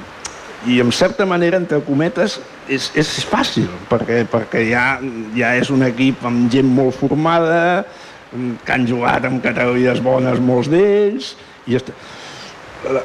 i 0.66 0.80
en 0.80 0.90
certa 0.90 1.26
manera, 1.26 1.56
entre 1.56 1.80
cometes, 1.86 2.40
és, 2.68 2.90
és 2.98 3.24
fàcil, 3.30 3.70
perquè, 3.88 4.24
perquè 4.26 4.66
ja, 4.70 4.98
ja 5.36 5.54
és 5.54 5.70
un 5.70 5.86
equip 5.86 6.24
amb 6.26 6.50
gent 6.50 6.66
molt 6.66 6.98
formada, 6.98 7.84
mm, 8.32 8.62
que 8.66 8.72
han 8.72 8.86
jugat 8.86 9.24
en 9.30 9.40
categories 9.40 10.02
bones 10.02 10.42
molts 10.42 10.70
d'ells, 10.72 11.36
i 11.66 11.78
est... 11.78 11.92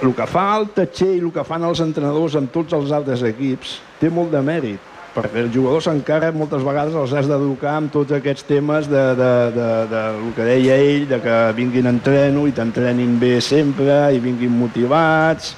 el 0.01 0.13
que 0.13 0.25
fa 0.29 0.57
el 0.57 0.71
Tatxer 0.73 1.13
i 1.15 1.21
el 1.21 1.31
que 1.33 1.45
fan 1.45 1.63
els 1.65 1.79
entrenadors 1.81 2.35
amb 2.37 2.51
tots 2.53 2.73
els 2.73 2.91
altres 2.93 3.21
equips 3.25 3.79
té 4.01 4.09
molt 4.13 4.33
de 4.33 4.41
mèrit, 4.45 4.90
perquè 5.15 5.43
els 5.43 5.51
jugadors 5.53 5.89
encara 5.91 6.31
moltes 6.31 6.63
vegades 6.63 6.95
els 6.95 7.13
has 7.17 7.27
d'educar 7.27 7.75
amb 7.79 7.91
tots 7.91 8.13
aquests 8.15 8.45
temes 8.47 8.87
de, 8.91 9.01
de, 9.19 9.31
de, 9.55 9.69
de, 9.91 10.03
el 10.21 10.29
que 10.37 10.47
deia 10.47 10.77
ell, 10.79 11.07
de 11.09 11.19
que 11.23 11.39
vinguin 11.57 11.89
a 11.89 11.95
entreno 11.95 12.45
i 12.47 12.55
t'entrenin 12.55 13.17
bé 13.19 13.39
sempre 13.43 14.05
i 14.15 14.21
vinguin 14.23 14.55
motivats 14.55 15.55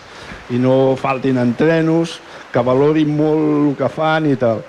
i 0.54 0.60
no 0.60 0.96
faltin 1.00 1.38
entrenos, 1.42 2.18
que 2.54 2.62
valorin 2.66 3.14
molt 3.18 3.44
el 3.44 3.76
que 3.78 3.90
fan 3.90 4.28
i 4.30 4.36
tal. 4.38 4.64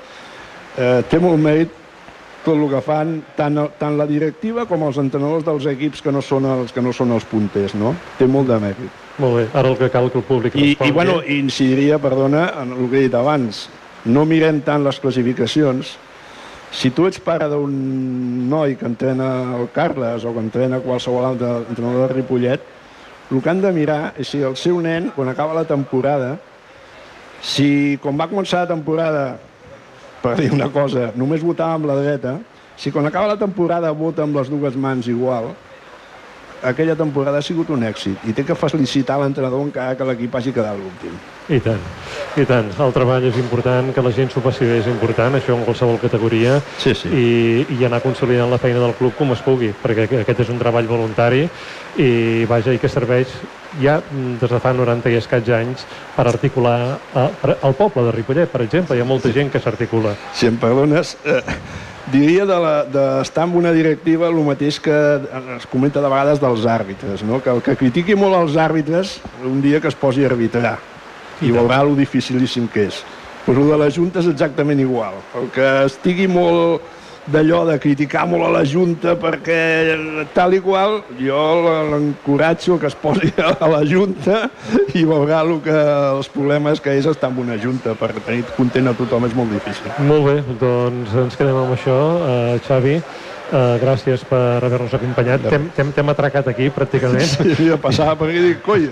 Eh, 0.77 1.01
té 1.11 1.19
molt 1.21 1.41
mèrit 1.41 1.81
tot 2.45 2.57
el 2.57 2.67
que 2.69 2.81
fan 2.85 3.15
tant, 3.37 3.61
tant 3.81 3.97
la 3.97 4.07
directiva 4.09 4.67
com 4.69 4.85
els 4.87 4.99
entrenadors 5.01 5.47
dels 5.47 5.67
equips 5.73 6.03
que 6.05 6.13
no 6.13 6.21
són 6.23 6.47
els, 6.49 6.75
que 6.77 6.83
no 6.85 6.93
són 6.93 7.15
els 7.17 7.25
punters, 7.29 7.75
no? 7.79 7.95
Té 8.19 8.29
molt 8.29 8.51
de 8.53 8.61
mèrit. 8.61 9.01
Molt 9.23 9.39
bé, 9.39 9.47
ara 9.55 9.71
el 9.71 9.79
que 9.81 9.89
cal 9.95 10.11
que 10.13 10.21
el 10.21 10.27
públic 10.29 10.57
I, 10.59 10.75
i 10.75 10.93
bueno, 10.93 11.21
incidiria, 11.23 12.01
perdona, 12.03 12.49
en 12.63 12.75
el 12.77 12.91
que 12.91 13.01
he 13.01 13.07
dit 13.07 13.17
abans. 13.17 13.65
No 14.05 14.27
mirem 14.29 14.61
tant 14.65 14.85
les 14.85 14.99
classificacions, 15.01 15.95
si 16.75 16.91
tu 16.91 17.07
ets 17.07 17.21
pare 17.23 17.47
d'un 17.49 17.75
noi 18.51 18.75
que 18.77 18.89
entrena 18.89 19.57
el 19.57 19.69
Carles 19.73 20.25
o 20.27 20.33
que 20.35 20.43
entrena 20.43 20.83
qualsevol 20.85 21.25
altre 21.29 21.53
entrenador 21.71 22.09
de 22.09 22.17
Ripollet, 22.19 22.65
el 23.31 23.41
que 23.41 23.51
han 23.51 23.63
de 23.63 23.71
mirar 23.73 24.13
és 24.21 24.29
si 24.35 24.43
el 24.45 24.59
seu 24.61 24.81
nen, 24.85 25.09
quan 25.15 25.31
acaba 25.31 25.55
la 25.57 25.65
temporada, 25.65 26.35
si 27.41 27.97
quan 28.03 28.19
va 28.21 28.29
començar 28.29 28.65
la 28.65 28.73
temporada, 28.75 29.25
per 30.21 30.35
dir 30.41 30.51
una 30.53 30.69
cosa, 30.73 31.13
només 31.17 31.45
votava 31.45 31.79
amb 31.79 31.89
la 31.89 31.97
dreta, 32.01 32.39
si 32.77 32.91
quan 32.91 33.07
acaba 33.07 33.31
la 33.31 33.41
temporada 33.41 33.93
vota 33.95 34.25
amb 34.25 34.37
les 34.37 34.51
dues 34.51 34.77
mans 34.77 35.09
igual, 35.09 35.53
aquella 36.65 36.97
temporada 36.97 37.39
ha 37.39 37.43
sigut 37.45 37.71
un 37.71 37.83
èxit 37.87 38.25
i 38.29 38.33
té 38.33 38.45
que 38.45 38.55
felicitar 38.57 39.19
l'entrenador 39.21 39.61
encara 39.63 39.95
que 39.97 40.05
l'equip 40.09 40.35
hagi 40.35 40.53
quedat 40.53 40.77
l'últim. 40.79 41.15
I 41.53 41.59
tant, 41.61 41.81
i 42.41 42.45
tant. 42.49 42.71
El 42.81 42.93
treball 42.97 43.27
és 43.29 43.37
important, 43.37 43.91
que 43.93 44.01
la 44.03 44.13
gent 44.17 44.31
s'ho 44.33 44.41
passi 44.41 44.65
bé 44.65 44.79
és 44.81 44.87
important, 44.89 45.35
això 45.37 45.53
en 45.59 45.65
qualsevol 45.67 45.99
categoria, 46.01 46.57
Sí, 46.81 46.95
sí. 46.97 47.09
i, 47.13 47.67
i 47.77 47.85
anar 47.85 48.01
consolidant 48.01 48.49
la 48.51 48.59
feina 48.59 48.81
del 48.81 48.95
club 48.97 49.13
com 49.19 49.33
es 49.37 49.43
pugui, 49.45 49.69
perquè 49.83 50.09
aquest 50.23 50.41
és 50.47 50.49
un 50.55 50.59
treball 50.59 50.89
voluntari 50.89 51.45
i, 52.01 52.45
vaja, 52.49 52.73
i 52.73 52.81
que 52.81 52.89
serveix 52.89 53.29
ja 53.83 53.99
des 54.41 54.49
de 54.51 54.61
fa 54.63 54.73
90 54.73 55.11
i 55.11 55.17
escaig 55.19 55.49
anys 55.53 55.85
per 56.17 56.29
articular 56.31 56.79
eh, 57.15 57.29
per- 57.43 57.59
el 57.61 57.75
poble 57.77 58.05
de 58.09 58.13
Ripollet, 58.17 58.49
per 58.49 58.63
exemple. 58.65 58.97
Hi 58.97 59.03
ha 59.03 59.09
molta 59.09 59.33
gent 59.35 59.51
que 59.53 59.61
s'articula. 59.61 60.15
Si 60.33 60.47
em 60.49 60.57
perdones, 60.57 61.17
eh, 61.27 61.43
diria 62.13 62.45
de 62.45 62.57
la- 62.61 62.85
d'estar 62.85 63.47
de, 63.47 63.51
en 63.53 63.57
una 63.59 63.73
directiva 63.73 64.29
el 64.29 64.35
mateix 64.45 64.79
que 64.81 64.95
es 65.57 65.67
comenta 65.67 66.01
de 66.01 66.09
vegades 66.09 66.41
dels 66.41 66.67
àrbitres, 66.67 67.23
no? 67.23 67.41
que 67.43 67.51
el 67.51 67.63
que 67.63 67.77
critiqui 67.77 68.15
molt 68.15 68.37
els 68.37 68.57
àrbitres, 68.57 69.21
un 69.45 69.61
dia 69.63 69.81
que 69.81 69.89
es 69.89 69.95
posi 69.97 70.25
a 70.25 70.29
arbitrar 70.29 70.79
i 71.43 71.51
veurà 71.51 71.83
lo 71.83 71.95
dificilíssim 71.97 72.69
que 72.69 72.87
és. 72.89 73.03
Però 73.45 73.61
el 73.61 73.69
de 73.73 73.77
la 73.77 73.91
Junta 73.91 74.21
és 74.21 74.29
exactament 74.31 74.79
igual. 74.81 75.15
El 75.37 75.51
que 75.53 75.65
estigui 75.85 76.29
molt 76.29 76.81
d'allò 77.31 77.63
de 77.69 77.79
criticar 77.81 78.27
molt 78.29 78.49
a 78.49 78.51
la 78.53 78.63
Junta 78.69 79.15
perquè 79.21 79.59
tal 80.37 80.57
i 80.57 80.61
qual, 80.65 81.01
jo 81.21 81.41
l'encoratjo 81.91 82.79
que 82.81 82.91
es 82.91 82.97
posi 83.01 83.33
a 83.41 83.69
la 83.71 83.83
Junta 83.89 84.49
i 84.95 85.05
veurà 85.09 85.43
el 85.45 85.57
que, 85.65 85.77
els 86.15 86.31
problemes 86.33 86.83
que 86.85 86.97
és 86.99 87.09
estar 87.09 87.33
en 87.33 87.41
una 87.45 87.59
Junta 87.61 87.95
per 87.99 88.13
tenir 88.21 88.45
content 88.57 88.91
a 88.91 88.97
tothom 88.99 89.29
és 89.29 89.37
molt 89.37 89.55
difícil. 89.55 89.93
Molt 90.09 90.29
bé, 90.29 90.37
doncs 90.61 91.15
ens 91.25 91.39
quedem 91.39 91.57
amb 91.65 91.77
això. 91.77 91.97
Uh, 92.25 92.59
Xavi, 92.67 92.99
uh, 93.55 93.79
gràcies 93.81 94.25
per 94.29 94.59
haver-nos 94.67 94.93
acompanyat. 94.99 95.47
T'hem- 95.49 95.93
T'hem 95.95 96.09
atracat 96.13 96.49
aquí, 96.51 96.67
pràcticament. 96.75 97.25
Sí, 97.25 97.69
jo 97.71 97.79
passava 97.79 98.17
per 98.19 98.29
aquí 98.29 98.39
i 98.43 98.43
dic, 98.51 98.61
coi, 98.67 98.89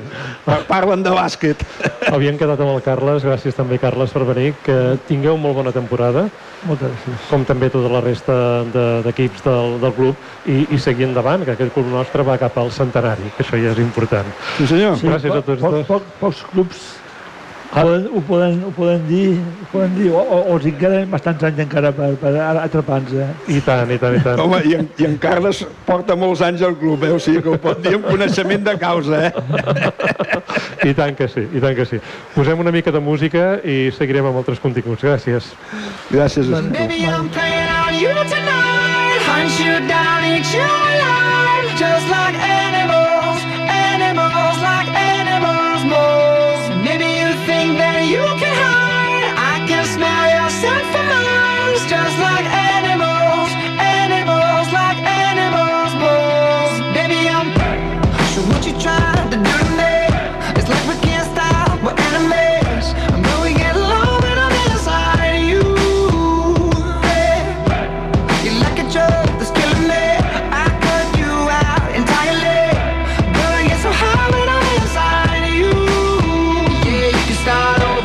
par- 0.46 0.62
parlen 0.70 1.02
de 1.02 1.10
bàsquet. 1.10 1.60
Havíem 2.14 2.38
quedat 2.38 2.60
amb 2.62 2.72
el 2.76 2.80
Carles, 2.86 3.24
gràcies 3.26 3.54
també 3.58 3.78
Carles 3.82 4.14
per 4.14 4.24
venir, 4.28 4.54
que 4.64 4.78
tingueu 5.08 5.36
molt 5.40 5.54
bona 5.60 5.72
temporada, 5.74 6.28
Moltes 6.64 6.88
gràcies. 6.94 7.28
com 7.30 7.44
també 7.44 7.68
tota 7.74 7.90
la 7.92 8.00
resta 8.04 8.34
de- 8.72 9.02
d'equips 9.08 9.42
del, 9.44 9.76
del 9.82 9.92
club, 9.98 10.16
i, 10.46 10.66
i 10.70 10.78
seguir 10.78 11.08
endavant, 11.10 11.44
que 11.44 11.52
aquest 11.56 11.74
club 11.74 11.90
nostre 11.92 12.22
va 12.22 12.38
cap 12.38 12.56
al 12.62 12.70
centenari, 12.70 13.32
que 13.36 13.42
això 13.44 13.58
ja 13.60 13.72
és 13.74 13.78
important. 13.82 14.26
Sí, 14.58 14.66
senyor. 14.70 14.96
Sí. 14.98 15.06
Gràcies 15.10 15.30
a 15.32 15.40
po- 15.40 15.46
tots 15.52 15.62
poc, 15.62 15.72
dos. 15.78 15.86
Poc, 15.86 16.02
pocs 16.20 16.42
clubs. 16.52 16.82
Poden, 17.72 18.06
ho, 18.12 18.20
poden, 18.28 18.58
ho 18.66 18.70
poden 18.76 19.06
dir, 19.08 19.38
ho 19.62 19.68
poden 19.72 19.94
dir 19.96 20.10
o, 20.12 20.20
o, 20.20 20.40
o 20.52 20.56
els 20.58 20.66
queden 20.78 21.10
bastants 21.12 21.44
anys 21.48 21.62
encara 21.64 21.92
per, 21.96 22.10
per 22.20 22.32
atrapar-nos. 22.52 23.14
Eh? 23.16 23.56
I 23.56 23.62
tant, 23.64 23.90
i 23.90 23.98
tant, 24.02 24.16
i 24.18 24.22
tant. 24.24 24.42
Home, 24.44 24.60
i 24.68 24.76
en, 24.78 24.88
i 25.00 25.08
en 25.08 25.16
Carles 25.22 25.64
porta 25.88 26.16
molts 26.18 26.44
anys 26.44 26.64
al 26.66 26.76
club, 26.80 27.06
eh? 27.08 27.12
o 27.16 27.20
sigui 27.22 27.42
que 27.44 27.54
ho 27.54 27.60
pot 27.62 27.80
dir 27.84 27.96
amb 27.98 28.08
coneixement 28.10 28.66
de 28.68 28.76
causa, 28.80 29.26
eh? 29.28 29.32
I 30.82 30.92
tant 30.98 31.16
que 31.18 31.28
sí, 31.30 31.44
i 31.54 31.62
tant 31.62 31.76
que 31.78 31.86
sí. 31.88 32.00
Posem 32.34 32.60
una 32.60 32.72
mica 32.74 32.92
de 32.94 33.00
música 33.00 33.54
i 33.62 33.92
seguirem 33.94 34.26
amb 34.28 34.40
altres 34.42 34.60
continguts. 34.62 35.04
Gràcies. 35.06 35.52
Gràcies 36.10 36.50
a 36.50 36.60
tu. 36.60 36.72
Baby, 36.74 37.04
I'm 37.06 37.30
playing 37.30 37.70
on 37.78 37.94
you 38.00 38.14
tonight. 38.32 39.22
Hunt 39.28 39.60
you 39.62 39.78
down, 39.88 40.26
eat 40.26 40.52
you 40.52 40.66
alive. 40.66 41.70
Just 41.78 42.10
like 42.10 42.36
animals, 42.36 43.46
animals, 43.70 44.58
like 44.66 44.90
animals, 45.06 45.86
moles. 45.86 46.31
You 48.12 48.41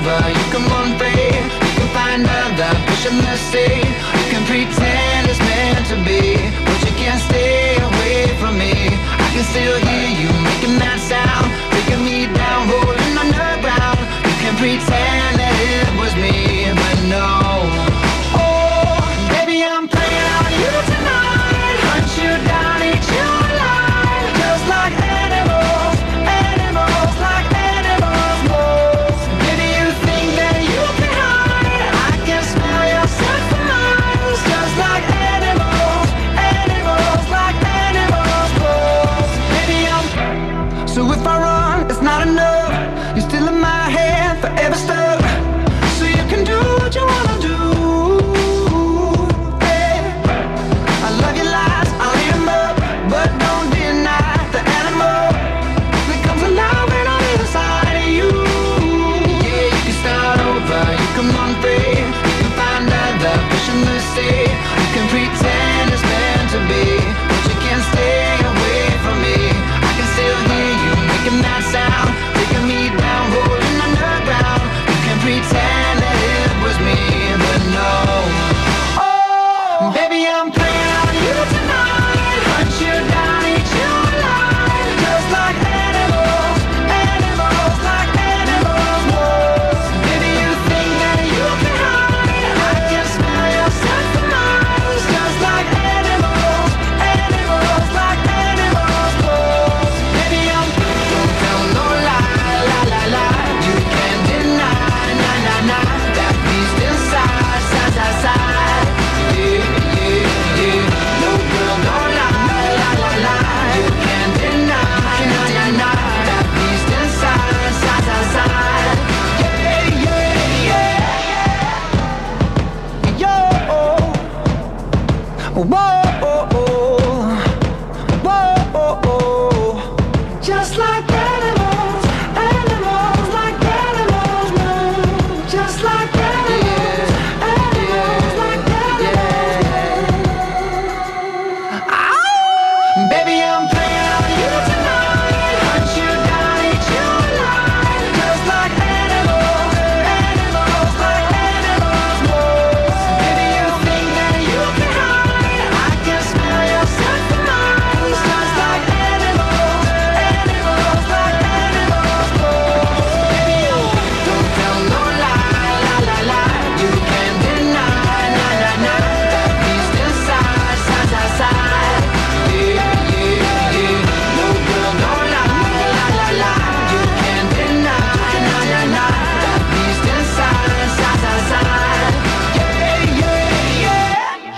start 0.07 0.23
over, 0.23 0.29
you 0.29 0.45
can 0.51 0.63
run 0.71 0.97
free. 0.97 1.35
You 1.67 1.73
can 1.75 1.89
find 1.93 2.21
another 2.23 2.71
in 3.07 3.17
the 3.19 3.37
sea. 3.37 3.77
You 4.19 4.25
can 4.31 4.43
pretend 4.45 5.29
it's 5.29 5.39
meant 5.39 5.85
to 5.91 5.97
be. 6.07 6.37
But 6.65 6.79
you 6.85 6.93
can't 6.95 7.21
stay 7.21 7.77
away 7.77 8.35
from 8.39 8.57
me. 8.57 8.73
I 8.73 9.27
can 9.33 9.43
still 9.43 9.77
hear 9.87 10.09
you 10.21 10.29
making 10.43 10.79
that 10.79 10.99
sound. 10.99 11.47
Taking 11.73 12.03
me 12.03 12.27
down, 12.33 12.69
rolling 12.69 13.17
underground. 13.17 13.99
You 14.27 14.35
can 14.43 14.55
pretend 14.55 15.39
that 15.39 15.55
it 15.75 15.87
was 15.99 16.13
me, 16.15 16.56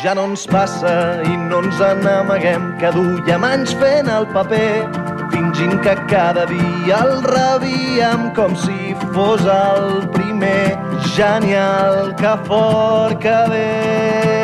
ja 0.04 0.14
no 0.16 0.24
ens 0.30 0.46
passa 0.48 0.92
i 1.28 1.36
no 1.38 1.60
ens 1.66 1.80
n'amaguem 2.04 2.70
que 2.80 2.92
duiem 2.96 3.44
anys 3.44 3.74
fent 3.82 4.08
el 4.16 4.28
paper 4.36 4.88
fingint 5.34 5.76
que 5.84 5.96
cada 6.12 6.46
dia 6.52 7.02
el 7.04 7.16
rebíem 7.28 8.30
com 8.40 8.56
si 8.64 8.96
fos 9.14 9.44
el 9.60 10.08
primer 10.16 10.78
genial 11.16 12.14
que 12.22 12.36
fort 12.48 13.20
que 13.20 13.40
ve 13.52 14.39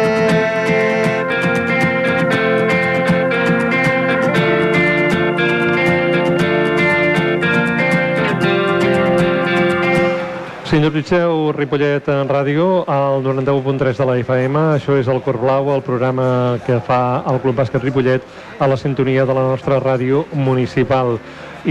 Sintonitzeu 10.75 11.53
Ripollet 11.55 12.03
en 12.11 12.27
ràdio 12.27 12.81
al 12.91 13.21
91.3 13.23 13.95
de 13.95 14.05
la 14.09 14.15
FM. 14.19 14.63
Això 14.75 14.97
és 14.99 15.07
el 15.07 15.21
Cor 15.23 15.37
Blau, 15.39 15.69
el 15.71 15.79
programa 15.87 16.25
que 16.65 16.81
fa 16.83 17.21
el 17.31 17.39
Club 17.39 17.55
Bàsquet 17.61 17.79
Ripollet 17.85 18.25
a 18.59 18.67
la 18.67 18.75
sintonia 18.75 19.23
de 19.23 19.37
la 19.37 19.45
nostra 19.53 19.77
ràdio 19.79 20.25
municipal. 20.33 21.15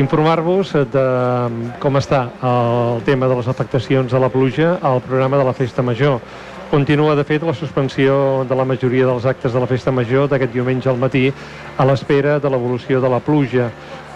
Informar-vos 0.01 0.73
de 0.95 1.05
com 1.85 2.01
està 2.01 2.23
el 2.41 3.05
tema 3.05 3.29
de 3.29 3.37
les 3.43 3.53
afectacions 3.53 4.17
a 4.17 4.25
la 4.25 4.33
pluja 4.33 4.79
al 4.81 5.05
programa 5.05 5.37
de 5.37 5.45
la 5.51 5.53
Festa 5.53 5.85
Major. 5.85 6.17
Continua, 6.71 7.13
de 7.13 7.29
fet, 7.29 7.45
la 7.45 7.53
suspensió 7.53 8.47
de 8.49 8.57
la 8.57 8.65
majoria 8.65 9.05
dels 9.13 9.29
actes 9.29 9.53
de 9.53 9.61
la 9.61 9.69
Festa 9.69 9.93
Major 9.93 10.33
d'aquest 10.33 10.57
diumenge 10.57 10.89
al 10.89 10.97
matí 10.97 11.29
a 11.77 11.85
l'espera 11.85 12.41
de 12.41 12.49
l'evolució 12.49 13.05
de 13.05 13.13
la 13.13 13.21
pluja. 13.21 13.69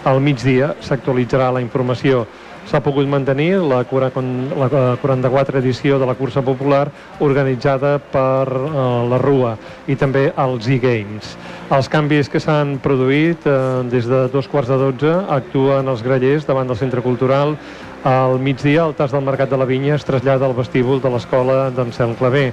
Al 0.09 0.25
migdia 0.25 0.79
s'actualitzarà 0.81 1.53
la 1.53 1.61
informació 1.61 2.25
s'ha 2.69 2.83
pogut 2.85 3.09
mantenir 3.09 3.57
la, 3.65 3.81
la 3.83 4.97
44 5.01 5.59
edició 5.63 5.99
de 5.99 6.07
la 6.09 6.15
cursa 6.19 6.43
popular 6.45 6.87
organitzada 7.25 7.97
per 7.99 8.45
eh, 8.45 8.87
la 9.09 9.19
Rua 9.23 9.57
i 9.89 9.97
també 9.97 10.29
els 10.37 10.69
e-Games. 10.69 11.35
Els 11.73 11.89
canvis 11.93 12.29
que 12.29 12.41
s'han 12.41 12.77
produït 12.85 13.47
eh, 13.49 13.59
des 13.89 14.09
de 14.09 14.27
dos 14.33 14.49
quarts 14.49 14.69
de 14.69 14.81
dotze 14.81 15.15
actuen 15.41 15.89
els 15.89 16.05
grellers 16.05 16.49
davant 16.49 16.69
del 16.69 16.81
centre 16.81 17.05
cultural 17.05 17.57
al 18.05 18.39
migdia, 18.39 18.85
el 18.87 18.95
tas 18.95 19.11
del 19.11 19.25
Mercat 19.27 19.51
de 19.51 19.57
la 19.59 19.67
Vinya 19.67 19.97
es 19.97 20.05
trasllada 20.07 20.47
al 20.47 20.55
vestíbul 20.55 21.01
de 21.03 21.11
l'escola 21.11 21.69
d'en 21.75 21.91
Cel 21.93 22.15
Clavé. 22.15 22.53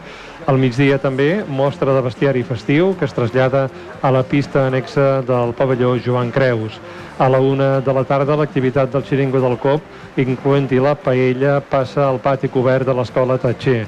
Al 0.50 0.58
migdia 0.58 0.98
també 0.98 1.44
mostra 1.46 1.94
de 1.94 2.02
bestiari 2.02 2.42
festiu 2.44 2.96
que 2.98 3.06
es 3.06 3.14
trasllada 3.14 3.68
a 4.02 4.12
la 4.12 4.24
pista 4.26 4.66
anexa 4.66 5.22
del 5.22 5.54
pavelló 5.54 5.96
Joan 6.02 6.32
Creus. 6.34 6.80
A 7.18 7.30
la 7.30 7.40
una 7.40 7.80
de 7.80 7.94
la 7.96 8.04
tarda 8.04 8.36
l'activitat 8.36 8.92
del 8.92 9.06
xiringo 9.08 9.40
del 9.40 9.56
COP, 9.58 10.18
incloent-hi 10.20 10.82
la 10.84 10.98
paella, 11.00 11.62
passa 11.62 12.10
al 12.10 12.20
pati 12.20 12.50
cobert 12.52 12.86
de 12.90 12.96
l'escola 12.98 13.38
Tatxer 13.40 13.86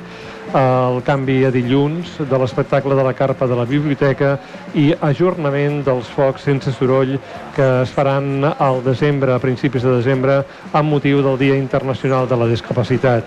el 0.55 1.01
canvi 1.03 1.43
a 1.43 1.51
dilluns 1.51 2.17
de 2.23 2.37
l'espectacle 2.39 2.95
de 2.95 3.03
la 3.03 3.13
carpa 3.13 3.47
de 3.47 3.55
la 3.55 3.65
biblioteca 3.65 4.37
i 4.75 4.93
ajornament 5.01 5.81
dels 5.83 6.07
focs 6.07 6.45
sense 6.47 6.71
soroll 6.71 7.17
que 7.55 7.67
es 7.81 7.91
faran 7.91 8.45
al 8.47 8.83
desembre, 8.83 9.33
a 9.33 9.39
principis 9.39 9.83
de 9.83 9.97
desembre, 9.97 10.43
amb 10.71 10.89
motiu 10.89 11.21
del 11.21 11.37
Dia 11.37 11.57
Internacional 11.57 12.27
de 12.27 12.37
la 12.37 12.47
Discapacitat. 12.47 13.25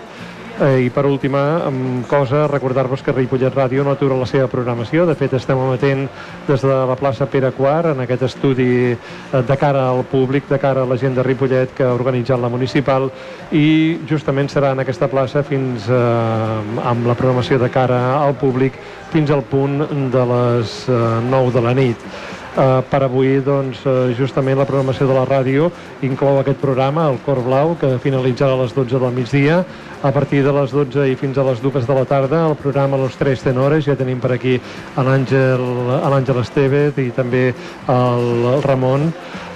Eh, 0.61 0.85
I 0.85 0.89
per 0.91 1.07
última 1.07 1.59
cosa, 2.07 2.45
recordar-vos 2.45 3.01
que 3.01 3.11
Ripollet 3.15 3.55
Ràdio 3.55 3.81
no 3.81 3.95
atura 3.95 4.13
la 4.13 4.27
seva 4.29 4.45
programació. 4.45 5.07
De 5.09 5.15
fet, 5.17 5.33
estem 5.33 5.57
emetent 5.57 6.03
des 6.45 6.61
de 6.61 6.75
la 6.85 6.97
plaça 6.99 7.25
Pere 7.25 7.49
Quart 7.57 7.95
en 7.95 8.03
aquest 8.03 8.27
estudi 8.27 8.91
eh, 8.93 9.41
de 9.41 9.57
cara 9.57 9.87
al 9.89 10.03
públic, 10.05 10.45
de 10.51 10.59
cara 10.61 10.83
a 10.83 10.89
la 10.89 10.99
gent 11.01 11.17
de 11.17 11.25
Ripollet 11.25 11.73
que 11.73 11.87
ha 11.87 11.95
organitzat 11.95 12.37
la 12.37 12.51
municipal 12.53 13.09
i 13.57 13.97
justament 14.05 14.51
serà 14.53 14.75
en 14.75 14.83
aquesta 14.83 15.09
plaça 15.09 15.41
fins 15.41 15.89
eh, 15.89 15.95
amb 15.97 17.09
la 17.09 17.17
programació 17.17 17.57
de 17.57 17.71
cara 17.73 18.19
al 18.19 18.37
públic 18.37 18.77
fins 19.09 19.33
al 19.33 19.41
punt 19.41 19.81
de 20.13 20.27
les 20.35 20.77
eh, 20.93 21.01
9 21.25 21.57
de 21.57 21.65
la 21.65 21.73
nit. 21.73 22.05
Uh, 22.51 22.81
per 22.83 22.99
avui, 23.05 23.37
doncs, 23.39 23.79
uh, 23.87 24.09
justament 24.11 24.57
la 24.59 24.65
programació 24.67 25.05
de 25.07 25.13
la 25.15 25.21
ràdio 25.23 25.69
inclou 26.03 26.35
aquest 26.41 26.57
programa, 26.59 27.05
el 27.07 27.15
Cor 27.23 27.39
Blau, 27.45 27.77
que 27.79 27.93
finalitzarà 28.03 28.57
a 28.57 28.59
les 28.59 28.73
12 28.75 28.99
del 28.99 29.15
migdia. 29.15 29.61
A 30.01 30.09
partir 30.11 30.41
de 30.41 30.49
les 30.49 30.71
12 30.73 31.03
i 31.11 31.15
fins 31.15 31.37
a 31.37 31.43
les 31.45 31.59
2 31.61 31.85
de 31.85 31.93
la 31.93 32.05
tarda, 32.09 32.39
el 32.49 32.55
programa 32.57 32.97
Los 32.97 33.19
Tres 33.19 33.43
Tenores, 33.45 33.85
ja 33.85 33.93
tenim 33.95 34.17
per 34.17 34.31
aquí 34.33 34.55
l'Àngel 34.97 36.41
Estevez 36.41 36.97
i 36.97 37.11
també 37.13 37.51
el, 37.85 38.27
Ramon, 38.65 39.11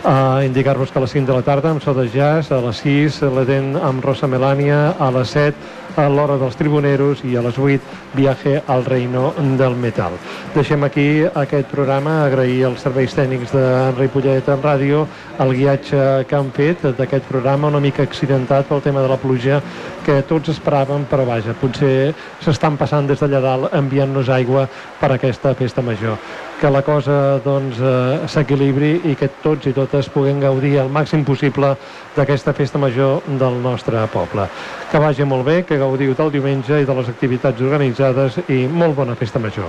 Uh, 0.06 0.46
indicar-vos 0.46 0.92
que 0.94 1.00
a 1.00 1.02
les 1.02 1.10
5 1.10 1.26
de 1.26 1.34
la 1.34 1.42
tarda 1.42 1.72
amb 1.74 1.82
so 1.82 1.90
de 1.98 2.04
jazz, 2.14 2.52
a 2.54 2.60
les 2.62 2.78
6 2.84 3.24
l'Eden 3.34 3.72
amb 3.74 4.06
Rosa 4.06 4.28
Melania, 4.30 4.94
a 5.02 5.08
les 5.10 5.32
7 5.34 5.85
a 5.96 6.08
l'hora 6.10 6.38
dels 6.42 6.58
tribuneros 6.60 7.24
i 7.24 7.36
a 7.38 7.44
les 7.46 7.58
8 7.58 8.16
viaje 8.16 8.62
al 8.68 8.86
reino 8.86 9.34
del 9.58 9.76
metal. 9.76 10.16
Deixem 10.56 10.84
aquí 10.84 11.08
aquest 11.26 11.70
programa, 11.72 12.24
agrair 12.26 12.66
els 12.70 12.82
serveis 12.82 13.16
tècnics 13.16 13.54
de 13.56 13.66
Ripollet 13.98 14.50
en 14.50 14.64
ràdio, 14.64 15.06
el 15.40 15.54
guiatge 15.56 16.26
que 16.30 16.38
han 16.38 16.52
fet 16.56 16.88
d'aquest 16.98 17.28
programa, 17.30 17.68
una 17.68 17.84
mica 17.84 18.04
accidentat 18.04 18.68
pel 18.70 18.84
tema 18.86 19.04
de 19.04 19.12
la 19.12 19.20
pluja, 19.20 19.62
que 20.06 20.22
tots 20.30 20.54
esperàvem, 20.54 21.06
però 21.10 21.26
vaja, 21.28 21.56
potser 21.60 22.14
s'estan 22.44 22.78
passant 22.78 23.08
des 23.08 23.22
d'allà 23.22 23.42
dalt 23.44 23.74
enviant-nos 23.76 24.30
aigua 24.30 24.68
per 25.00 25.12
aquesta 25.16 25.56
festa 25.58 25.82
major 25.82 26.20
que 26.60 26.70
la 26.70 26.82
cosa 26.82 27.40
doncs, 27.44 27.78
eh, 27.80 28.28
s'equilibri 28.32 29.02
i 29.12 29.16
que 29.20 29.28
tots 29.44 29.68
i 29.68 29.74
totes 29.76 30.08
puguem 30.10 30.40
gaudir 30.40 30.78
al 30.80 30.90
màxim 30.90 31.26
possible 31.28 31.74
d'aquesta 32.16 32.54
festa 32.56 32.80
major 32.80 33.22
del 33.28 33.60
nostre 33.62 34.06
poble. 34.14 34.48
Que 34.96 35.00
vagi 35.04 35.26
molt 35.28 35.44
bé, 35.44 35.56
que 35.68 35.76
gaudiu 35.76 36.14
del 36.16 36.30
diumenge 36.32 36.78
i 36.80 36.86
de 36.88 36.94
les 36.96 37.10
activitats 37.12 37.60
organitzades 37.60 38.38
i 38.48 38.62
molt 38.72 38.96
bona 38.96 39.12
festa 39.20 39.42
major. 39.44 39.68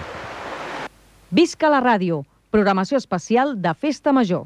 Visca 1.34 1.66
la 1.66 1.80
ràdio, 1.82 2.20
programació 2.54 3.00
especial 3.02 3.56
de 3.58 3.72
Festa 3.74 4.14
Major. 4.14 4.44